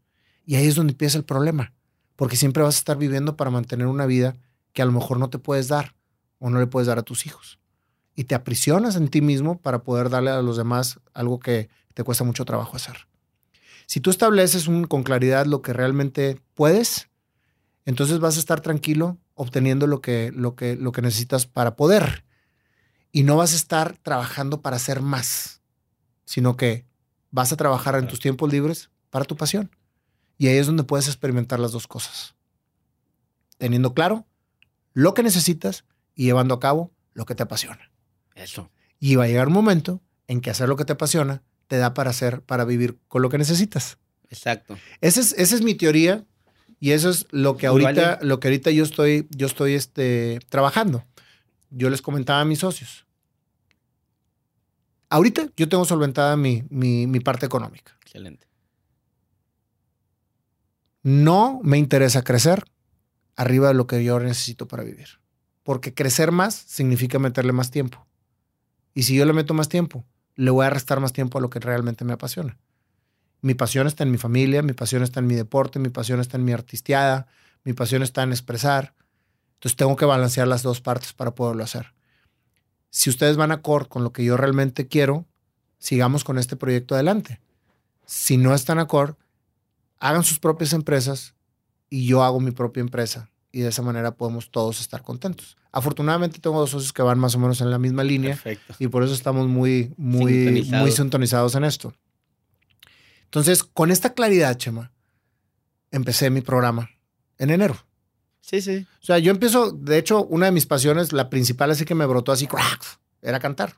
Y 0.46 0.54
ahí 0.54 0.68
es 0.68 0.74
donde 0.74 0.92
empieza 0.92 1.18
el 1.18 1.24
problema, 1.24 1.72
porque 2.14 2.36
siempre 2.36 2.62
vas 2.62 2.76
a 2.76 2.78
estar 2.78 2.96
viviendo 2.96 3.36
para 3.36 3.50
mantener 3.50 3.88
una 3.88 4.06
vida 4.06 4.36
que 4.72 4.82
a 4.82 4.84
lo 4.84 4.92
mejor 4.92 5.18
no 5.18 5.30
te 5.30 5.38
puedes 5.38 5.68
dar 5.68 5.94
o 6.38 6.50
no 6.50 6.58
le 6.58 6.66
puedes 6.66 6.86
dar 6.86 6.98
a 6.98 7.02
tus 7.02 7.26
hijos 7.26 7.58
y 8.18 8.24
te 8.24 8.34
aprisionas 8.34 8.96
en 8.96 9.06
ti 9.06 9.20
mismo 9.20 9.60
para 9.60 9.84
poder 9.84 10.10
darle 10.10 10.30
a 10.30 10.42
los 10.42 10.56
demás 10.56 10.98
algo 11.14 11.38
que 11.38 11.68
te 11.94 12.02
cuesta 12.02 12.24
mucho 12.24 12.44
trabajo 12.44 12.76
hacer. 12.76 13.06
Si 13.86 14.00
tú 14.00 14.10
estableces 14.10 14.68
con 14.88 15.04
claridad 15.04 15.46
lo 15.46 15.62
que 15.62 15.72
realmente 15.72 16.42
puedes, 16.54 17.08
entonces 17.86 18.18
vas 18.18 18.36
a 18.36 18.40
estar 18.40 18.60
tranquilo 18.60 19.18
obteniendo 19.34 19.86
lo 19.86 20.00
que, 20.00 20.32
lo 20.34 20.56
que, 20.56 20.74
lo 20.74 20.90
que 20.90 21.00
necesitas 21.00 21.46
para 21.46 21.76
poder. 21.76 22.24
Y 23.12 23.22
no 23.22 23.36
vas 23.36 23.52
a 23.52 23.56
estar 23.56 23.96
trabajando 23.98 24.62
para 24.62 24.76
hacer 24.76 25.00
más, 25.00 25.62
sino 26.24 26.56
que 26.56 26.86
vas 27.30 27.52
a 27.52 27.56
trabajar 27.56 27.94
en 27.94 28.08
tus 28.08 28.18
tiempos 28.18 28.52
libres 28.52 28.90
para 29.10 29.24
tu 29.24 29.36
pasión. 29.36 29.70
Y 30.38 30.48
ahí 30.48 30.56
es 30.56 30.66
donde 30.66 30.82
puedes 30.82 31.06
experimentar 31.06 31.60
las 31.60 31.70
dos 31.70 31.86
cosas. 31.86 32.34
Teniendo 33.58 33.94
claro 33.94 34.26
lo 34.98 35.14
que 35.14 35.22
necesitas 35.22 35.84
y 36.16 36.24
llevando 36.24 36.54
a 36.54 36.58
cabo 36.58 36.92
lo 37.14 37.24
que 37.24 37.36
te 37.36 37.44
apasiona. 37.44 37.92
Eso. 38.34 38.68
Y 38.98 39.14
va 39.14 39.24
a 39.24 39.26
llegar 39.28 39.46
un 39.46 39.52
momento 39.52 40.02
en 40.26 40.40
que 40.40 40.50
hacer 40.50 40.68
lo 40.68 40.74
que 40.74 40.84
te 40.84 40.94
apasiona 40.94 41.44
te 41.68 41.76
da 41.76 41.94
para 41.94 42.10
hacer, 42.10 42.42
para 42.42 42.64
vivir 42.64 42.98
con 43.06 43.22
lo 43.22 43.28
que 43.28 43.38
necesitas. 43.38 43.98
Exacto. 44.28 44.76
Esa 45.00 45.20
es, 45.20 45.34
esa 45.38 45.54
es 45.54 45.62
mi 45.62 45.76
teoría 45.76 46.24
y 46.80 46.90
eso 46.90 47.10
es 47.10 47.28
lo 47.30 47.56
que 47.56 47.68
ahorita, 47.68 48.18
lo 48.22 48.40
que 48.40 48.48
ahorita 48.48 48.72
yo 48.72 48.82
estoy, 48.82 49.28
yo 49.30 49.46
estoy 49.46 49.74
este, 49.74 50.40
trabajando. 50.48 51.04
Yo 51.70 51.90
les 51.90 52.02
comentaba 52.02 52.40
a 52.40 52.44
mis 52.44 52.58
socios. 52.58 53.06
Ahorita 55.10 55.46
yo 55.56 55.68
tengo 55.68 55.84
solventada 55.84 56.36
mi, 56.36 56.64
mi, 56.70 57.06
mi 57.06 57.20
parte 57.20 57.46
económica. 57.46 57.96
Excelente. 58.02 58.48
No 61.04 61.60
me 61.62 61.78
interesa 61.78 62.24
crecer 62.24 62.64
arriba 63.38 63.68
de 63.68 63.74
lo 63.74 63.86
que 63.86 64.02
yo 64.02 64.18
necesito 64.18 64.66
para 64.66 64.82
vivir. 64.82 65.20
Porque 65.62 65.94
crecer 65.94 66.32
más 66.32 66.54
significa 66.54 67.20
meterle 67.20 67.52
más 67.52 67.70
tiempo. 67.70 68.04
Y 68.94 69.04
si 69.04 69.14
yo 69.14 69.24
le 69.24 69.32
meto 69.32 69.54
más 69.54 69.68
tiempo, 69.68 70.04
le 70.34 70.50
voy 70.50 70.66
a 70.66 70.70
restar 70.70 70.98
más 70.98 71.12
tiempo 71.12 71.38
a 71.38 71.40
lo 71.40 71.48
que 71.48 71.60
realmente 71.60 72.04
me 72.04 72.12
apasiona. 72.12 72.58
Mi 73.40 73.54
pasión 73.54 73.86
está 73.86 74.02
en 74.02 74.10
mi 74.10 74.18
familia, 74.18 74.60
mi 74.62 74.72
pasión 74.72 75.04
está 75.04 75.20
en 75.20 75.28
mi 75.28 75.36
deporte, 75.36 75.78
mi 75.78 75.88
pasión 75.88 76.18
está 76.18 76.36
en 76.36 76.44
mi 76.44 76.52
artisteada, 76.52 77.28
mi 77.62 77.74
pasión 77.74 78.02
está 78.02 78.24
en 78.24 78.32
expresar. 78.32 78.94
Entonces 79.54 79.76
tengo 79.76 79.94
que 79.94 80.04
balancear 80.04 80.48
las 80.48 80.64
dos 80.64 80.80
partes 80.80 81.12
para 81.12 81.36
poderlo 81.36 81.62
hacer. 81.62 81.94
Si 82.90 83.08
ustedes 83.08 83.36
van 83.36 83.52
a 83.52 83.56
acorde 83.56 83.88
con 83.88 84.02
lo 84.02 84.12
que 84.12 84.24
yo 84.24 84.36
realmente 84.36 84.88
quiero, 84.88 85.26
sigamos 85.78 86.24
con 86.24 86.38
este 86.38 86.56
proyecto 86.56 86.96
adelante. 86.96 87.40
Si 88.04 88.36
no 88.36 88.52
están 88.52 88.80
acorde, 88.80 89.14
hagan 90.00 90.24
sus 90.24 90.40
propias 90.40 90.72
empresas 90.72 91.36
y 91.90 92.06
yo 92.06 92.22
hago 92.22 92.40
mi 92.40 92.50
propia 92.50 92.80
empresa 92.80 93.30
y 93.52 93.60
de 93.60 93.68
esa 93.68 93.82
manera 93.82 94.14
podemos 94.14 94.50
todos 94.50 94.80
estar 94.80 95.02
contentos. 95.02 95.56
Afortunadamente 95.72 96.38
tengo 96.38 96.58
dos 96.58 96.70
socios 96.70 96.92
que 96.92 97.02
van 97.02 97.18
más 97.18 97.34
o 97.34 97.38
menos 97.38 97.60
en 97.60 97.70
la 97.70 97.78
misma 97.78 98.04
línea 98.04 98.38
y 98.78 98.88
por 98.88 99.02
eso 99.02 99.14
estamos 99.14 99.48
muy, 99.48 99.92
muy, 99.96 100.66
muy 100.70 100.92
sintonizados 100.92 101.54
en 101.54 101.64
esto. 101.64 101.94
Entonces, 103.24 103.62
con 103.62 103.90
esta 103.90 104.14
claridad, 104.14 104.56
Chema, 104.56 104.92
empecé 105.90 106.30
mi 106.30 106.40
programa 106.40 106.90
en 107.38 107.50
enero. 107.50 107.76
Sí, 108.40 108.62
sí. 108.62 108.86
O 109.02 109.04
sea, 109.04 109.18
yo 109.18 109.30
empiezo, 109.30 109.72
de 109.72 109.98
hecho, 109.98 110.24
una 110.24 110.46
de 110.46 110.52
mis 110.52 110.64
pasiones, 110.64 111.12
la 111.12 111.28
principal 111.28 111.70
así 111.70 111.84
que 111.84 111.94
me 111.94 112.06
brotó 112.06 112.32
así, 112.32 112.48
era 113.20 113.38
cantar. 113.38 113.74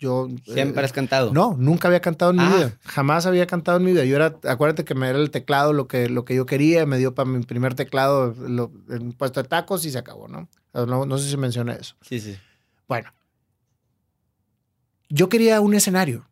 Yo, 0.00 0.30
¿Siempre 0.46 0.82
has 0.82 0.94
cantado? 0.94 1.30
No, 1.34 1.54
nunca 1.58 1.88
había 1.88 2.00
cantado 2.00 2.30
en 2.30 2.38
mi 2.38 2.42
ah. 2.42 2.56
vida. 2.56 2.78
Jamás 2.84 3.26
había 3.26 3.46
cantado 3.46 3.76
en 3.76 3.84
mi 3.84 3.92
vida. 3.92 4.06
Yo 4.06 4.16
era, 4.16 4.34
acuérdate 4.48 4.82
que 4.82 4.94
me 4.94 5.10
era 5.10 5.18
el 5.18 5.30
teclado 5.30 5.74
lo 5.74 5.88
que, 5.88 6.08
lo 6.08 6.24
que 6.24 6.34
yo 6.34 6.46
quería. 6.46 6.86
Me 6.86 6.96
dio 6.96 7.14
para 7.14 7.28
mi 7.28 7.44
primer 7.44 7.74
teclado 7.74 8.34
lo, 8.48 8.72
el 8.88 9.14
puesto 9.14 9.42
de 9.42 9.48
tacos 9.50 9.84
y 9.84 9.90
se 9.90 9.98
acabó, 9.98 10.26
¿no? 10.26 10.48
¿no? 10.72 11.04
No 11.04 11.18
sé 11.18 11.28
si 11.28 11.36
mencioné 11.36 11.76
eso. 11.78 11.96
Sí, 12.00 12.18
sí. 12.18 12.34
Bueno. 12.88 13.12
Yo 15.10 15.28
quería 15.28 15.60
un 15.60 15.74
escenario. 15.74 16.26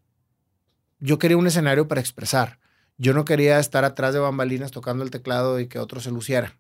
Yo 0.99 1.19
quería 1.19 1.37
un 1.37 1.47
escenario 1.47 1.89
para 1.89 2.01
expresar. 2.01 2.61
Yo 2.97 3.13
no 3.13 3.27
quería 3.27 3.59
estar 3.59 3.85
atrás 3.85 4.15
de 4.15 4.21
bambalinas 4.21 4.71
tocando 4.71 5.05
el 5.05 5.11
teclado 5.11 5.61
y 5.61 5.67
que 5.67 5.79
otro 5.79 6.01
se 6.01 6.11
luciera. 6.11 6.57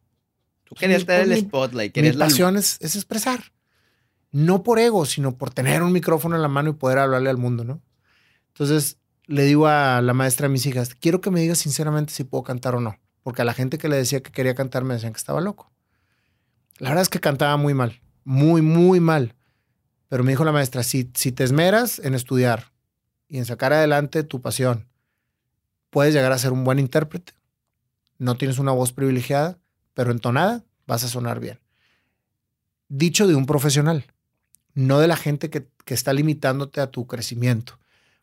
Tú 0.64 0.74
querías 0.74 1.00
estar 1.00 1.22
en 1.22 1.32
el 1.32 1.40
spotlight. 1.40 1.96
Mi 1.96 2.12
pasión 2.12 2.58
es 2.58 2.76
expresar 2.82 3.44
no 4.30 4.62
por 4.62 4.78
ego, 4.78 5.06
sino 5.06 5.36
por 5.36 5.50
tener 5.50 5.82
un 5.82 5.92
micrófono 5.92 6.36
en 6.36 6.42
la 6.42 6.48
mano 6.48 6.70
y 6.70 6.74
poder 6.74 6.98
hablarle 6.98 7.30
al 7.30 7.38
mundo, 7.38 7.64
¿no? 7.64 7.80
Entonces 8.48 8.98
le 9.26 9.44
digo 9.44 9.66
a 9.66 10.00
la 10.00 10.14
maestra 10.14 10.48
de 10.48 10.52
mis 10.52 10.66
hijas, 10.66 10.94
quiero 10.94 11.20
que 11.20 11.30
me 11.30 11.40
digas 11.40 11.58
sinceramente 11.58 12.12
si 12.12 12.24
puedo 12.24 12.42
cantar 12.42 12.74
o 12.74 12.80
no, 12.80 12.98
porque 13.22 13.42
a 13.42 13.44
la 13.44 13.54
gente 13.54 13.78
que 13.78 13.88
le 13.88 13.96
decía 13.96 14.22
que 14.22 14.32
quería 14.32 14.54
cantar 14.54 14.84
me 14.84 14.94
decían 14.94 15.12
que 15.12 15.18
estaba 15.18 15.40
loco. 15.40 15.70
La 16.78 16.90
verdad 16.90 17.02
es 17.02 17.08
que 17.08 17.20
cantaba 17.20 17.56
muy 17.56 17.74
mal, 17.74 18.00
muy, 18.24 18.62
muy 18.62 19.00
mal. 19.00 19.34
Pero 20.08 20.24
me 20.24 20.32
dijo 20.32 20.44
la 20.44 20.52
maestra, 20.52 20.82
si, 20.82 21.10
si 21.14 21.32
te 21.32 21.44
esmeras 21.44 21.98
en 21.98 22.14
estudiar 22.14 22.72
y 23.28 23.38
en 23.38 23.44
sacar 23.44 23.72
adelante 23.72 24.22
tu 24.22 24.40
pasión, 24.40 24.88
puedes 25.90 26.14
llegar 26.14 26.32
a 26.32 26.38
ser 26.38 26.52
un 26.52 26.64
buen 26.64 26.78
intérprete. 26.78 27.34
No 28.16 28.36
tienes 28.36 28.58
una 28.58 28.72
voz 28.72 28.92
privilegiada, 28.92 29.58
pero 29.92 30.10
entonada 30.10 30.64
vas 30.86 31.04
a 31.04 31.08
sonar 31.08 31.40
bien. 31.40 31.60
Dicho 32.88 33.26
de 33.26 33.34
un 33.34 33.44
profesional 33.44 34.06
no 34.78 35.00
de 35.00 35.08
la 35.08 35.16
gente 35.16 35.50
que, 35.50 35.66
está 35.86 36.12
limitándote 36.12 36.80
a 36.80 36.90
tu 36.90 37.06
crecimiento. 37.06 37.78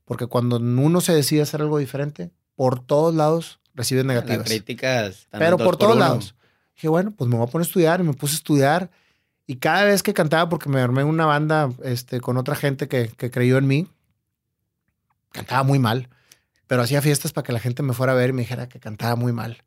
Porque 0.06 0.28
cuando 0.28 0.58
uno 0.58 1.02
se 1.02 1.13
decide 1.13 1.41
hacer 1.41 1.62
algo 1.62 1.80
diferente, 1.80 2.32
por 2.56 2.80
todos 2.80 3.13
lados 3.13 3.60
recibe 3.74 4.04
negativas. 4.04 4.46
críticas. 4.46 5.28
Pero 5.32 5.58
por 5.58 5.76
todos 5.76 5.98
lados. 5.98 6.36
Dije, 6.76 6.88
bueno, 6.88 7.12
pues 7.12 7.30
me 7.30 7.38
voy 7.38 7.48
a 7.48 7.52
poner 7.52 7.65
a 7.65 7.68
estudiar 7.68 8.00
y 8.00 8.04
me 8.04 8.13
puse 8.13 8.36
a 8.36 8.38
estudiar. 8.38 8.91
Y 9.48 9.56
cada 9.56 9.84
vez 9.84 10.04
que 10.04 10.13
cantaba, 10.13 10.48
porque 10.48 10.70
me 10.70 10.80
armé 10.80 11.04
una 11.04 11.26
banda 11.26 11.72
este, 11.84 12.22
con 12.22 12.38
otra 12.38 12.56
gente 12.56 12.88
que, 12.88 13.10
que 13.10 13.32
creyó 13.32 13.58
en 13.58 13.68
mí, 13.68 13.88
cantaba 15.32 15.63
muy 15.63 15.80
mal, 15.80 16.08
pero 16.68 16.84
hacía 16.84 17.02
fiestas 17.02 17.34
para 17.34 17.46
que 17.46 17.54
la 17.54 17.60
gente 17.60 17.84
me 17.84 17.94
fuera 17.94 18.13
a 18.13 18.15
ver 18.15 18.30
y 18.30 18.34
me 18.34 18.44
dijera 18.44 18.70
que 18.70 18.80
cantaba 18.80 19.15
muy 19.15 19.34
mal. 19.34 19.63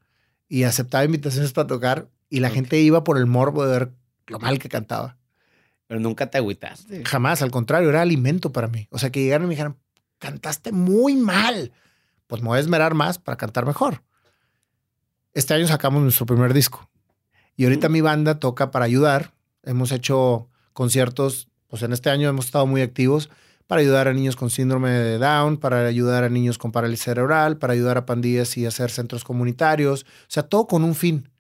Y 0.49 0.63
aceptaba 0.63 1.05
invitaciones 1.05 1.53
para 1.53 1.67
tocar 1.67 2.09
y 2.31 2.41
la 2.41 2.49
gente 2.49 2.79
iba 2.79 3.05
por 3.05 3.19
el 3.19 3.27
morbo 3.27 3.67
de 3.67 3.73
ver 3.73 3.93
lo 4.27 4.39
mal 4.39 4.59
que 4.59 4.69
cantaba. 4.69 5.18
Pero 5.89 6.01
nunca 6.01 6.31
te 6.31 6.39
agüitaste. 6.39 7.03
Jamás, 7.05 7.43
al 7.43 7.51
contrario, 7.51 7.89
era 7.89 8.03
alimento 8.03 8.53
para 8.53 8.69
mí. 8.69 8.87
O 8.91 8.99
sea, 8.99 9.11
que 9.11 9.23
llegaran 9.23 9.47
y 9.47 9.49
me 9.49 9.55
dijeran, 9.55 9.77
cantaste 10.19 10.71
muy 10.71 11.17
mal. 11.17 11.73
Pues 12.27 12.43
me 12.43 12.49
voy 12.49 12.59
a 12.59 12.61
esmerar 12.61 12.95
más 12.95 13.19
para 13.19 13.39
cantar 13.39 13.67
mejor. 13.67 14.03
Este 15.33 15.55
año 15.55 15.67
sacamos 15.67 16.03
nuestro 16.03 16.27
primer 16.27 16.53
disco. 16.53 16.89
Y 17.57 17.65
ahorita 17.65 17.89
mi 17.89 18.03
banda 18.03 18.39
toca 18.39 18.71
para 18.71 18.85
ayudar. 18.85 19.33
Hemos 19.63 19.91
hecho 19.91 20.49
conciertos, 20.75 21.49
pues 21.69 21.83
en 21.83 21.93
este 21.93 22.11
año 22.11 22.29
hemos 22.29 22.45
estado 22.45 22.67
muy 22.67 22.83
activos 22.83 23.31
para 23.67 23.81
ayudar 23.81 24.09
a 24.09 24.13
niños 24.13 24.37
con 24.37 24.51
síndrome 24.51 24.91
de 24.91 25.19
Down, 25.19 25.57
para 25.57 25.87
ayudar 25.87 26.25
a 26.25 26.29
niños 26.29 26.59
con 26.59 26.71
parálisis 26.71 27.05
cerebral, 27.05 27.59
para 27.59 27.73
ayudar 27.73 27.99
a 27.99 28.07
pandillas 28.07 28.57
y 28.59 28.67
hacer 28.67 28.91
centros 28.91 29.25
comunitarios. 29.25 30.05
O 30.05 30.27
sea, 30.29 30.43
todo 30.43 30.67
con 30.67 30.85
un 30.85 30.95
fin. 30.95 31.31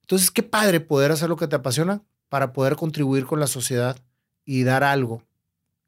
Entonces, 0.00 0.30
qué 0.30 0.42
padre 0.42 0.80
poder 0.80 1.12
hacer 1.12 1.28
lo 1.28 1.36
que 1.36 1.48
te 1.48 1.56
apasiona 1.56 2.02
para 2.28 2.52
poder 2.52 2.76
contribuir 2.76 3.24
con 3.26 3.40
la 3.40 3.46
sociedad 3.46 3.96
y 4.44 4.64
dar 4.64 4.84
algo 4.84 5.22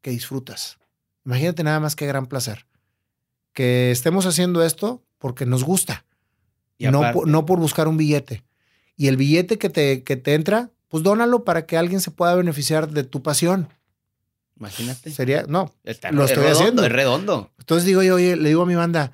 que 0.01 0.11
disfrutas. 0.11 0.79
Imagínate 1.25 1.63
nada 1.63 1.81
más 1.81 1.97
qué 1.97 2.07
gran 2.07 2.27
placer. 2.27 2.67
Que 3.53 3.91
estemos 3.91 4.27
haciendo 4.27 4.63
esto 4.65 5.03
porque 5.19 5.45
nos 5.47 5.65
gusta, 5.65 6.05
no 6.79 7.13
por, 7.13 7.27
no 7.29 7.45
por 7.45 7.59
buscar 7.59 7.89
un 7.89 7.97
billete. 7.97 8.45
Y 8.97 9.09
el 9.09 9.17
billete 9.17 9.59
que 9.59 9.69
te, 9.69 10.03
que 10.05 10.17
te 10.17 10.35
entra, 10.35 10.71
pues 10.89 11.03
dónalo 11.03 11.45
para 11.45 11.67
que 11.67 11.77
alguien 11.77 12.01
se 12.01 12.11
pueda 12.11 12.35
beneficiar 12.35 12.89
de 12.91 13.03
tu 13.05 13.23
pasión. 13.23 13.69
Imagínate. 14.57 15.11
Sería, 15.11 15.45
no, 15.49 15.73
Está- 15.85 16.11
lo 16.11 16.25
es 16.25 16.31
estoy 16.31 16.45
redondo, 16.45 16.61
haciendo. 16.61 16.85
Es 16.85 16.93
redondo. 16.93 17.51
Entonces 17.59 17.85
digo 17.85 18.03
yo, 18.03 18.17
oye, 18.17 18.37
le 18.37 18.49
digo 18.49 18.63
a 18.63 18.67
mi 18.67 18.75
banda, 18.75 19.13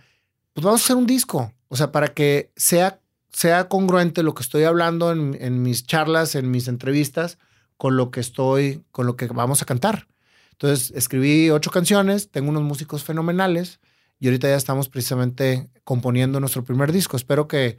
pues 0.53 0.65
vamos 0.65 0.81
a 0.81 0.85
hacer 0.85 0.97
un 0.97 1.07
disco. 1.07 1.53
O 1.69 1.77
sea, 1.77 1.91
para 1.93 2.09
que 2.09 2.51
sea, 2.57 3.01
sea 3.35 3.69
congruente 3.69 4.23
lo 4.23 4.33
que 4.33 4.43
estoy 4.43 4.65
hablando 4.65 5.13
en, 5.13 5.37
en 5.41 5.61
mis 5.63 5.87
charlas, 5.87 6.37
en 6.37 6.51
mis 6.51 6.69
entrevistas, 6.69 7.37
con 7.77 7.97
lo 7.97 8.11
que 8.11 8.21
estoy, 8.21 8.85
con 8.93 9.07
lo 9.07 9.17
que 9.17 9.27
vamos 9.27 9.61
a 9.61 9.67
cantar. 9.67 10.07
Entonces 10.53 10.93
escribí 10.95 11.51
ocho 11.51 11.73
canciones, 11.73 12.31
tengo 12.31 12.51
unos 12.51 12.63
músicos 12.63 13.03
fenomenales 13.03 13.81
y 14.21 14.29
ahorita 14.29 14.49
ya 14.49 14.55
estamos 14.55 14.89
precisamente 14.89 15.69
componiendo 15.83 16.39
nuestro 16.39 16.65
primer 16.65 16.93
disco. 16.93 17.17
Espero 17.17 17.49
que, 17.49 17.77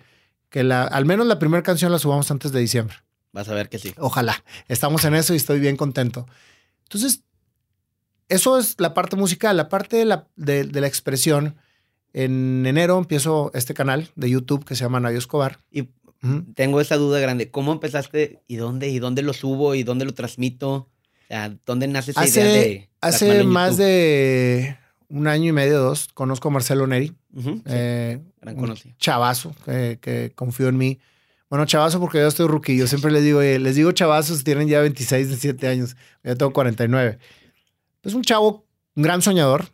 que 0.50 0.64
la, 0.64 0.84
al 0.84 1.06
menos 1.06 1.26
la 1.26 1.40
primera 1.40 1.64
canción 1.64 1.92
la 1.92 2.00
subamos 2.00 2.30
antes 2.32 2.52
de 2.52 2.60
diciembre. 2.60 2.98
Vas 3.32 3.48
a 3.48 3.54
ver 3.54 3.70
que 3.70 3.80
sí. 3.80 3.94
Ojalá. 3.98 4.44
Estamos 4.68 5.06
en 5.06 5.16
eso 5.16 5.34
y 5.34 5.38
estoy 5.38 5.60
bien 5.60 5.78
contento. 5.78 6.28
Entonces, 6.84 7.24
eso 8.28 8.58
es 8.58 8.76
la 8.80 8.94
parte 8.94 9.16
musical. 9.16 9.56
La 9.56 9.70
parte 9.70 9.96
de 9.96 10.06
la, 10.06 10.28
de, 10.36 10.66
de 10.66 10.82
la 10.82 10.88
expresión. 10.88 11.56
En 12.18 12.66
enero 12.66 12.98
empiezo 12.98 13.52
este 13.54 13.74
canal 13.74 14.10
de 14.16 14.30
YouTube 14.30 14.64
que 14.64 14.74
se 14.76 14.86
llama 14.86 15.02
Nadio 15.02 15.18
Escobar. 15.18 15.60
Y 15.70 15.90
tengo 16.56 16.80
esa 16.80 16.96
duda 16.96 17.20
grande. 17.20 17.52
¿Cómo 17.52 17.74
empezaste 17.74 18.42
y 18.48 18.56
dónde? 18.56 18.88
¿Y 18.88 19.00
dónde 19.00 19.22
lo 19.22 19.34
subo? 19.34 19.76
¿Y 19.76 19.84
dónde 19.84 20.06
lo 20.06 20.14
transmito? 20.14 20.72
O 20.74 20.90
sea, 21.28 21.54
¿dónde 21.66 21.88
nace 21.90 22.12
esa 22.12 22.22
Hace- 22.22 22.40
idea 22.42 22.52
de 22.54 22.90
Hace 23.02 23.44
más 23.44 23.76
de 23.76 24.78
un 25.10 25.28
año 25.28 25.50
y 25.50 25.52
medio, 25.52 25.80
dos, 25.80 26.08
conozco 26.14 26.48
a 26.48 26.52
Marcelo 26.52 26.88
Neri, 26.88 27.14
Ujú, 27.34 27.56
sí, 27.58 27.62
eh, 27.66 28.22
gran 28.42 28.56
un 28.56 28.62
conocido. 28.62 28.96
chavazo 28.98 29.54
que, 29.66 30.00
que 30.02 30.32
confió 30.36 30.70
en 30.70 30.78
mí. 30.78 31.00
Bueno, 31.50 31.66
chavazo 31.66 32.00
porque 32.00 32.18
yo 32.20 32.28
estoy. 32.28 32.48
Yo 32.78 32.88
siempre 32.88 33.12
les 33.12 33.24
digo, 33.24 33.40
oye, 33.40 33.60
les 33.60 33.76
digo 33.76 33.92
chavazos, 33.92 34.44
tienen 34.44 34.68
ya 34.68 34.80
26, 34.80 35.28
17 35.28 35.68
años. 35.68 35.96
Yo 36.24 36.36
tengo 36.38 36.54
49. 36.54 37.20
Es 38.04 38.14
un 38.16 38.24
chavo, 38.24 38.66
un 38.96 39.04
gran 39.04 39.22
soñador, 39.22 39.66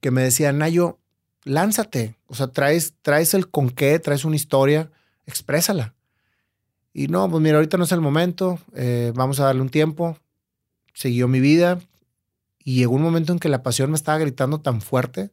que 0.00 0.12
me 0.12 0.22
decía, 0.22 0.52
Nayo, 0.52 0.99
lánzate. 1.44 2.16
O 2.26 2.34
sea, 2.34 2.48
traes, 2.48 2.94
traes 3.02 3.34
el 3.34 3.48
con 3.48 3.70
qué, 3.70 3.98
traes 3.98 4.24
una 4.24 4.36
historia, 4.36 4.90
exprésala. 5.26 5.94
Y 6.92 7.08
no, 7.08 7.28
pues 7.30 7.42
mira, 7.42 7.56
ahorita 7.56 7.76
no 7.76 7.84
es 7.84 7.92
el 7.92 8.00
momento, 8.00 8.58
eh, 8.74 9.12
vamos 9.14 9.38
a 9.40 9.44
darle 9.44 9.62
un 9.62 9.68
tiempo. 9.68 10.18
Siguió 10.92 11.28
mi 11.28 11.40
vida 11.40 11.80
y 12.58 12.76
llegó 12.76 12.94
un 12.94 13.02
momento 13.02 13.32
en 13.32 13.38
que 13.38 13.48
la 13.48 13.62
pasión 13.62 13.90
me 13.90 13.96
estaba 13.96 14.18
gritando 14.18 14.60
tan 14.60 14.80
fuerte 14.80 15.30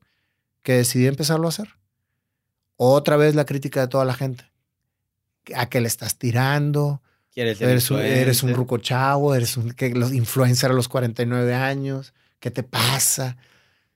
que 0.62 0.74
decidí 0.74 1.08
empezarlo 1.08 1.48
a 1.48 1.50
hacer. 1.50 1.70
Otra 2.76 3.18
vez 3.18 3.34
la 3.34 3.46
crítica 3.46 3.82
de 3.82 3.88
toda 3.88 4.06
la 4.06 4.14
gente. 4.14 4.46
¿A 5.56 5.68
qué 5.68 5.82
le 5.82 5.88
estás 5.88 6.18
tirando? 6.18 7.02
¿Quieres 7.34 7.58
ser 7.58 7.70
Eres 7.70 7.92
un, 7.92 8.00
eres 8.00 8.44
un 8.44 8.54
ruco 8.54 8.78
chavo, 8.78 9.34
eres 9.34 9.58
un 9.58 9.72
que 9.72 9.90
los 9.90 10.14
influencer 10.14 10.72
a 10.72 10.74
los 10.74 10.88
49 10.88 11.54
años. 11.56 12.14
¿Qué 12.40 12.52
te 12.52 12.64
pasa? 12.64 13.38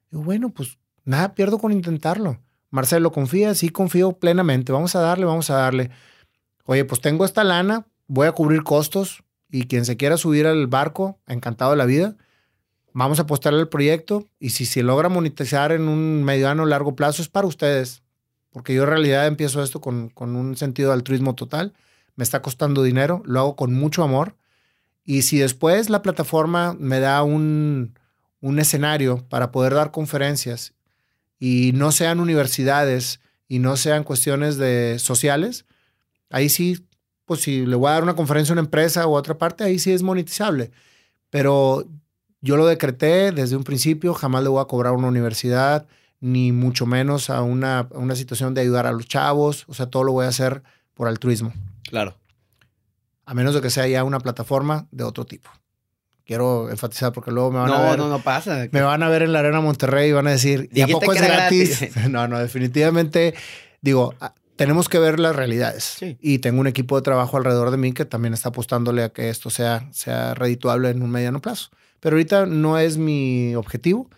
Digo, 0.10 0.24
bueno, 0.24 0.50
pues 0.50 0.78
nada 1.04 1.34
pierdo 1.36 1.58
con 1.58 1.72
intentarlo. 1.72 2.40
Marcelo, 2.70 3.12
confía, 3.12 3.54
sí 3.56 3.70
confío 3.70 4.14
plenamente. 4.14 4.72
Vamos 4.72 4.96
a 4.96 5.02
darle, 5.02 5.26
vamos 5.26 5.50
a 5.50 5.56
darle. 5.56 5.92
Oye, 6.66 6.86
pues 6.86 7.02
tengo 7.02 7.26
esta 7.26 7.44
lana, 7.44 7.86
voy 8.08 8.28
a 8.28 8.32
cubrir 8.32 8.64
costos 8.64 9.24
y 9.50 9.68
quien 9.68 9.86
se 9.86 9.98
quiera 9.98 10.18
subir 10.18 10.48
al 10.48 10.68
barco, 10.68 11.20
encantado 11.28 11.72
de 11.72 11.78
la 11.78 11.86
vida, 11.86 12.16
vamos 12.94 13.20
a 13.20 13.24
apostarle 13.24 13.60
al 13.60 13.70
proyecto 13.70 14.28
y 14.40 14.52
si 14.52 14.66
se 14.66 14.84
logra 14.84 15.10
monetizar 15.10 15.72
en 15.72 15.88
un 15.88 16.24
mediano 16.24 16.64
o 16.64 16.66
largo 16.66 16.96
plazo 16.96 17.22
es 17.22 17.30
para 17.30 17.48
ustedes. 17.48 18.04
Porque 18.52 18.74
yo 18.74 18.84
en 18.84 18.90
realidad 18.90 19.28
empiezo 19.28 19.62
esto 19.64 19.82
con, 19.82 20.10
con 20.10 20.36
un 20.36 20.56
sentido 20.56 20.90
de 20.90 20.96
altruismo 20.96 21.36
total 21.36 21.74
me 22.16 22.24
está 22.24 22.42
costando 22.42 22.84
dinero, 22.84 23.22
lo 23.26 23.40
hago 23.40 23.56
con 23.56 23.74
mucho 23.74 24.04
amor. 24.04 24.36
Y 25.04 25.24
si 25.24 25.40
después 25.40 25.90
la 25.90 26.02
plataforma 26.02 26.76
me 26.78 27.00
da 27.00 27.24
un, 27.24 27.98
un 28.40 28.60
escenario 28.60 29.28
para 29.30 29.52
poder 29.52 29.74
dar 29.74 29.92
conferencias 29.92 30.74
y 31.42 31.72
no 31.74 31.92
sean 31.92 32.20
universidades 32.20 33.20
y 33.48 33.58
no 33.58 33.76
sean 33.76 34.04
cuestiones 34.04 34.58
de 34.58 35.00
sociales, 35.00 35.66
ahí 36.30 36.50
sí, 36.50 36.86
pues 37.26 37.42
si 37.42 37.66
le 37.66 37.76
voy 37.76 37.90
a 37.90 37.94
dar 37.94 38.04
una 38.04 38.16
conferencia 38.16 38.54
a 38.54 38.56
una 38.56 38.62
empresa 38.62 39.08
u 39.08 39.14
otra 39.16 39.40
parte, 39.40 39.64
ahí 39.64 39.80
sí 39.80 39.92
es 39.92 40.04
monetizable. 40.04 40.72
Pero 41.32 41.88
yo 42.42 42.58
lo 42.58 42.68
decreté 42.68 43.32
desde 43.32 43.56
un 43.56 43.64
principio, 43.64 44.14
jamás 44.14 44.44
le 44.44 44.50
voy 44.50 44.62
a 44.62 44.66
cobrar 44.66 44.94
a 44.94 44.96
una 44.96 45.08
universidad, 45.08 45.88
ni 46.20 46.52
mucho 46.52 46.86
menos 46.86 47.32
a 47.32 47.42
una, 47.42 47.80
a 47.80 47.88
una 47.98 48.16
situación 48.16 48.54
de 48.54 48.62
ayudar 48.62 48.86
a 48.86 48.92
los 48.92 49.08
chavos, 49.08 49.66
o 49.68 49.74
sea, 49.74 49.88
todo 49.88 50.04
lo 50.04 50.12
voy 50.12 50.26
a 50.26 50.30
hacer 50.30 50.62
por 50.94 51.08
altruismo 51.08 51.52
Claro. 51.90 52.16
a 53.26 53.34
menos 53.34 53.56
de 53.56 53.62
que 53.62 53.72
sea 53.72 53.88
ya 53.88 54.04
una 54.04 54.20
plataforma 54.20 54.88
de 54.92 55.04
otro 55.06 55.26
tipo. 55.26 55.50
Quiero 56.32 56.70
enfatizar 56.70 57.12
porque 57.12 57.30
luego 57.30 57.52
me 57.52 57.60
van 57.60 57.70
a 57.74 57.78
No, 57.78 57.84
ver, 57.90 57.98
no, 58.00 58.08
no 58.08 58.20
pasa. 58.20 58.66
me 58.72 58.80
van 58.82 59.04
a 59.04 59.10
ver 59.10 59.22
en 59.24 59.34
la 59.34 59.40
Arena 59.40 59.60
Monterrey 59.60 60.12
y 60.12 60.14
van 60.14 60.28
a 60.28 60.32
decir, 60.32 60.70
¿y 60.72 60.80
a 60.80 60.88
poco 60.88 61.12
es 61.12 61.22
gratis? 61.22 61.78
gratis. 61.82 61.98
no, 62.10 62.26
no, 62.30 62.40
definitivamente 62.40 63.34
digo, 63.82 64.14
ah, 64.22 64.34
tenemos 64.56 64.88
que 64.88 64.98
ver 64.98 65.20
las 65.20 65.36
realidades. 65.36 65.84
Sí. 65.84 66.18
Y 66.22 66.40
tengo 66.40 66.62
un 66.62 66.68
equipo 66.68 66.96
de 66.96 67.02
trabajo 67.02 67.36
alrededor 67.36 67.70
de 67.70 67.76
mí 67.76 67.92
que 67.92 68.06
también 68.06 68.34
está 68.34 68.48
apostándole 68.48 69.04
a 69.04 69.10
que 69.10 69.28
esto 69.30 69.50
sea, 69.50 69.90
sea 69.92 70.34
redituable 70.34 70.90
en 70.90 71.02
un 71.02 71.12
mediano 71.12 71.42
plazo. 71.42 71.70
Pero 72.00 72.16
ahorita 72.16 72.46
no 72.46 72.78
es 72.78 72.98
mi 72.98 73.54
objetivo. 73.56 74.10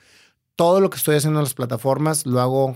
Todo 0.55 0.81
lo 0.81 0.91
que 0.91 0.97
estoy 0.97 1.15
haciendo 1.15 1.39
en 1.39 1.45
las 1.45 1.55
plataformas 1.55 2.27
lo 2.27 2.39
hago 2.41 2.75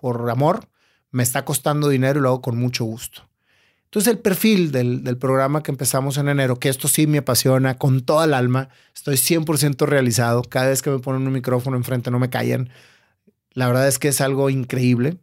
por 0.00 0.30
amor. 0.30 0.68
Me 1.10 1.24
está 1.24 1.44
costando 1.44 1.88
dinero 1.88 2.20
y 2.20 2.22
lo 2.22 2.28
hago 2.28 2.42
con 2.42 2.56
mucho 2.56 2.84
gusto. 2.84 3.28
Entonces 3.92 4.10
el 4.10 4.20
perfil 4.20 4.72
del, 4.72 5.04
del 5.04 5.18
programa 5.18 5.62
que 5.62 5.70
empezamos 5.70 6.16
en 6.16 6.30
enero, 6.30 6.58
que 6.58 6.70
esto 6.70 6.88
sí 6.88 7.06
me 7.06 7.18
apasiona 7.18 7.76
con 7.76 8.00
toda 8.00 8.24
el 8.24 8.32
alma, 8.32 8.70
estoy 8.94 9.16
100% 9.16 9.84
realizado. 9.84 10.40
Cada 10.40 10.68
vez 10.68 10.80
que 10.80 10.88
me 10.88 10.98
ponen 10.98 11.26
un 11.26 11.32
micrófono 11.34 11.76
enfrente 11.76 12.10
no 12.10 12.18
me 12.18 12.30
callan. 12.30 12.70
La 13.52 13.66
verdad 13.66 13.86
es 13.86 13.98
que 13.98 14.08
es 14.08 14.22
algo 14.22 14.48
increíble. 14.48 15.18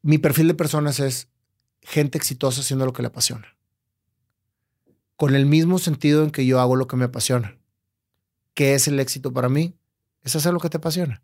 Mi 0.00 0.16
perfil 0.16 0.48
de 0.48 0.54
personas 0.54 0.98
es 0.98 1.28
gente 1.82 2.16
exitosa 2.16 2.62
haciendo 2.62 2.86
lo 2.86 2.94
que 2.94 3.02
le 3.02 3.08
apasiona. 3.08 3.54
Con 5.16 5.34
el 5.34 5.44
mismo 5.44 5.78
sentido 5.78 6.24
en 6.24 6.30
que 6.30 6.46
yo 6.46 6.58
hago 6.58 6.74
lo 6.74 6.86
que 6.86 6.96
me 6.96 7.04
apasiona. 7.04 7.58
¿Qué 8.54 8.72
es 8.72 8.88
el 8.88 8.98
éxito 8.98 9.30
para 9.30 9.50
mí? 9.50 9.74
Es 10.22 10.36
hacer 10.36 10.54
lo 10.54 10.58
que 10.58 10.70
te 10.70 10.78
apasiona. 10.78 11.22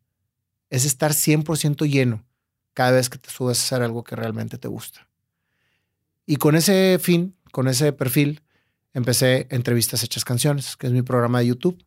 Es 0.68 0.84
estar 0.84 1.12
100% 1.12 1.90
lleno 1.90 2.22
cada 2.74 2.90
vez 2.90 3.08
que 3.08 3.16
te 3.16 3.30
subes 3.30 3.58
a 3.60 3.62
hacer 3.62 3.82
algo 3.82 4.04
que 4.04 4.14
realmente 4.14 4.58
te 4.58 4.68
gusta. 4.68 5.09
Y 6.30 6.36
con 6.36 6.54
ese 6.54 7.00
fin, 7.02 7.34
con 7.50 7.66
ese 7.66 7.92
perfil, 7.92 8.42
empecé 8.92 9.48
Entrevistas 9.50 10.04
Hechas 10.04 10.24
Canciones, 10.24 10.76
que 10.76 10.86
es 10.86 10.92
mi 10.92 11.02
programa 11.02 11.40
de 11.40 11.48
YouTube. 11.48 11.84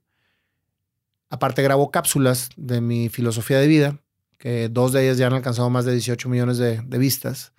Aparte 1.29 1.63
grabo 1.63 1.91
cápsulas 1.91 2.49
de 2.57 2.81
mi 2.81 3.07
filosofía 3.07 3.57
de 3.59 3.67
vida, 3.67 4.01
que 4.37 4.67
dos 4.67 4.91
de 4.91 5.05
ellas 5.05 5.17
ya 5.17 5.27
han 5.27 5.33
alcanzado 5.33 5.69
más 5.69 5.85
de 5.85 5.93
18 5.93 6.27
millones 6.27 6.57
de, 6.57 6.81
vistas. 6.97 7.53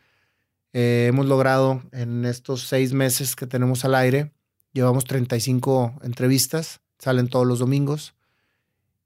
Eh, 0.75 1.07
hemos 1.09 1.25
logrado 1.25 1.83
en 1.91 2.27
estos 2.27 2.69
seis 2.69 2.93
meses 2.93 3.35
que 3.35 3.47
tenemos 3.47 3.87
al 3.87 3.95
aire, 3.95 4.35
llevamos 4.75 5.07
35 5.07 6.01
entrevistas, 6.03 6.83
salen 6.99 7.29
todos 7.29 7.47
los 7.47 7.61
domingos 7.61 8.15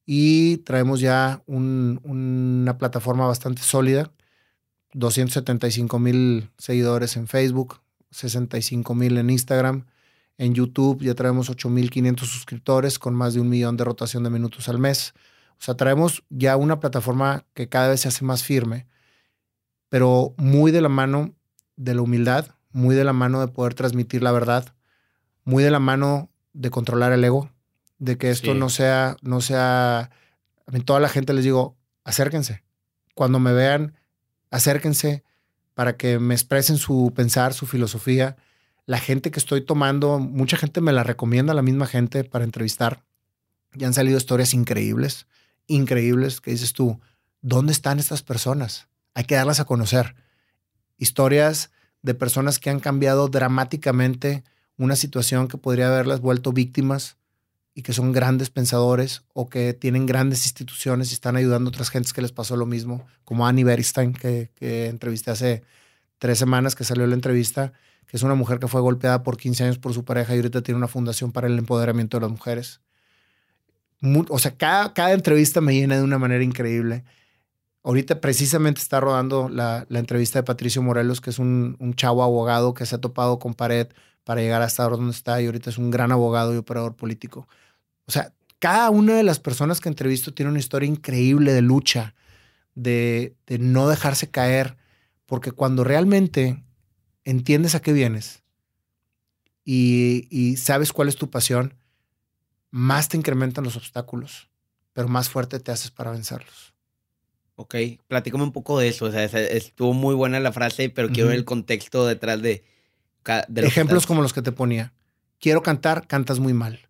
y 0.04 0.56
traemos 0.64 0.98
ya 0.98 1.44
un- 1.46 2.00
una 2.02 2.76
plataforma 2.76 3.28
bastante 3.28 3.62
sólida, 3.62 4.10
275 4.94 5.98
mil 5.98 6.50
seguidores 6.58 7.16
en 7.16 7.26
Facebook, 7.26 7.80
65 8.10 8.94
mil 8.94 9.18
en 9.18 9.30
Instagram. 9.30 9.86
En 10.38 10.54
YouTube 10.54 11.02
ya 11.02 11.14
traemos 11.14 11.50
8.500 11.50 12.18
suscriptores 12.20 12.98
con 12.98 13.14
más 13.14 13.34
de 13.34 13.40
un 13.40 13.48
millón 13.48 13.76
de 13.76 13.84
rotación 13.84 14.22
de 14.22 14.30
minutos 14.30 14.68
al 14.68 14.78
mes. 14.78 15.14
O 15.58 15.62
sea, 15.62 15.76
traemos 15.76 16.22
ya 16.30 16.56
una 16.56 16.78
plataforma 16.78 17.44
que 17.54 17.68
cada 17.68 17.88
vez 17.88 18.00
se 18.00 18.08
hace 18.08 18.24
más 18.24 18.44
firme, 18.44 18.86
pero 19.88 20.34
muy 20.36 20.70
de 20.70 20.80
la 20.80 20.88
mano 20.88 21.34
de 21.76 21.94
la 21.94 22.02
humildad, 22.02 22.46
muy 22.70 22.94
de 22.94 23.04
la 23.04 23.12
mano 23.12 23.40
de 23.40 23.48
poder 23.48 23.74
transmitir 23.74 24.22
la 24.22 24.32
verdad, 24.32 24.74
muy 25.44 25.64
de 25.64 25.70
la 25.70 25.80
mano 25.80 26.30
de 26.52 26.70
controlar 26.70 27.12
el 27.12 27.24
ego, 27.24 27.50
de 27.98 28.16
que 28.16 28.30
esto 28.30 28.54
no 28.54 28.68
sea, 28.68 29.16
no 29.22 29.40
sea, 29.40 30.10
a 30.66 30.70
mí 30.70 30.80
toda 30.80 31.00
la 31.00 31.08
gente 31.08 31.32
les 31.32 31.44
digo, 31.44 31.76
acérquense. 32.04 32.62
Cuando 33.14 33.40
me 33.40 33.52
vean, 33.52 33.97
acérquense 34.50 35.24
para 35.74 35.96
que 35.96 36.18
me 36.18 36.34
expresen 36.34 36.76
su 36.76 37.12
pensar, 37.14 37.54
su 37.54 37.66
filosofía. 37.66 38.36
La 38.86 38.98
gente 38.98 39.30
que 39.30 39.38
estoy 39.38 39.60
tomando, 39.60 40.18
mucha 40.18 40.56
gente 40.56 40.80
me 40.80 40.92
la 40.92 41.04
recomienda, 41.04 41.54
la 41.54 41.62
misma 41.62 41.86
gente 41.86 42.24
para 42.24 42.44
entrevistar. 42.44 43.04
Ya 43.74 43.86
han 43.86 43.94
salido 43.94 44.18
historias 44.18 44.54
increíbles, 44.54 45.26
increíbles, 45.66 46.40
que 46.40 46.50
dices 46.50 46.72
tú, 46.72 47.00
¿dónde 47.42 47.72
están 47.72 47.98
estas 47.98 48.22
personas? 48.22 48.88
Hay 49.14 49.24
que 49.24 49.34
darlas 49.34 49.60
a 49.60 49.66
conocer. 49.66 50.16
Historias 50.96 51.70
de 52.02 52.14
personas 52.14 52.58
que 52.58 52.70
han 52.70 52.80
cambiado 52.80 53.28
dramáticamente 53.28 54.44
una 54.76 54.96
situación 54.96 55.48
que 55.48 55.58
podría 55.58 55.88
haberlas 55.88 56.20
vuelto 56.20 56.52
víctimas 56.52 57.18
y 57.78 57.82
que 57.82 57.92
son 57.92 58.10
grandes 58.10 58.50
pensadores 58.50 59.22
o 59.34 59.48
que 59.48 59.72
tienen 59.72 60.04
grandes 60.04 60.44
instituciones 60.46 61.12
y 61.12 61.14
están 61.14 61.36
ayudando 61.36 61.68
a 61.68 61.70
otras 61.70 61.90
gentes 61.90 62.12
que 62.12 62.20
les 62.20 62.32
pasó 62.32 62.56
lo 62.56 62.66
mismo, 62.66 63.06
como 63.24 63.46
Annie 63.46 63.62
Beristain, 63.62 64.14
que, 64.14 64.50
que 64.56 64.86
entrevisté 64.88 65.30
hace 65.30 65.62
tres 66.18 66.40
semanas 66.40 66.74
que 66.74 66.82
salió 66.82 67.06
la 67.06 67.14
entrevista, 67.14 67.72
que 68.08 68.16
es 68.16 68.24
una 68.24 68.34
mujer 68.34 68.58
que 68.58 68.66
fue 68.66 68.80
golpeada 68.80 69.22
por 69.22 69.36
15 69.36 69.62
años 69.62 69.78
por 69.78 69.94
su 69.94 70.04
pareja 70.04 70.34
y 70.34 70.38
ahorita 70.38 70.60
tiene 70.62 70.76
una 70.76 70.88
fundación 70.88 71.30
para 71.30 71.46
el 71.46 71.56
empoderamiento 71.56 72.16
de 72.16 72.22
las 72.22 72.32
mujeres. 72.32 72.80
o 74.02 74.38
sea, 74.40 74.56
cada, 74.56 74.92
cada 74.92 75.12
entrevista 75.12 75.60
me 75.60 75.72
llena 75.72 75.98
de 75.98 76.02
una 76.02 76.18
manera 76.18 76.42
increíble. 76.42 77.04
Ahorita 77.84 78.20
precisamente 78.20 78.80
está 78.80 78.98
rodando 78.98 79.48
la, 79.48 79.86
la 79.88 80.00
entrevista 80.00 80.40
de 80.40 80.42
Patricio 80.42 80.82
Morelos, 80.82 81.20
que 81.20 81.30
es 81.30 81.38
un, 81.38 81.76
un, 81.78 81.94
chavo 81.94 82.24
abogado 82.24 82.74
que 82.74 82.86
se 82.86 82.96
ha 82.96 83.00
topado 83.00 83.38
con 83.38 83.54
pared 83.54 83.86
para 84.24 84.40
llegar 84.40 84.62
hasta 84.62 84.82
donde 84.88 85.12
está 85.12 85.40
y 85.40 85.46
ahorita 85.46 85.70
es 85.70 85.78
un 85.78 85.92
gran 85.92 86.10
abogado 86.10 86.52
y 86.52 86.56
operador 86.56 86.96
político. 86.96 87.46
O 88.08 88.12
sea, 88.12 88.32
cada 88.58 88.90
una 88.90 89.14
de 89.14 89.22
las 89.22 89.38
personas 89.38 89.80
que 89.80 89.88
entrevisto 89.88 90.34
tiene 90.34 90.50
una 90.50 90.58
historia 90.58 90.88
increíble 90.88 91.52
de 91.52 91.62
lucha, 91.62 92.14
de, 92.74 93.36
de 93.46 93.58
no 93.58 93.88
dejarse 93.88 94.30
caer, 94.30 94.76
porque 95.26 95.52
cuando 95.52 95.84
realmente 95.84 96.64
entiendes 97.24 97.74
a 97.74 97.80
qué 97.80 97.92
vienes 97.92 98.42
y, 99.64 100.26
y 100.30 100.56
sabes 100.56 100.92
cuál 100.92 101.08
es 101.08 101.16
tu 101.16 101.30
pasión, 101.30 101.74
más 102.70 103.08
te 103.08 103.16
incrementan 103.16 103.64
los 103.64 103.76
obstáculos, 103.76 104.48
pero 104.92 105.08
más 105.08 105.28
fuerte 105.28 105.60
te 105.60 105.70
haces 105.70 105.90
para 105.90 106.10
vencerlos. 106.10 106.74
Ok, 107.56 107.74
platícame 108.06 108.44
un 108.44 108.52
poco 108.52 108.78
de 108.78 108.88
eso. 108.88 109.06
O 109.06 109.10
sea, 109.10 109.24
estuvo 109.24 109.92
muy 109.92 110.14
buena 110.14 110.38
la 110.38 110.52
frase, 110.52 110.90
pero 110.90 111.08
quiero 111.08 111.28
ver 111.28 111.38
el 111.38 111.44
contexto 111.44 112.06
detrás 112.06 112.40
de, 112.40 112.64
de 113.48 113.66
Ejemplos 113.66 114.06
como 114.06 114.22
los 114.22 114.32
que 114.32 114.42
te 114.42 114.52
ponía. 114.52 114.94
Quiero 115.40 115.62
cantar, 115.62 116.06
cantas 116.06 116.38
muy 116.38 116.52
mal. 116.52 116.87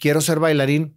Quiero 0.00 0.20
ser 0.20 0.40
bailarín, 0.40 0.96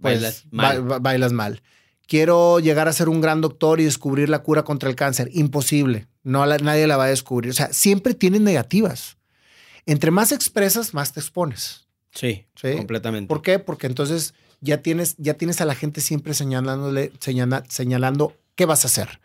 pues, 0.00 0.14
bailas 0.14 0.46
mal. 0.50 0.82
bailas 1.00 1.32
mal. 1.32 1.62
Quiero 2.06 2.60
llegar 2.60 2.88
a 2.88 2.92
ser 2.92 3.08
un 3.08 3.20
gran 3.20 3.40
doctor 3.40 3.80
y 3.80 3.84
descubrir 3.84 4.28
la 4.28 4.42
cura 4.42 4.62
contra 4.62 4.88
el 4.88 4.96
cáncer. 4.96 5.28
Imposible. 5.32 6.06
No, 6.22 6.46
nadie 6.46 6.86
la 6.86 6.96
va 6.96 7.04
a 7.04 7.08
descubrir. 7.08 7.50
O 7.50 7.54
sea, 7.54 7.72
siempre 7.72 8.14
tienen 8.14 8.44
negativas. 8.44 9.18
Entre 9.84 10.10
más 10.10 10.32
expresas, 10.32 10.94
más 10.94 11.12
te 11.12 11.20
expones. 11.20 11.88
Sí, 12.12 12.46
sí, 12.54 12.76
completamente. 12.76 13.28
¿Por 13.28 13.42
qué? 13.42 13.58
Porque 13.58 13.86
entonces 13.86 14.34
ya 14.60 14.82
tienes, 14.82 15.16
ya 15.18 15.34
tienes 15.34 15.60
a 15.60 15.64
la 15.64 15.74
gente 15.74 16.00
siempre 16.00 16.34
señalándole, 16.34 17.12
señalando 17.68 18.36
qué 18.54 18.64
vas 18.64 18.84
a 18.84 18.88
hacer. 18.88 19.20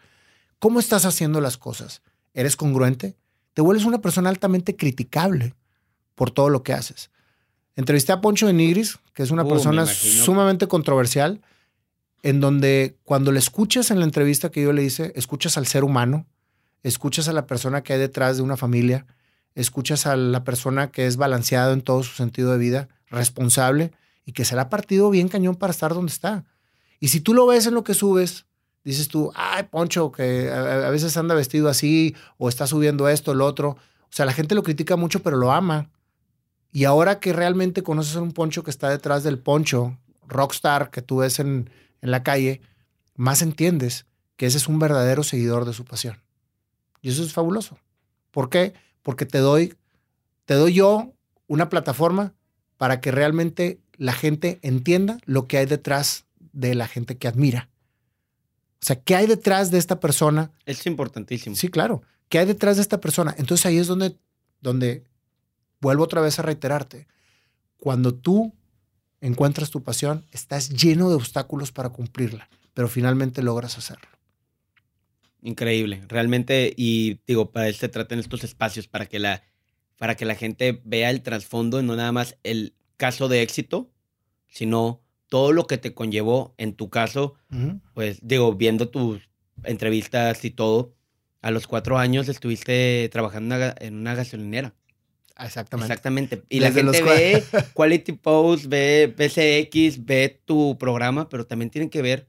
¿Cómo 0.59 0.79
estás 0.79 1.05
haciendo 1.05 1.41
las 1.41 1.57
cosas? 1.57 2.01
¿Eres 2.33 2.55
congruente? 2.55 3.15
Te 3.53 3.61
vuelves 3.61 3.85
una 3.85 4.01
persona 4.01 4.29
altamente 4.29 4.75
criticable 4.75 5.55
por 6.15 6.31
todo 6.31 6.49
lo 6.49 6.63
que 6.63 6.73
haces. 6.73 7.09
Entrevisté 7.75 8.13
a 8.13 8.21
Poncho 8.21 8.47
de 8.47 8.53
Nigris, 8.53 8.99
que 9.13 9.23
es 9.23 9.31
una 9.31 9.43
uh, 9.43 9.49
persona 9.49 9.85
sumamente 9.85 10.67
controversial, 10.67 11.41
en 12.23 12.39
donde 12.39 12.97
cuando 13.03 13.31
le 13.31 13.39
escuchas 13.39 13.91
en 13.91 13.99
la 13.99 14.05
entrevista 14.05 14.49
que 14.49 14.61
yo 14.61 14.73
le 14.73 14.83
hice, 14.83 15.11
escuchas 15.15 15.57
al 15.57 15.67
ser 15.67 15.83
humano, 15.83 16.25
escuchas 16.83 17.27
a 17.27 17.33
la 17.33 17.45
persona 17.45 17.83
que 17.83 17.93
hay 17.93 17.99
detrás 17.99 18.37
de 18.37 18.43
una 18.43 18.57
familia, 18.57 19.05
escuchas 19.55 20.05
a 20.05 20.15
la 20.15 20.43
persona 20.43 20.91
que 20.91 21.05
es 21.05 21.17
balanceado 21.17 21.73
en 21.73 21.81
todo 21.81 22.03
su 22.03 22.13
sentido 22.13 22.51
de 22.51 22.57
vida, 22.57 22.89
responsable, 23.09 23.91
y 24.25 24.31
que 24.31 24.45
se 24.45 24.55
le 24.55 24.61
ha 24.61 24.69
partido 24.69 25.09
bien 25.09 25.27
cañón 25.27 25.55
para 25.55 25.71
estar 25.71 25.93
donde 25.93 26.11
está. 26.11 26.45
Y 26.99 27.09
si 27.09 27.19
tú 27.19 27.33
lo 27.33 27.45
ves 27.45 27.67
en 27.67 27.73
lo 27.73 27.83
que 27.83 27.93
subes, 27.93 28.45
dices 28.83 29.07
tú, 29.07 29.31
ay, 29.35 29.63
Poncho, 29.63 30.11
que 30.11 30.49
a, 30.51 30.89
veces 30.89 31.15
anda 31.17 31.35
vestido 31.35 31.69
así 31.69 32.15
o 32.37 32.49
está 32.49 32.67
subiendo 32.67 33.09
esto, 33.09 33.33
lo 33.33 33.45
otro. 33.45 33.69
O 33.69 34.11
sea, 34.15 34.25
la 34.25 34.33
gente 34.33 34.55
lo 34.55 34.63
critica 34.63 34.95
mucho, 34.95 35.21
pero 35.21 35.37
lo 35.37 35.51
ama. 35.51 35.89
Y 36.75 36.83
ahora 36.83 37.21
que 37.21 37.31
realmente 37.31 37.83
conoces 37.83 38.17
a 38.17 38.21
un 38.21 38.33
Poncho 38.33 38.61
que 38.61 38.69
está 38.69 38.89
detrás 38.89 39.23
del 39.23 39.39
Poncho, 39.39 39.97
rockstar 40.27 40.91
que 40.91 41.01
tú 41.01 41.19
ves 41.19 41.39
en, 41.39 41.69
en 42.01 42.11
la 42.11 42.21
calle, 42.21 42.59
más 43.15 43.41
entiendes 43.41 44.07
que 44.35 44.45
ese 44.45 44.57
es 44.57 44.67
un 44.67 44.77
verdadero 44.77 45.23
seguidor 45.23 45.63
de 45.63 45.71
su 45.71 45.85
pasión. 45.85 46.21
Y 47.01 47.11
eso 47.11 47.23
es 47.23 47.31
fabuloso. 47.31 47.77
¿Por 48.29 48.49
qué? 48.49 48.73
Porque 49.03 49.25
te 49.25 49.37
doy, 49.37 49.73
te 50.43 50.55
doy 50.55 50.73
yo 50.73 51.13
una 51.47 51.69
plataforma 51.69 52.33
para 52.75 52.99
que 52.99 53.09
realmente 53.09 53.79
la 53.95 54.11
gente 54.11 54.59
entienda 54.61 55.19
lo 55.23 55.47
que 55.47 55.59
hay 55.59 55.67
detrás 55.67 56.25
de 56.51 56.75
la 56.75 56.89
gente 56.89 57.15
que 57.17 57.29
admira. 57.29 57.69
O 58.81 58.85
sea, 58.85 58.97
¿qué 58.97 59.15
hay 59.15 59.27
detrás 59.27 59.71
de 59.71 59.77
esta 59.77 60.01
persona? 60.01 60.51
Es 60.65 60.85
importantísimo. 60.85 61.55
Sí, 61.55 61.69
claro. 61.69 62.01
¿Qué 62.27 62.39
hay 62.39 62.45
detrás 62.45 62.75
de 62.75 62.81
esta 62.81 62.99
persona? 62.99 63.33
Entonces 63.37 63.65
ahí 63.65 63.77
es 63.77 63.87
donde, 63.87 64.17
donde 64.59 65.05
vuelvo 65.85 66.03
otra 66.03 66.19
vez 66.19 66.39
a 66.39 66.41
reiterarte. 66.41 67.05
Cuando 67.77 68.15
tú 68.15 68.55
encuentras 69.21 69.69
tu 69.69 69.83
pasión, 69.83 70.25
estás 70.31 70.69
lleno 70.69 71.09
de 71.09 71.15
obstáculos 71.15 71.71
para 71.71 71.89
cumplirla, 71.89 72.49
pero 72.73 72.87
finalmente 72.87 73.43
logras 73.43 73.77
hacerlo. 73.77 74.07
Increíble, 75.43 76.03
realmente, 76.07 76.73
y 76.75 77.19
digo, 77.27 77.51
para 77.51 77.67
eso 77.67 77.81
se 77.81 77.89
tratan 77.89 78.17
estos 78.17 78.43
espacios, 78.43 78.87
para 78.87 79.05
que 79.05 79.19
la, 79.19 79.43
para 79.99 80.15
que 80.15 80.25
la 80.25 80.33
gente 80.33 80.81
vea 80.85 81.11
el 81.11 81.21
trasfondo, 81.21 81.83
no 81.83 81.95
nada 81.95 82.11
más 82.11 82.35
el 82.41 82.73
caso 82.97 83.27
de 83.27 83.43
éxito, 83.43 83.91
sino 84.47 85.03
todo 85.29 85.51
lo 85.51 85.67
que 85.67 85.77
te 85.77 85.93
conllevó 85.93 86.55
en 86.57 86.73
tu 86.73 86.89
caso, 86.89 87.35
pues 87.93 88.17
digo, 88.23 88.55
viendo 88.55 88.89
tus 88.89 89.29
entrevistas 89.63 90.43
y 90.45 90.49
todo, 90.49 90.95
a 91.43 91.51
los 91.51 91.67
cuatro 91.67 91.99
años 91.99 92.27
estuviste 92.27 93.07
trabajando 93.11 93.55
en 93.79 93.97
una 93.97 94.15
gasolinera. 94.15 94.73
Exactamente. 95.39 95.91
Exactamente. 95.91 96.43
Y 96.49 96.59
la 96.59 96.71
gente 96.71 97.01
ve 97.01 97.43
Quality 97.73 98.13
Post, 98.13 98.65
ve 98.67 99.13
PCX, 99.15 100.05
ve 100.05 100.41
tu 100.45 100.77
programa, 100.77 101.27
pero 101.29 101.45
también 101.45 101.69
tienen 101.69 101.89
que 101.89 102.01
ver, 102.01 102.27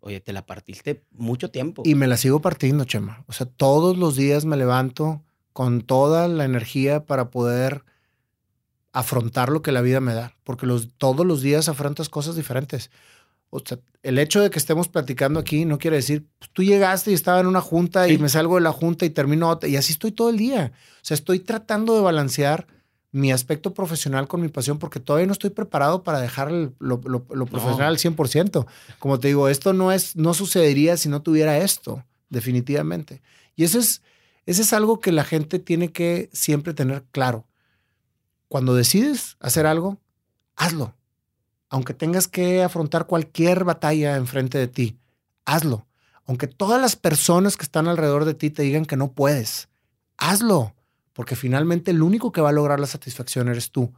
oye, 0.00 0.20
te 0.20 0.32
la 0.32 0.44
partiste 0.44 1.04
mucho 1.12 1.50
tiempo. 1.50 1.82
Y 1.84 1.94
me 1.94 2.06
la 2.06 2.16
sigo 2.16 2.40
partiendo, 2.40 2.84
Chema. 2.84 3.24
O 3.26 3.32
sea, 3.32 3.46
todos 3.46 3.96
los 3.96 4.16
días 4.16 4.44
me 4.44 4.56
levanto 4.56 5.22
con 5.52 5.82
toda 5.82 6.28
la 6.28 6.44
energía 6.44 7.04
para 7.04 7.30
poder 7.30 7.84
afrontar 8.92 9.50
lo 9.50 9.62
que 9.62 9.72
la 9.72 9.80
vida 9.80 10.00
me 10.00 10.14
da, 10.14 10.36
porque 10.44 10.66
los, 10.66 10.88
todos 10.96 11.24
los 11.24 11.42
días 11.42 11.68
afrontas 11.68 12.08
cosas 12.08 12.36
diferentes. 12.36 12.90
O 13.50 13.60
sea, 13.60 13.78
el 14.02 14.18
hecho 14.18 14.40
de 14.40 14.50
que 14.50 14.58
estemos 14.58 14.88
platicando 14.88 15.40
aquí 15.40 15.64
no 15.64 15.78
quiere 15.78 15.96
decir, 15.96 16.26
pues, 16.38 16.50
tú 16.52 16.62
llegaste 16.62 17.10
y 17.10 17.14
estaba 17.14 17.40
en 17.40 17.46
una 17.46 17.60
junta 17.60 18.08
y 18.08 18.18
me 18.18 18.28
salgo 18.28 18.56
de 18.56 18.60
la 18.60 18.72
junta 18.72 19.06
y 19.06 19.10
termino 19.10 19.48
otra, 19.48 19.68
y 19.68 19.76
así 19.76 19.92
estoy 19.92 20.12
todo 20.12 20.30
el 20.30 20.36
día. 20.36 20.72
O 20.74 21.04
sea, 21.04 21.14
estoy 21.14 21.40
tratando 21.40 21.94
de 21.94 22.02
balancear 22.02 22.66
mi 23.10 23.32
aspecto 23.32 23.72
profesional 23.72 24.28
con 24.28 24.40
mi 24.40 24.48
pasión 24.48 24.78
porque 24.78 25.00
todavía 25.00 25.26
no 25.26 25.32
estoy 25.32 25.50
preparado 25.50 26.02
para 26.02 26.20
dejar 26.20 26.52
lo, 26.52 27.00
profesional 27.00 27.88
al 27.88 27.98
100%. 27.98 28.66
Como 28.98 29.18
te 29.18 29.28
digo, 29.28 29.48
esto 29.48 29.72
no, 29.72 29.92
es, 29.92 30.14
no 30.14 30.34
sucedería 30.34 30.96
si 30.96 31.08
no 31.08 31.22
tuviera 31.22 31.58
esto, 31.58 32.04
definitivamente. 32.28 33.22
Y 33.56 33.64
eso 33.64 33.78
es, 33.78 34.02
eso 34.44 34.62
es 34.62 34.72
algo 34.72 35.00
que 35.00 35.12
la 35.12 35.24
gente 35.24 35.58
tiene 35.58 35.90
que 35.90 36.28
siempre 36.32 36.74
tener 36.74 37.04
claro 37.10 37.46
cuando 38.48 38.74
decides 38.74 39.36
hacer 39.40 39.66
algo, 39.66 39.98
hazlo. 40.56 40.94
Aunque 41.70 41.94
tengas 41.94 42.28
que 42.28 42.62
afrontar 42.62 43.06
cualquier 43.06 43.64
batalla 43.64 44.16
enfrente 44.16 44.58
de 44.58 44.68
ti, 44.68 44.98
hazlo. 45.44 45.86
Aunque 46.26 46.46
todas 46.46 46.80
las 46.80 46.96
personas 46.96 47.56
que 47.56 47.64
están 47.64 47.88
alrededor 47.88 48.24
de 48.24 48.34
ti 48.34 48.50
te 48.50 48.62
digan 48.62 48.84
que 48.84 48.96
no 48.96 49.12
puedes, 49.12 49.68
hazlo. 50.16 50.74
Porque 51.12 51.36
finalmente 51.36 51.90
el 51.90 52.02
único 52.02 52.32
que 52.32 52.40
va 52.40 52.50
a 52.50 52.52
lograr 52.52 52.80
la 52.80 52.86
satisfacción 52.86 53.48
eres 53.48 53.70
tú. 53.70 53.92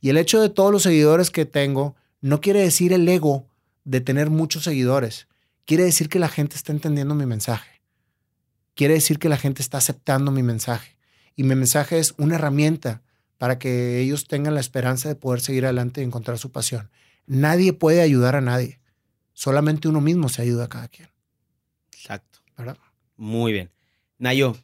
Y 0.00 0.10
el 0.10 0.16
hecho 0.16 0.40
de 0.40 0.48
todos 0.48 0.72
los 0.72 0.82
seguidores 0.82 1.30
que 1.30 1.46
tengo 1.46 1.96
no 2.20 2.40
quiere 2.40 2.60
decir 2.60 2.92
el 2.92 3.08
ego 3.08 3.46
de 3.84 4.00
tener 4.00 4.30
muchos 4.30 4.64
seguidores. 4.64 5.28
Quiere 5.66 5.84
decir 5.84 6.08
que 6.08 6.18
la 6.18 6.28
gente 6.28 6.56
está 6.56 6.72
entendiendo 6.72 7.14
mi 7.14 7.26
mensaje. 7.26 7.74
Quiere 8.74 8.94
decir 8.94 9.18
que 9.18 9.28
la 9.28 9.36
gente 9.36 9.62
está 9.62 9.78
aceptando 9.78 10.32
mi 10.32 10.42
mensaje 10.42 10.96
Y 11.36 11.44
mi 11.44 11.54
mensaje 11.54 11.98
es 11.98 12.14
una 12.18 12.34
herramienta 12.34 13.02
para 13.44 13.58
que 13.58 14.00
ellos 14.00 14.26
tengan 14.26 14.54
la 14.54 14.60
esperanza 14.60 15.06
de 15.10 15.16
poder 15.16 15.42
seguir 15.42 15.66
adelante 15.66 16.00
y 16.00 16.04
encontrar 16.04 16.38
su 16.38 16.50
pasión. 16.50 16.88
Nadie 17.26 17.74
puede 17.74 18.00
ayudar 18.00 18.36
a 18.36 18.40
nadie. 18.40 18.80
Solamente 19.34 19.86
uno 19.86 20.00
mismo 20.00 20.30
se 20.30 20.40
ayuda 20.40 20.64
a 20.64 20.68
cada 20.70 20.88
quien. 20.88 21.10
Exacto. 21.92 22.38
¿Verdad? 22.56 22.78
Muy 23.18 23.52
bien. 23.52 23.70
Nayo, 24.16 24.56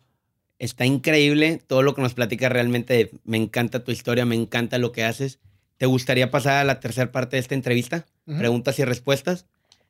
está 0.59 0.87
increíble 0.87 1.61
todo 1.67 1.83
lo 1.83 1.95
que 1.95 2.01
nos 2.01 2.15
platica 2.15 2.49
realmente. 2.49 3.11
Me 3.25 3.37
encanta 3.37 3.85
tu 3.85 3.93
historia, 3.93 4.25
me 4.25 4.35
encanta 4.35 4.79
lo 4.79 4.93
que 4.93 5.05
haces. 5.05 5.41
¿Te 5.77 5.85
gustaría 5.85 6.31
pasar 6.31 6.55
a 6.55 6.65
la 6.65 6.81
tercera 6.81 7.13
parte 7.13 7.37
de 7.37 7.41
esta 7.41 7.55
entrevista? 7.55 8.07
Preguntas 8.25 8.79
y 8.79 8.85
respuestas. 8.87 9.45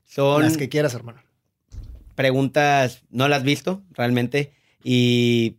Son 0.05 0.43
Las 0.43 0.57
que 0.57 0.69
quieras, 0.69 0.95
hermano. 0.95 1.23
preguntas, 2.17 3.05
no 3.11 3.29
las 3.29 3.39
has 3.39 3.45
visto 3.45 3.85
realmente, 3.93 4.53
y 4.83 5.59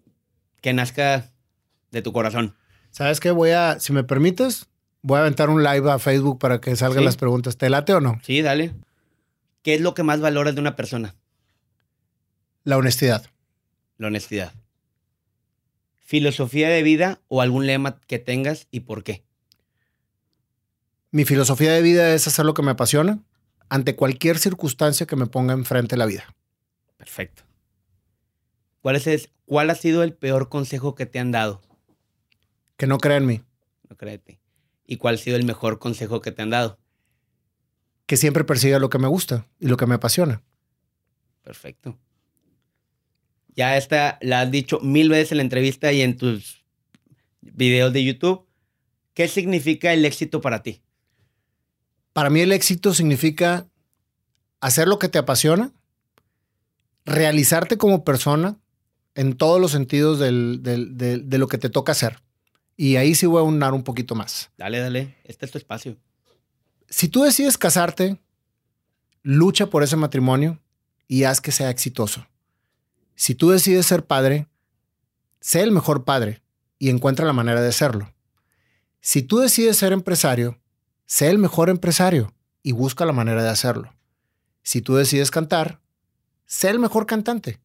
que 0.60 0.74
nazca 0.74 1.32
de 1.92 2.02
tu 2.02 2.12
corazón. 2.12 2.58
¿Sabes 2.92 3.20
qué? 3.20 3.32
Voy 3.32 3.52
a, 3.52 3.80
si 3.80 3.94
me 3.94 4.04
permites, 4.04 4.68
voy 5.02 5.18
a 5.18 5.22
aventar 5.22 5.50
un 5.50 5.64
live 5.64 5.90
a 5.92 6.00
Facebook 6.00 6.40
para 6.40 6.62
que 6.62 6.76
salgan 6.76 7.00
Sí. 7.00 7.06
las 7.06 7.18
preguntas. 7.18 7.58
¿Te 7.58 7.70
late 7.70 7.94
o 7.94 8.02
no? 8.02 8.20
Sí, 8.24 8.42
dale. 8.42 8.74
¿Qué 9.64 9.76
es 9.76 9.82
lo 9.82 9.94
que 9.94 10.04
más 10.04 10.20
valoras 10.22 10.56
de 10.56 10.62
una 10.62 10.76
persona? 10.76 11.16
La 12.64 12.78
honestidad. 12.78 13.26
La 13.98 14.08
honestidad. 14.08 14.54
¿Filosofía 16.00 16.70
de 16.70 16.84
vida 16.84 17.22
o 17.28 17.42
algún 17.42 17.66
lema 17.68 18.00
que 18.08 18.20
tengas 18.20 18.68
y 18.72 18.82
por 18.82 19.04
qué? 19.04 19.24
Mi 21.12 21.26
filosofía 21.26 21.72
de 21.72 21.82
vida 21.82 22.14
es 22.14 22.28
hacer 22.28 22.46
lo 22.46 22.54
que 22.54 22.62
me 22.62 22.72
apasiona 22.72 23.20
ante 23.70 23.96
cualquier 23.96 24.38
circunstancia 24.38 25.06
que 25.06 25.16
me 25.16 25.28
ponga 25.28 25.54
enfrente 25.54 25.96
la 25.96 26.06
vida. 26.06 26.26
Perfecto. 26.98 27.44
¿Cuál, 28.82 28.96
es, 28.98 29.30
¿Cuál 29.46 29.70
ha 29.70 29.76
sido 29.76 30.04
el 30.04 30.14
peor 30.14 30.50
consejo 30.50 30.96
que 30.96 31.06
te 31.06 31.20
han 31.20 31.32
dado? 31.32 31.62
Que 32.82 32.88
no 32.88 32.98
crea 32.98 33.18
en 33.18 33.28
mí. 33.28 33.44
No 33.92 33.96
créete. 33.96 34.40
¿Y 34.88 34.98
cuál 34.98 35.14
ha 35.14 35.18
sido 35.20 35.38
el 35.38 35.46
mejor 35.46 35.78
consejo 35.78 36.20
que 36.20 36.32
te 36.32 36.42
han 36.42 36.50
dado? 36.50 36.80
Que 38.08 38.18
siempre 38.18 38.44
persiga 38.44 38.80
lo 38.80 38.90
que 38.90 38.98
me 38.98 39.08
gusta 39.08 39.48
y 39.60 39.68
lo 39.68 39.78
que 39.78 39.86
me 39.86 39.94
apasiona. 39.94 40.42
Perfecto. 41.44 42.00
Ya 43.56 43.78
esta 43.78 44.18
la 44.24 44.42
has 44.42 44.50
dicho 44.50 44.80
mil 44.80 45.10
veces 45.10 45.34
en 45.34 45.38
la 45.38 45.44
entrevista 45.44 45.94
y 45.94 46.02
en 46.02 46.18
tus 46.18 46.66
videos 47.42 47.94
de 47.94 48.04
YouTube. 48.04 48.48
¿Qué 49.14 49.28
significa 49.28 49.94
el 49.94 50.04
éxito 50.04 50.42
para 50.42 50.64
ti? 50.64 50.82
Para 52.14 52.32
mí 52.32 52.40
el 52.40 52.52
éxito 52.52 52.96
significa 52.96 53.70
hacer 54.60 54.88
lo 54.88 54.98
que 54.98 55.08
te 55.08 55.20
apasiona, 55.20 55.72
realizarte 57.06 57.78
como 57.78 58.04
persona 58.04 58.58
en 59.14 59.38
todos 59.38 59.62
los 59.62 59.70
sentidos 59.70 60.18
del- 60.18 60.64
del- 60.64 60.98
del- 60.98 61.30
de 61.30 61.38
lo 61.38 61.48
que 61.48 61.60
te 61.60 61.70
toca 61.70 61.92
hacer. 61.92 62.18
Y 62.82 62.96
ahí 62.96 63.14
sí 63.14 63.28
voy 63.28 63.42
a 63.42 63.44
unar 63.44 63.76
un 63.76 63.84
poquito 63.84 64.16
más. 64.16 64.50
Dale, 64.58 64.80
dale. 64.80 65.16
Este 65.24 65.46
es 65.46 65.52
tu 65.52 65.60
espacio. 65.60 65.98
Si 66.90 67.10
tú 67.10 67.22
decides 67.22 67.56
casarte, 67.56 68.18
lucha 69.22 69.68
por 69.68 69.84
ese 69.84 69.98
matrimonio 69.98 70.60
y 71.08 71.26
haz 71.26 71.42
que 71.42 71.52
sea 71.52 71.70
exitoso. 71.70 72.26
Si 73.14 73.36
tú 73.36 73.52
decides 73.52 73.86
ser 73.86 74.08
padre, 74.08 74.48
sé 75.42 75.62
el 75.62 75.72
mejor 75.72 76.06
padre 76.06 76.42
y 76.80 76.90
encuentra 76.90 77.28
la 77.28 77.34
manera 77.34 77.62
de 77.62 77.70
hacerlo. 77.70 78.16
Si 79.00 79.22
tú 79.22 79.38
decides 79.38 79.78
ser 79.78 79.94
empresario, 79.94 80.60
sé 81.06 81.30
el 81.30 81.38
mejor 81.38 81.70
empresario 81.70 82.34
y 82.64 82.72
busca 82.72 83.06
la 83.06 83.14
manera 83.14 83.44
de 83.44 83.50
hacerlo. 83.50 83.94
Si 84.64 84.82
tú 84.82 84.96
decides 84.96 85.30
cantar, 85.30 85.82
sé 86.48 86.72
el 86.72 86.80
mejor 86.80 87.06
cantante. 87.06 87.60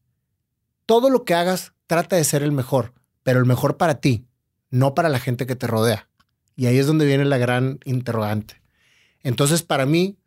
Todo 0.85 1.09
lo 1.09 1.25
que 1.25 1.33
hagas 1.33 1.73
trata 1.87 2.17
de 2.17 2.23
ser 2.23 2.43
el 2.43 2.51
mejor, 2.51 2.93
pero 3.23 3.39
el 3.39 3.47
mejor 3.47 3.77
para 3.77 3.99
ti, 3.99 4.26
no 4.69 4.95
para 4.95 5.09
la 5.09 5.19
gente 5.19 5.45
que 5.45 5.55
te 5.55 5.67
rodea. 5.67 6.09
Y 6.55 6.65
ahí 6.65 6.77
es 6.77 6.87
donde 6.87 7.05
viene 7.05 7.25
la 7.25 7.37
gran 7.37 7.79
interrogante. 7.85 8.61
Entonces, 9.21 9.63
para 9.63 9.85
mí, 9.85 10.17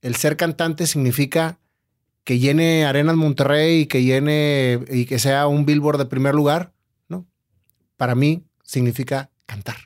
el 0.00 0.16
ser 0.16 0.36
cantante 0.36 0.86
significa 0.86 1.58
que 2.24 2.38
llene 2.38 2.86
Arenas 2.86 3.16
Monterrey 3.16 3.80
y 3.80 3.86
que 3.86 4.02
llene 4.02 4.80
y 4.90 5.04
que 5.04 5.18
sea 5.18 5.46
un 5.46 5.66
billboard 5.66 5.98
de 5.98 6.06
primer 6.06 6.34
lugar, 6.34 6.72
¿no? 7.08 7.26
Para 7.96 8.14
mí 8.14 8.44
significa 8.62 9.30
cantar. 9.46 9.76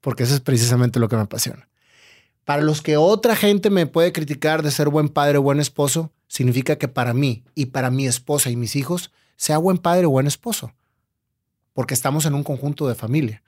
Porque 0.00 0.22
eso 0.22 0.34
es 0.34 0.40
precisamente 0.40 1.00
lo 1.00 1.08
que 1.08 1.16
me 1.16 1.22
apasiona. 1.22 1.68
Para 2.44 2.62
los 2.62 2.82
que 2.82 2.96
otra 2.96 3.36
gente 3.36 3.68
me 3.68 3.86
puede 3.86 4.12
criticar 4.12 4.62
de 4.62 4.70
ser 4.70 4.88
buen 4.88 5.08
padre 5.08 5.38
o 5.38 5.42
buen 5.42 5.60
esposo, 5.60 6.12
significa 6.26 6.76
que 6.76 6.88
para 6.88 7.12
mí 7.12 7.44
y 7.54 7.66
para 7.66 7.90
mi 7.90 8.06
esposa 8.06 8.50
y 8.50 8.56
mis 8.56 8.76
hijos 8.76 9.12
sea 9.36 9.58
buen 9.58 9.78
padre 9.78 10.06
o 10.06 10.10
buen 10.10 10.26
esposo. 10.26 10.72
Porque 11.72 11.94
estamos 11.94 12.26
en 12.26 12.34
un 12.34 12.42
conjunto 12.42 12.88
de 12.88 12.94
familia. 12.94 13.42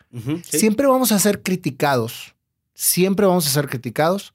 Sí. 0.45 0.59
Siempre 0.59 0.87
vamos 0.87 1.13
a 1.13 1.19
ser 1.19 1.43
criticados. 1.43 2.35
Siempre 2.75 3.27
vamos 3.27 3.47
a 3.47 3.51
ser 3.51 3.69
criticados 3.69 4.33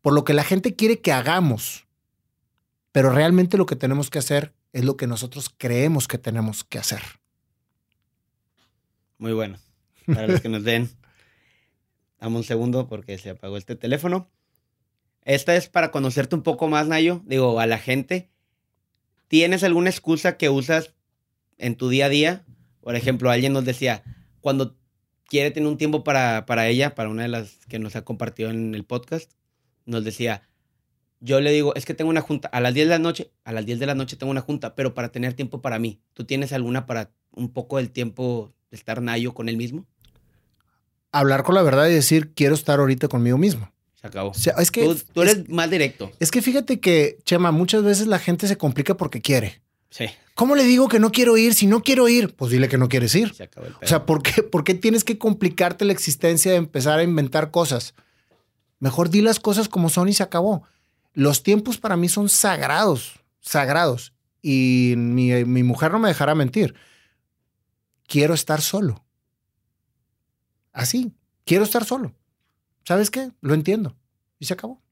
por 0.00 0.12
lo 0.12 0.24
que 0.24 0.34
la 0.34 0.44
gente 0.44 0.74
quiere 0.74 1.00
que 1.00 1.12
hagamos. 1.12 1.86
Pero 2.92 3.10
realmente 3.10 3.56
lo 3.56 3.66
que 3.66 3.76
tenemos 3.76 4.10
que 4.10 4.18
hacer 4.18 4.54
es 4.72 4.84
lo 4.84 4.96
que 4.96 5.06
nosotros 5.06 5.52
creemos 5.56 6.06
que 6.08 6.18
tenemos 6.18 6.62
que 6.62 6.78
hacer. 6.78 7.00
Muy 9.18 9.32
bueno. 9.32 9.58
Para 10.06 10.26
los 10.26 10.40
que 10.40 10.48
nos 10.48 10.62
ven. 10.62 10.90
Dame 12.20 12.36
un 12.36 12.44
segundo 12.44 12.86
porque 12.86 13.18
se 13.18 13.30
apagó 13.30 13.56
este 13.56 13.76
teléfono. 13.76 14.30
Esta 15.22 15.56
es 15.56 15.68
para 15.68 15.90
conocerte 15.90 16.36
un 16.36 16.42
poco 16.42 16.68
más, 16.68 16.86
Nayo. 16.86 17.22
Digo, 17.24 17.58
a 17.58 17.66
la 17.66 17.78
gente. 17.78 18.28
¿Tienes 19.28 19.64
alguna 19.64 19.90
excusa 19.90 20.36
que 20.36 20.50
usas 20.50 20.94
en 21.56 21.76
tu 21.76 21.88
día 21.88 22.06
a 22.06 22.10
día? 22.10 22.44
Por 22.84 22.96
ejemplo, 22.96 23.30
alguien 23.30 23.54
nos 23.54 23.64
decía, 23.64 24.02
cuando 24.42 24.76
quiere 25.26 25.50
tener 25.50 25.66
un 25.66 25.78
tiempo 25.78 26.04
para, 26.04 26.44
para 26.44 26.68
ella, 26.68 26.94
para 26.94 27.08
una 27.08 27.22
de 27.22 27.28
las 27.28 27.56
que 27.66 27.78
nos 27.78 27.96
ha 27.96 28.04
compartido 28.04 28.50
en 28.50 28.74
el 28.74 28.84
podcast, 28.84 29.32
nos 29.86 30.04
decía, 30.04 30.42
yo 31.18 31.40
le 31.40 31.50
digo, 31.50 31.74
es 31.76 31.86
que 31.86 31.94
tengo 31.94 32.10
una 32.10 32.20
junta, 32.20 32.48
a 32.48 32.60
las 32.60 32.74
10 32.74 32.88
de 32.88 32.90
la 32.90 32.98
noche, 32.98 33.32
a 33.44 33.52
las 33.52 33.64
10 33.64 33.78
de 33.78 33.86
la 33.86 33.94
noche 33.94 34.16
tengo 34.16 34.30
una 34.30 34.42
junta, 34.42 34.74
pero 34.74 34.92
para 34.92 35.08
tener 35.08 35.32
tiempo 35.32 35.62
para 35.62 35.78
mí. 35.78 35.98
¿Tú 36.12 36.26
tienes 36.26 36.52
alguna 36.52 36.84
para 36.84 37.10
un 37.32 37.54
poco 37.54 37.78
del 37.78 37.90
tiempo 37.90 38.52
de 38.70 38.76
estar 38.76 39.00
Nayo 39.00 39.32
con 39.32 39.48
él 39.48 39.56
mismo? 39.56 39.86
Hablar 41.10 41.42
con 41.42 41.54
la 41.54 41.62
verdad 41.62 41.88
y 41.88 41.94
decir, 41.94 42.34
quiero 42.34 42.54
estar 42.54 42.80
ahorita 42.80 43.08
conmigo 43.08 43.38
mismo. 43.38 43.72
Se 43.94 44.08
acabó. 44.08 44.28
O 44.28 44.34
sea, 44.34 44.56
es 44.58 44.70
que, 44.70 44.82
tú, 44.82 44.94
tú 45.14 45.22
eres 45.22 45.38
es, 45.38 45.48
más 45.48 45.70
directo. 45.70 46.12
es 46.20 46.30
que 46.30 46.42
fíjate 46.42 46.80
que, 46.80 47.16
Chema, 47.24 47.50
muchas 47.50 47.82
veces 47.82 48.08
la 48.08 48.18
gente 48.18 48.46
se 48.46 48.58
complica 48.58 48.98
porque 48.98 49.22
quiere. 49.22 49.63
Sí, 49.94 50.06
¿Cómo 50.34 50.56
le 50.56 50.64
digo 50.64 50.88
que 50.88 50.98
no 50.98 51.12
quiero 51.12 51.36
ir? 51.36 51.54
Si 51.54 51.68
no 51.68 51.84
quiero 51.84 52.08
ir, 52.08 52.34
pues 52.34 52.50
dile 52.50 52.68
que 52.68 52.78
no 52.78 52.88
quieres 52.88 53.14
ir. 53.14 53.32
se 53.32 53.44
acabó 53.44 53.66
el 53.66 53.74
pedo. 53.74 53.84
O 53.84 53.86
sea, 53.86 54.04
¿por 54.04 54.24
qué, 54.24 54.42
¿por 54.42 54.64
qué 54.64 54.74
tienes 54.74 55.04
que 55.04 55.18
complicarte 55.18 55.84
la 55.84 55.92
existencia 55.92 56.50
de 56.50 56.56
empezar 56.58 56.98
a 56.98 57.04
inventar 57.04 57.52
cosas? 57.52 57.94
Mejor 58.80 59.08
di 59.08 59.20
las 59.20 59.38
cosas 59.38 59.68
como 59.68 59.90
son 59.90 60.08
y 60.08 60.12
se 60.12 60.24
acabó. 60.24 60.64
Los 61.12 61.44
tiempos 61.44 61.78
para 61.78 61.96
mí 61.96 62.08
son 62.08 62.28
sagrados, 62.28 63.20
sagrados. 63.40 64.12
Y 64.42 64.94
mi, 64.96 65.44
mi 65.44 65.62
mujer 65.62 65.92
no 65.92 66.00
me 66.00 66.08
dejará 66.08 66.34
mentir. 66.34 66.74
Quiero 68.08 68.34
estar 68.34 68.62
solo. 68.62 69.04
Así, 70.72 71.12
quiero 71.44 71.62
estar 71.62 71.84
solo. 71.84 72.16
¿Sabes 72.84 73.12
qué? 73.12 73.30
Lo 73.40 73.54
entiendo. 73.54 73.96
Y 74.40 74.46
se 74.46 74.54
acabó. 74.54 74.82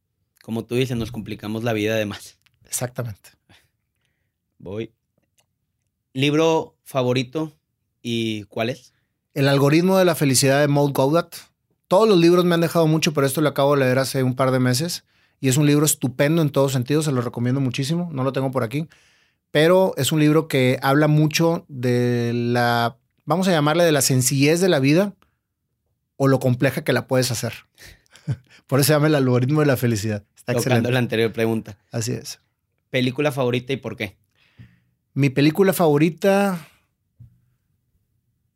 Como 0.44 0.64
tú 0.64 0.76
dices, 0.76 0.96
nos 0.96 1.11
complicamos 1.11 1.64
la 1.64 1.72
vida 1.72 1.96
de 1.96 2.07
más. 2.07 2.38
Exactamente. 2.64 3.30
Voy. 4.62 4.92
¿Libro 6.14 6.76
favorito 6.84 7.52
y 8.00 8.44
cuál 8.44 8.70
es? 8.70 8.94
El 9.34 9.48
algoritmo 9.48 9.98
de 9.98 10.04
la 10.04 10.14
felicidad 10.14 10.60
de 10.60 10.68
Maud 10.68 10.92
Gaudat. 10.94 11.34
Todos 11.88 12.08
los 12.08 12.16
libros 12.16 12.44
me 12.44 12.54
han 12.54 12.60
dejado 12.60 12.86
mucho, 12.86 13.12
pero 13.12 13.26
esto 13.26 13.40
lo 13.40 13.48
acabo 13.48 13.74
de 13.74 13.80
leer 13.80 13.98
hace 13.98 14.22
un 14.22 14.36
par 14.36 14.52
de 14.52 14.60
meses. 14.60 15.04
Y 15.40 15.48
es 15.48 15.56
un 15.56 15.66
libro 15.66 15.84
estupendo 15.84 16.42
en 16.42 16.50
todos 16.50 16.72
sentidos, 16.72 17.06
se 17.06 17.12
lo 17.12 17.22
recomiendo 17.22 17.60
muchísimo. 17.60 18.08
No 18.12 18.22
lo 18.22 18.32
tengo 18.32 18.52
por 18.52 18.62
aquí. 18.62 18.86
Pero 19.50 19.94
es 19.96 20.12
un 20.12 20.20
libro 20.20 20.46
que 20.46 20.78
habla 20.80 21.08
mucho 21.08 21.64
de 21.68 22.30
la, 22.32 22.98
vamos 23.24 23.48
a 23.48 23.50
llamarle 23.50 23.82
de 23.82 23.92
la 23.92 24.00
sencillez 24.00 24.60
de 24.60 24.68
la 24.68 24.78
vida 24.78 25.12
o 26.16 26.28
lo 26.28 26.38
compleja 26.38 26.84
que 26.84 26.92
la 26.92 27.08
puedes 27.08 27.32
hacer. 27.32 27.52
por 28.68 28.78
eso 28.78 28.86
se 28.86 28.92
llama 28.92 29.08
el 29.08 29.16
algoritmo 29.16 29.58
de 29.58 29.66
la 29.66 29.76
felicidad. 29.76 30.22
Está 30.36 30.52
Tocando 30.52 30.60
excelente. 30.60 30.92
la 30.92 30.98
anterior 31.00 31.32
pregunta. 31.32 31.78
Así 31.90 32.12
es. 32.12 32.38
¿Película 32.90 33.32
favorita 33.32 33.72
y 33.72 33.76
por 33.78 33.96
qué? 33.96 34.21
Mi 35.14 35.28
película 35.28 35.74
favorita, 35.74 36.66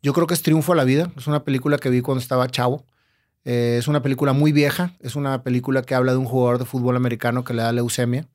yo 0.03 0.15
creo 0.15 0.27
que 0.27 0.33
es 0.33 0.43
Triunfo 0.43 0.73
a 0.73 0.77
la 0.77 0.85
Vida. 0.85 1.13
Es 1.15 1.27
una 1.27 1.45
película 1.45 1.77
que 1.77 1.91
vi 1.91 2.01
cuando 2.01 2.23
estaba 2.23 2.49
chavo. 2.49 2.87
Eh, 3.45 3.77
es 3.79 3.89
una 3.89 4.01
película 4.01 4.33
muy 4.33 4.53
vieja. 4.53 4.95
Es 5.01 5.17
una 5.17 5.43
película 5.43 5.83
que 5.83 5.95
habla 5.95 6.13
de 6.13 6.19
un 6.19 6.25
jugador 6.25 6.59
de 6.59 6.65
fútbol 6.65 6.97
americano 6.97 7.45
que 7.45 7.53
le 7.53 7.63
da 7.63 7.73
leucemia. 7.73 8.27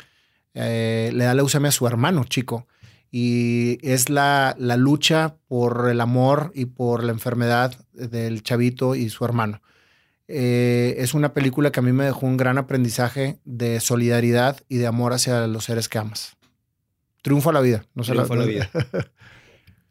Eh, 0.53 1.09
le 1.15 1.24
da 1.24 1.34
leucemia 1.34 1.69
a 1.69 1.72
su 1.72 1.88
hermano 1.88 2.24
chico. 2.26 2.67
Y 3.09 3.80
es 3.82 4.09
la, 4.09 4.55
la 4.59 4.78
lucha 4.78 5.38
por 5.47 5.89
el 5.89 5.99
amor 5.99 6.51
y 6.53 6.65
por 6.65 7.03
la 7.03 7.13
enfermedad 7.13 7.76
del 7.91 8.43
chavito 8.43 8.93
y 8.93 9.09
su 9.09 9.26
hermano. 9.26 9.63
Eh, 10.28 10.93
es 10.99 11.15
una 11.15 11.34
película 11.34 11.72
que 11.72 11.80
a 11.80 11.84
mí 11.84 11.91
me 11.91 12.05
dejó 12.05 12.28
un 12.28 12.38
gran 12.38 12.59
aprendizaje 12.59 13.39
de 13.45 13.80
solidaridad 13.80 14.61
y 14.69 14.78
de 14.78 14.86
amor 14.86 15.11
hacia 15.11 15.47
los 15.47 15.65
seres 15.65 15.89
que 15.89 15.97
amas. 15.97 16.38
Triunfo 17.22 17.49
a 17.49 17.53
la 17.53 17.61
vida. 17.61 17.86
No 17.93 18.03
se 18.03 18.11
Triunfo 18.11 18.34
a 18.34 18.38
la 18.38 18.45
vida. 18.45 18.69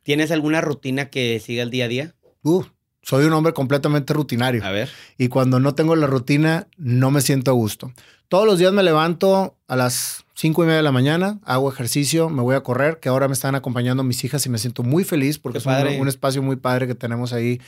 ¿Tienes 0.03 0.31
alguna 0.31 0.61
rutina 0.61 1.11
que 1.11 1.41
siga 1.41 1.62
el 1.62 1.70
día 1.70 1.85
a 1.85 1.89
día? 1.89 2.14
Uh, 2.43 2.64
soy 3.03 3.24
un 3.24 3.33
hombre 3.33 3.53
completamente 3.53 4.12
rutinario. 4.12 4.64
A 4.64 4.70
ver. 4.70 4.89
Y 5.18 5.28
cuando 5.28 5.61
no 5.61 5.74
tengo 5.74 5.95
la 5.97 6.07
rutina, 6.07 6.66
no 6.76 7.11
me 7.11 7.20
siento 7.20 7.51
a 7.51 7.55
gusto. 7.55 7.93
Todos 8.28 8.47
los 8.47 8.59
días 8.59 8.72
me 8.72 8.83
levanto 8.83 9.57
a 9.66 9.76
las 9.76 10.24
cinco 10.35 10.62
y 10.62 10.66
media 10.66 10.78
de 10.78 10.83
la 10.85 10.93
mañana, 10.93 11.41
hago 11.45 11.70
ejercicio, 11.70 12.31
me 12.31 12.43
voy 12.43 12.55
a 12.55 12.62
correr, 12.62 13.01
que 13.01 13.09
ahora 13.09 13.26
me 13.26 13.35
están 13.35 13.57
acompañando 13.57 14.05
mis 14.05 14.22
hijas 14.24 14.47
y 14.47 14.49
me 14.49 14.59
siento 14.59 14.83
muy 14.83 15.05
feliz 15.05 15.39
porque 15.39 15.59
es 15.59 15.66
un 15.66 16.09
espacio 16.09 16.41
muy 16.41 16.57
padre 16.57 16.87
que 16.87 16.95
tenemos 16.95 17.33
ahí 17.33 17.61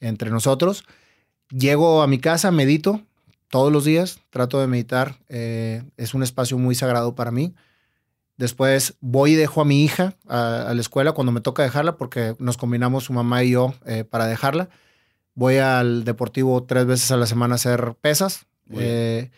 entre 0.00 0.30
nosotros. 0.30 0.84
Llego 1.50 2.02
a 2.02 2.06
mi 2.06 2.18
casa, 2.18 2.50
medito 2.50 3.00
todos 3.48 3.72
los 3.72 3.84
días, 3.84 4.18
trato 4.30 4.60
de 4.60 4.66
meditar, 4.66 5.16
eh, 5.28 5.82
es 5.96 6.14
un 6.14 6.22
espacio 6.22 6.58
muy 6.58 6.74
sagrado 6.74 7.14
para 7.14 7.30
mí. 7.30 7.54
Después 8.38 8.94
voy 9.00 9.32
y 9.32 9.34
dejo 9.36 9.60
a 9.60 9.64
mi 9.66 9.84
hija 9.84 10.14
a, 10.28 10.62
a 10.70 10.74
la 10.74 10.80
escuela 10.80 11.12
cuando 11.12 11.32
me 11.32 11.40
toca 11.40 11.62
dejarla 11.64 11.96
porque 11.96 12.34
nos 12.38 12.56
combinamos 12.56 13.04
su 13.04 13.12
mamá 13.12 13.42
y 13.44 13.50
yo 13.50 13.74
eh, 13.84 14.04
para 14.04 14.26
dejarla. 14.26 14.68
Voy 15.34 15.56
al 15.58 16.04
deportivo 16.04 16.62
tres 16.64 16.86
veces 16.86 17.10
a 17.10 17.16
la 17.16 17.26
semana 17.26 17.54
a 17.54 17.56
hacer 17.56 17.94
pesas. 18.00 18.46
Eh, 18.74 19.30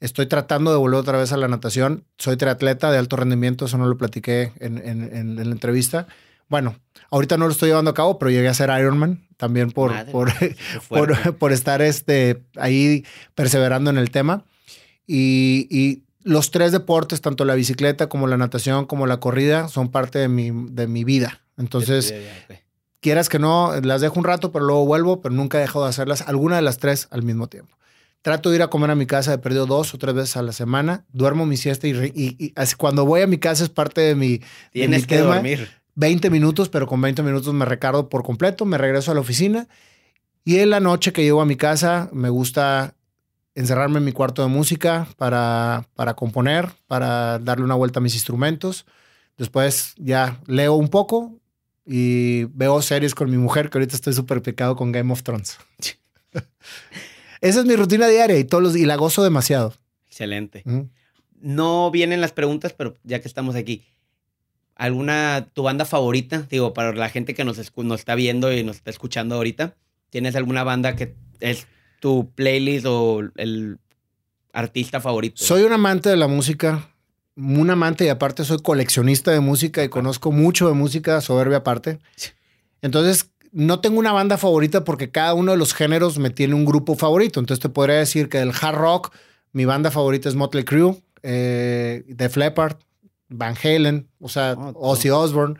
estoy 0.00 0.26
tratando 0.26 0.70
de 0.72 0.78
volver 0.78 0.98
otra 1.00 1.18
vez 1.18 1.32
a 1.32 1.36
la 1.36 1.48
natación. 1.48 2.04
Soy 2.18 2.36
triatleta 2.36 2.90
de 2.90 2.98
alto 2.98 3.16
rendimiento, 3.16 3.64
eso 3.66 3.78
no 3.78 3.86
lo 3.86 3.96
platiqué 3.96 4.52
en, 4.60 4.78
en- 4.78 5.02
en- 5.14 5.38
en 5.38 5.48
la 5.48 5.52
entrevista. 5.52 6.06
Bueno, 6.48 6.74
ahorita 7.12 7.36
no 7.36 7.46
lo 7.46 7.52
estoy 7.52 7.68
llevando 7.68 7.92
a 7.92 7.94
cabo, 7.94 8.18
pero 8.18 8.30
llegué 8.32 8.48
a 8.48 8.54
ser 8.54 8.70
Ironman 8.76 9.28
también 9.36 9.70
por, 9.70 9.92
Madre 9.92 10.10
por, 10.10 10.36
Qué 10.36 10.56
por, 10.88 11.14
fuerte. 11.14 11.32
por 11.32 11.52
estar 11.52 11.82
este, 11.82 12.42
ahí 12.56 13.04
perseverando 13.36 13.90
en 13.90 13.98
el 13.98 14.10
tema. 14.10 14.44
Y, 15.06 15.66
y 15.70 16.02
los 16.22 16.50
tres 16.50 16.72
deportes, 16.72 17.20
tanto 17.20 17.44
la 17.44 17.54
bicicleta 17.54 18.08
como 18.08 18.26
la 18.26 18.36
natación 18.36 18.86
como 18.86 19.06
la 19.06 19.20
corrida, 19.20 19.68
son 19.68 19.90
parte 19.90 20.18
de 20.18 20.28
mi, 20.28 20.50
de 20.70 20.86
mi 20.86 21.04
vida. 21.04 21.40
Entonces, 21.56 22.14
quieras 23.00 23.28
que 23.28 23.38
no, 23.38 23.72
las 23.82 24.00
dejo 24.00 24.18
un 24.18 24.24
rato, 24.24 24.52
pero 24.52 24.64
luego 24.64 24.86
vuelvo, 24.86 25.20
pero 25.20 25.34
nunca 25.34 25.58
he 25.58 25.62
dejado 25.62 25.84
de 25.84 25.90
hacerlas, 25.90 26.22
alguna 26.22 26.56
de 26.56 26.62
las 26.62 26.78
tres 26.78 27.08
al 27.10 27.22
mismo 27.22 27.48
tiempo. 27.48 27.76
Trato 28.22 28.50
de 28.50 28.56
ir 28.56 28.62
a 28.62 28.68
comer 28.68 28.90
a 28.90 28.94
mi 28.94 29.06
casa, 29.06 29.32
he 29.32 29.38
perdido 29.38 29.64
dos 29.64 29.94
o 29.94 29.98
tres 29.98 30.14
veces 30.14 30.36
a 30.36 30.42
la 30.42 30.52
semana, 30.52 31.06
duermo 31.12 31.46
mi 31.46 31.56
siesta 31.56 31.86
y, 31.88 32.52
cuando 32.76 33.06
voy 33.06 33.22
a 33.22 33.26
mi 33.26 33.38
casa 33.38 33.64
es 33.64 33.70
parte 33.70 34.02
de 34.02 34.14
mi, 34.14 34.38
de 34.38 34.46
Tienes 34.72 35.02
mi 35.02 35.06
que 35.06 35.16
tema. 35.16 35.34
dormir. 35.36 35.68
20 35.94 36.30
minutos, 36.30 36.68
pero 36.68 36.86
con 36.86 37.00
20 37.00 37.22
minutos 37.22 37.52
me 37.52 37.64
recargo 37.64 38.08
por 38.08 38.22
completo, 38.22 38.64
me 38.64 38.78
regreso 38.78 39.10
a 39.10 39.14
la 39.14 39.20
oficina 39.20 39.68
y 40.44 40.58
en 40.58 40.70
la 40.70 40.80
noche 40.80 41.12
que 41.12 41.22
llego 41.22 41.40
a 41.40 41.46
mi 41.46 41.56
casa 41.56 42.08
me 42.12 42.28
gusta 42.28 42.94
encerrarme 43.54 43.98
en 43.98 44.04
mi 44.04 44.12
cuarto 44.12 44.42
de 44.42 44.48
música 44.48 45.08
para, 45.16 45.88
para 45.94 46.14
componer, 46.14 46.68
para 46.86 47.38
darle 47.38 47.64
una 47.64 47.74
vuelta 47.74 48.00
a 48.00 48.02
mis 48.02 48.14
instrumentos. 48.14 48.86
Después 49.36 49.94
ya 49.96 50.40
leo 50.46 50.74
un 50.74 50.88
poco 50.88 51.40
y 51.86 52.44
veo 52.44 52.80
series 52.82 53.14
con 53.14 53.30
mi 53.30 53.36
mujer, 53.36 53.70
que 53.70 53.78
ahorita 53.78 53.96
estoy 53.96 54.12
súper 54.12 54.42
pecado 54.42 54.76
con 54.76 54.92
Game 54.92 55.12
of 55.12 55.22
Thrones. 55.22 55.58
Esa 57.40 57.60
es 57.60 57.66
mi 57.66 57.74
rutina 57.74 58.06
diaria 58.06 58.38
y, 58.38 58.44
todos 58.44 58.62
los, 58.62 58.76
y 58.76 58.84
la 58.84 58.96
gozo 58.96 59.24
demasiado. 59.24 59.74
Excelente. 60.06 60.62
No 61.40 61.90
vienen 61.90 62.20
las 62.20 62.32
preguntas, 62.32 62.74
pero 62.74 62.96
ya 63.02 63.20
que 63.20 63.28
estamos 63.28 63.54
aquí, 63.54 63.86
¿alguna 64.74 65.48
tu 65.54 65.62
banda 65.62 65.86
favorita? 65.86 66.46
Digo, 66.50 66.74
para 66.74 66.92
la 66.92 67.08
gente 67.08 67.32
que 67.32 67.44
nos, 67.44 67.58
nos 67.76 68.00
está 68.00 68.14
viendo 68.14 68.52
y 68.52 68.62
nos 68.62 68.76
está 68.76 68.90
escuchando 68.90 69.36
ahorita, 69.36 69.74
¿tienes 70.10 70.36
alguna 70.36 70.64
banda 70.64 70.96
que 70.96 71.14
es 71.40 71.66
tu 72.00 72.30
playlist 72.34 72.86
o 72.86 73.20
el 73.36 73.78
artista 74.52 75.00
favorito? 75.00 75.36
Soy 75.44 75.62
un 75.62 75.72
amante 75.72 76.10
de 76.10 76.16
la 76.16 76.26
música, 76.26 76.88
un 77.36 77.70
amante 77.70 78.04
y 78.04 78.08
aparte 78.08 78.44
soy 78.44 78.58
coleccionista 78.58 79.30
de 79.30 79.40
música 79.40 79.84
y 79.84 79.88
conozco 79.88 80.32
mucho 80.32 80.66
de 80.66 80.74
música, 80.74 81.20
soberbia 81.20 81.58
aparte. 81.58 82.00
Entonces, 82.82 83.30
no 83.52 83.80
tengo 83.80 83.98
una 83.98 84.12
banda 84.12 84.38
favorita 84.38 84.84
porque 84.84 85.10
cada 85.10 85.34
uno 85.34 85.52
de 85.52 85.58
los 85.58 85.74
géneros 85.74 86.18
me 86.18 86.30
tiene 86.30 86.54
un 86.54 86.64
grupo 86.64 86.96
favorito. 86.96 87.40
Entonces, 87.40 87.62
te 87.62 87.68
podría 87.68 87.96
decir 87.96 88.28
que 88.28 88.38
del 88.38 88.52
hard 88.60 88.76
rock, 88.76 89.12
mi 89.52 89.64
banda 89.64 89.90
favorita 89.90 90.28
es 90.28 90.34
Motley 90.34 90.64
Crue, 90.64 90.96
eh, 91.22 92.04
Def 92.08 92.36
Leppard, 92.36 92.76
Van 93.28 93.54
Halen, 93.62 94.08
o 94.20 94.28
sea, 94.28 94.54
Oh, 94.56 94.92
Ozzy 94.92 95.10
Osbourne. 95.10 95.56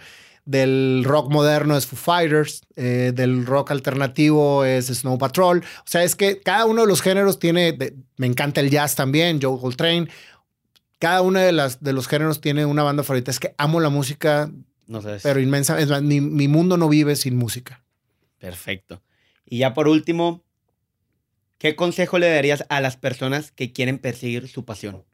Del 0.46 1.02
rock 1.04 1.30
moderno 1.30 1.76
es 1.76 1.86
Foo 1.86 1.96
Fighters, 1.98 2.62
eh, 2.74 3.12
del 3.14 3.46
rock 3.46 3.70
alternativo 3.70 4.64
es 4.64 4.86
Snow 4.86 5.18
Patrol. 5.18 5.58
O 5.60 5.82
sea, 5.86 6.02
es 6.02 6.16
que 6.16 6.40
cada 6.40 6.64
uno 6.66 6.80
de 6.82 6.88
los 6.88 7.02
géneros 7.02 7.38
tiene, 7.38 7.72
de- 7.72 7.94
me 8.16 8.26
encanta 8.26 8.60
el 8.60 8.70
jazz 8.70 8.96
también, 8.96 9.38
Joe 9.40 9.60
Coltrane. 9.60 10.08
Cada 10.98 11.22
uno 11.22 11.38
de, 11.38 11.52
las, 11.52 11.82
de 11.82 11.92
los 11.92 12.08
géneros 12.08 12.40
tiene 12.40 12.64
una 12.66 12.82
banda 12.82 13.02
favorita. 13.02 13.30
Es 13.30 13.38
que 13.40 13.54
amo 13.58 13.80
la 13.80 13.90
música, 13.90 14.50
No 14.86 15.00
sé. 15.02 15.18
pero 15.22 15.40
inmensa. 15.40 15.78
Es 15.80 15.88
más, 15.88 16.02
mi, 16.02 16.20
mi 16.20 16.48
mundo 16.48 16.76
no 16.76 16.88
vive 16.88 17.16
sin 17.16 17.36
música. 17.36 17.82
Perfecto. 18.38 19.02
Y 19.46 19.58
ya 19.58 19.72
por 19.74 19.88
último, 19.88 20.42
¿qué 21.58 21.76
consejo 21.76 22.18
le 22.18 22.30
darías 22.30 22.64
a 22.68 22.80
las 22.80 22.96
personas 22.96 23.52
que 23.52 23.72
quieren 23.72 23.98
perseguir 23.98 24.48
su 24.48 24.64
pasión? 24.64 25.04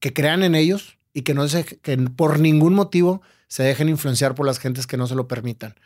Que 0.00 0.12
crean 0.12 0.42
en 0.42 0.54
ellos 0.54 0.98
y 1.12 1.22
que, 1.22 1.34
no 1.34 1.48
se, 1.48 1.64
que 1.64 1.96
por 1.96 2.40
ningún 2.40 2.74
motivo 2.74 3.22
se 3.54 3.62
dejen 3.62 3.88
influenciar 3.88 4.34
por 4.34 4.46
las 4.46 4.58
gentes 4.58 4.88
que 4.88 4.96
no 4.96 5.06
se 5.06 5.14
lo 5.14 5.28
permitan. 5.28 5.76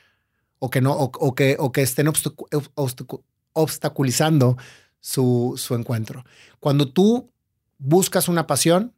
O 0.59 0.71
que, 0.71 0.81
no, 0.81 0.95
o, 0.95 1.11
o 1.12 1.35
que, 1.35 1.57
o 1.59 1.71
que 1.71 1.83
estén 1.83 2.07
obstacu- 2.07 2.49
obstacu- 2.77 3.23
obstaculizando 3.53 4.57
su, 5.01 5.53
su 5.59 5.75
encuentro. 5.75 6.25
Cuando 6.61 6.91
tú 6.91 7.31
buscas 7.77 8.27
una 8.27 8.47
pasión, 8.47 8.95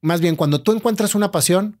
más 0.00 0.22
bien 0.22 0.36
cuando 0.36 0.62
tú 0.62 0.72
encuentras 0.72 1.14
una 1.14 1.30
pasión, 1.30 1.78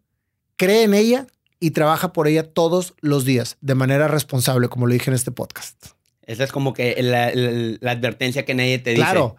cree 0.56 0.82
en 0.82 0.92
ella 0.92 1.26
y 1.60 1.70
trabaja 1.70 2.12
por 2.12 2.28
ella 2.28 2.52
todos 2.52 2.92
los 3.00 3.24
días 3.24 3.56
de 3.62 3.74
manera 3.74 4.06
responsable, 4.06 4.68
como 4.68 4.86
lo 4.86 4.92
dije 4.92 5.08
en 5.10 5.14
este 5.14 5.30
podcast. 5.30 5.86
Esa 6.26 6.44
es 6.44 6.52
como 6.52 6.74
que 6.74 6.94
la, 7.02 7.32
la- 7.34 7.78
la 7.80 7.90
advertencia 7.92 8.44
que 8.44 8.54
nadie 8.54 8.78
te 8.80 8.90
dice. 8.90 9.00
Claro, 9.02 9.36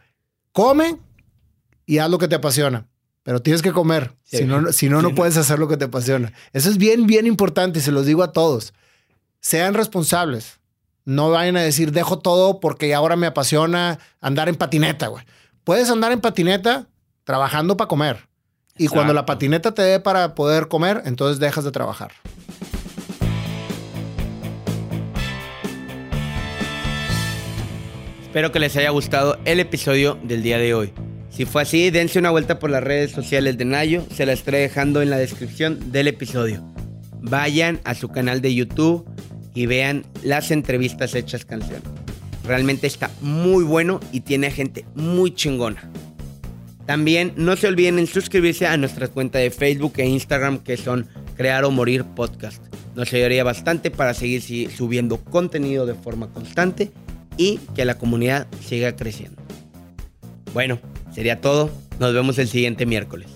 come 0.54 0.98
y 1.86 2.00
haz 2.00 2.10
lo 2.10 2.18
que 2.18 2.28
te 2.28 2.34
apasiona, 2.36 2.89
pero 3.30 3.44
tienes 3.44 3.62
que 3.62 3.72
comer. 3.72 4.16
Sí. 4.24 4.38
Si 4.38 4.46
no, 4.46 4.74
si 4.74 4.90
no, 4.90 5.04
no 5.04 5.14
puedes 5.14 5.38
hacer 5.38 5.60
lo 5.60 5.68
que 5.68 5.78
te 5.78 5.86
apasiona. 5.86 6.34
Eso 6.52 6.68
es 6.68 6.80
bien, 6.80 7.06
bien 7.06 7.28
importante 7.28 7.78
y 7.78 7.82
se 7.84 7.92
los 7.92 8.08
digo 8.08 8.24
a 8.24 8.32
todos. 8.32 8.74
Sean 9.40 9.76
responsables. 9.76 10.60
No 11.06 11.30
vayan 11.30 11.56
a 11.56 11.62
decir, 11.62 11.92
dejo 11.92 12.18
todo 12.18 12.60
porque 12.60 12.96
ahora 12.96 13.16
me 13.18 13.28
apasiona 13.28 14.00
andar 14.20 14.50
en 14.50 14.56
patineta, 14.56 15.10
güey. 15.10 15.24
Puedes 15.64 15.92
andar 15.92 16.12
en 16.12 16.22
patineta 16.22 16.88
trabajando 17.24 17.78
para 17.78 17.88
comer. 17.88 18.28
Y 18.80 18.88
cuando 18.88 19.14
la 19.14 19.28
patineta 19.28 19.76
te 19.76 19.84
dé 19.84 20.00
para 20.00 20.34
poder 20.34 20.68
comer, 20.68 21.04
entonces 21.06 21.38
dejas 21.38 21.64
de 21.64 21.72
trabajar. 21.72 22.12
Espero 28.24 28.52
que 28.52 28.60
les 28.60 28.76
haya 28.76 28.90
gustado 28.90 29.38
el 29.46 29.60
episodio 29.60 30.18
del 30.24 30.42
día 30.42 30.58
de 30.58 30.74
hoy. 30.74 30.94
Si 31.40 31.46
fue 31.46 31.62
así, 31.62 31.90
dense 31.90 32.20
una 32.20 32.32
vuelta 32.32 32.60
por 32.60 32.70
las 32.70 32.84
redes 32.84 33.12
sociales 33.12 33.58
de 33.58 33.64
Nayo. 33.64 34.06
Se 34.14 34.26
la 34.26 34.34
estaré 34.34 34.58
dejando 34.58 35.02
en 35.02 35.10
la 35.10 35.18
descripción 35.18 35.94
del 35.94 36.10
episodio. 36.10 36.62
Vayan 37.22 37.80
a 37.86 37.96
su 37.96 38.10
canal 38.10 38.42
de 38.42 38.54
YouTube 38.54 39.08
y 39.54 39.66
vean 39.66 40.06
las 40.22 40.52
entrevistas 40.52 41.16
hechas 41.16 41.46
canción. 41.46 41.82
Realmente 42.44 42.88
está 42.88 43.10
muy 43.22 43.64
bueno 43.64 44.02
y 44.12 44.20
tiene 44.20 44.52
gente 44.52 44.84
muy 44.96 45.34
chingona. 45.34 45.90
También 46.86 47.32
no 47.38 47.56
se 47.56 47.68
olviden 47.68 48.00
en 48.00 48.08
suscribirse 48.08 48.68
a 48.68 48.76
nuestras 48.76 49.08
cuentas 49.08 49.42
de 49.42 49.50
Facebook 49.50 49.94
e 49.96 50.08
Instagram 50.08 50.60
que 50.60 50.76
son 50.76 51.08
Crear 51.38 51.64
o 51.64 51.72
Morir 51.72 52.04
Podcast. 52.04 52.62
Nos 52.96 53.14
ayudaría 53.14 53.46
bastante 53.46 53.92
para 53.92 54.14
seguir 54.14 54.42
subiendo 54.70 55.24
contenido 55.24 55.86
de 55.86 55.94
forma 55.94 56.34
constante 56.34 56.92
y 57.38 57.62
que 57.76 57.86
la 57.86 57.98
comunidad 57.98 58.46
siga 58.60 58.98
creciendo. 58.98 59.42
Bueno, 60.54 60.80
sería 61.20 61.42
todo. 61.42 61.70
Nos 62.00 62.14
vemos 62.14 62.40
el 62.40 62.48
siguiente 62.48 62.86
miércoles. 62.86 63.28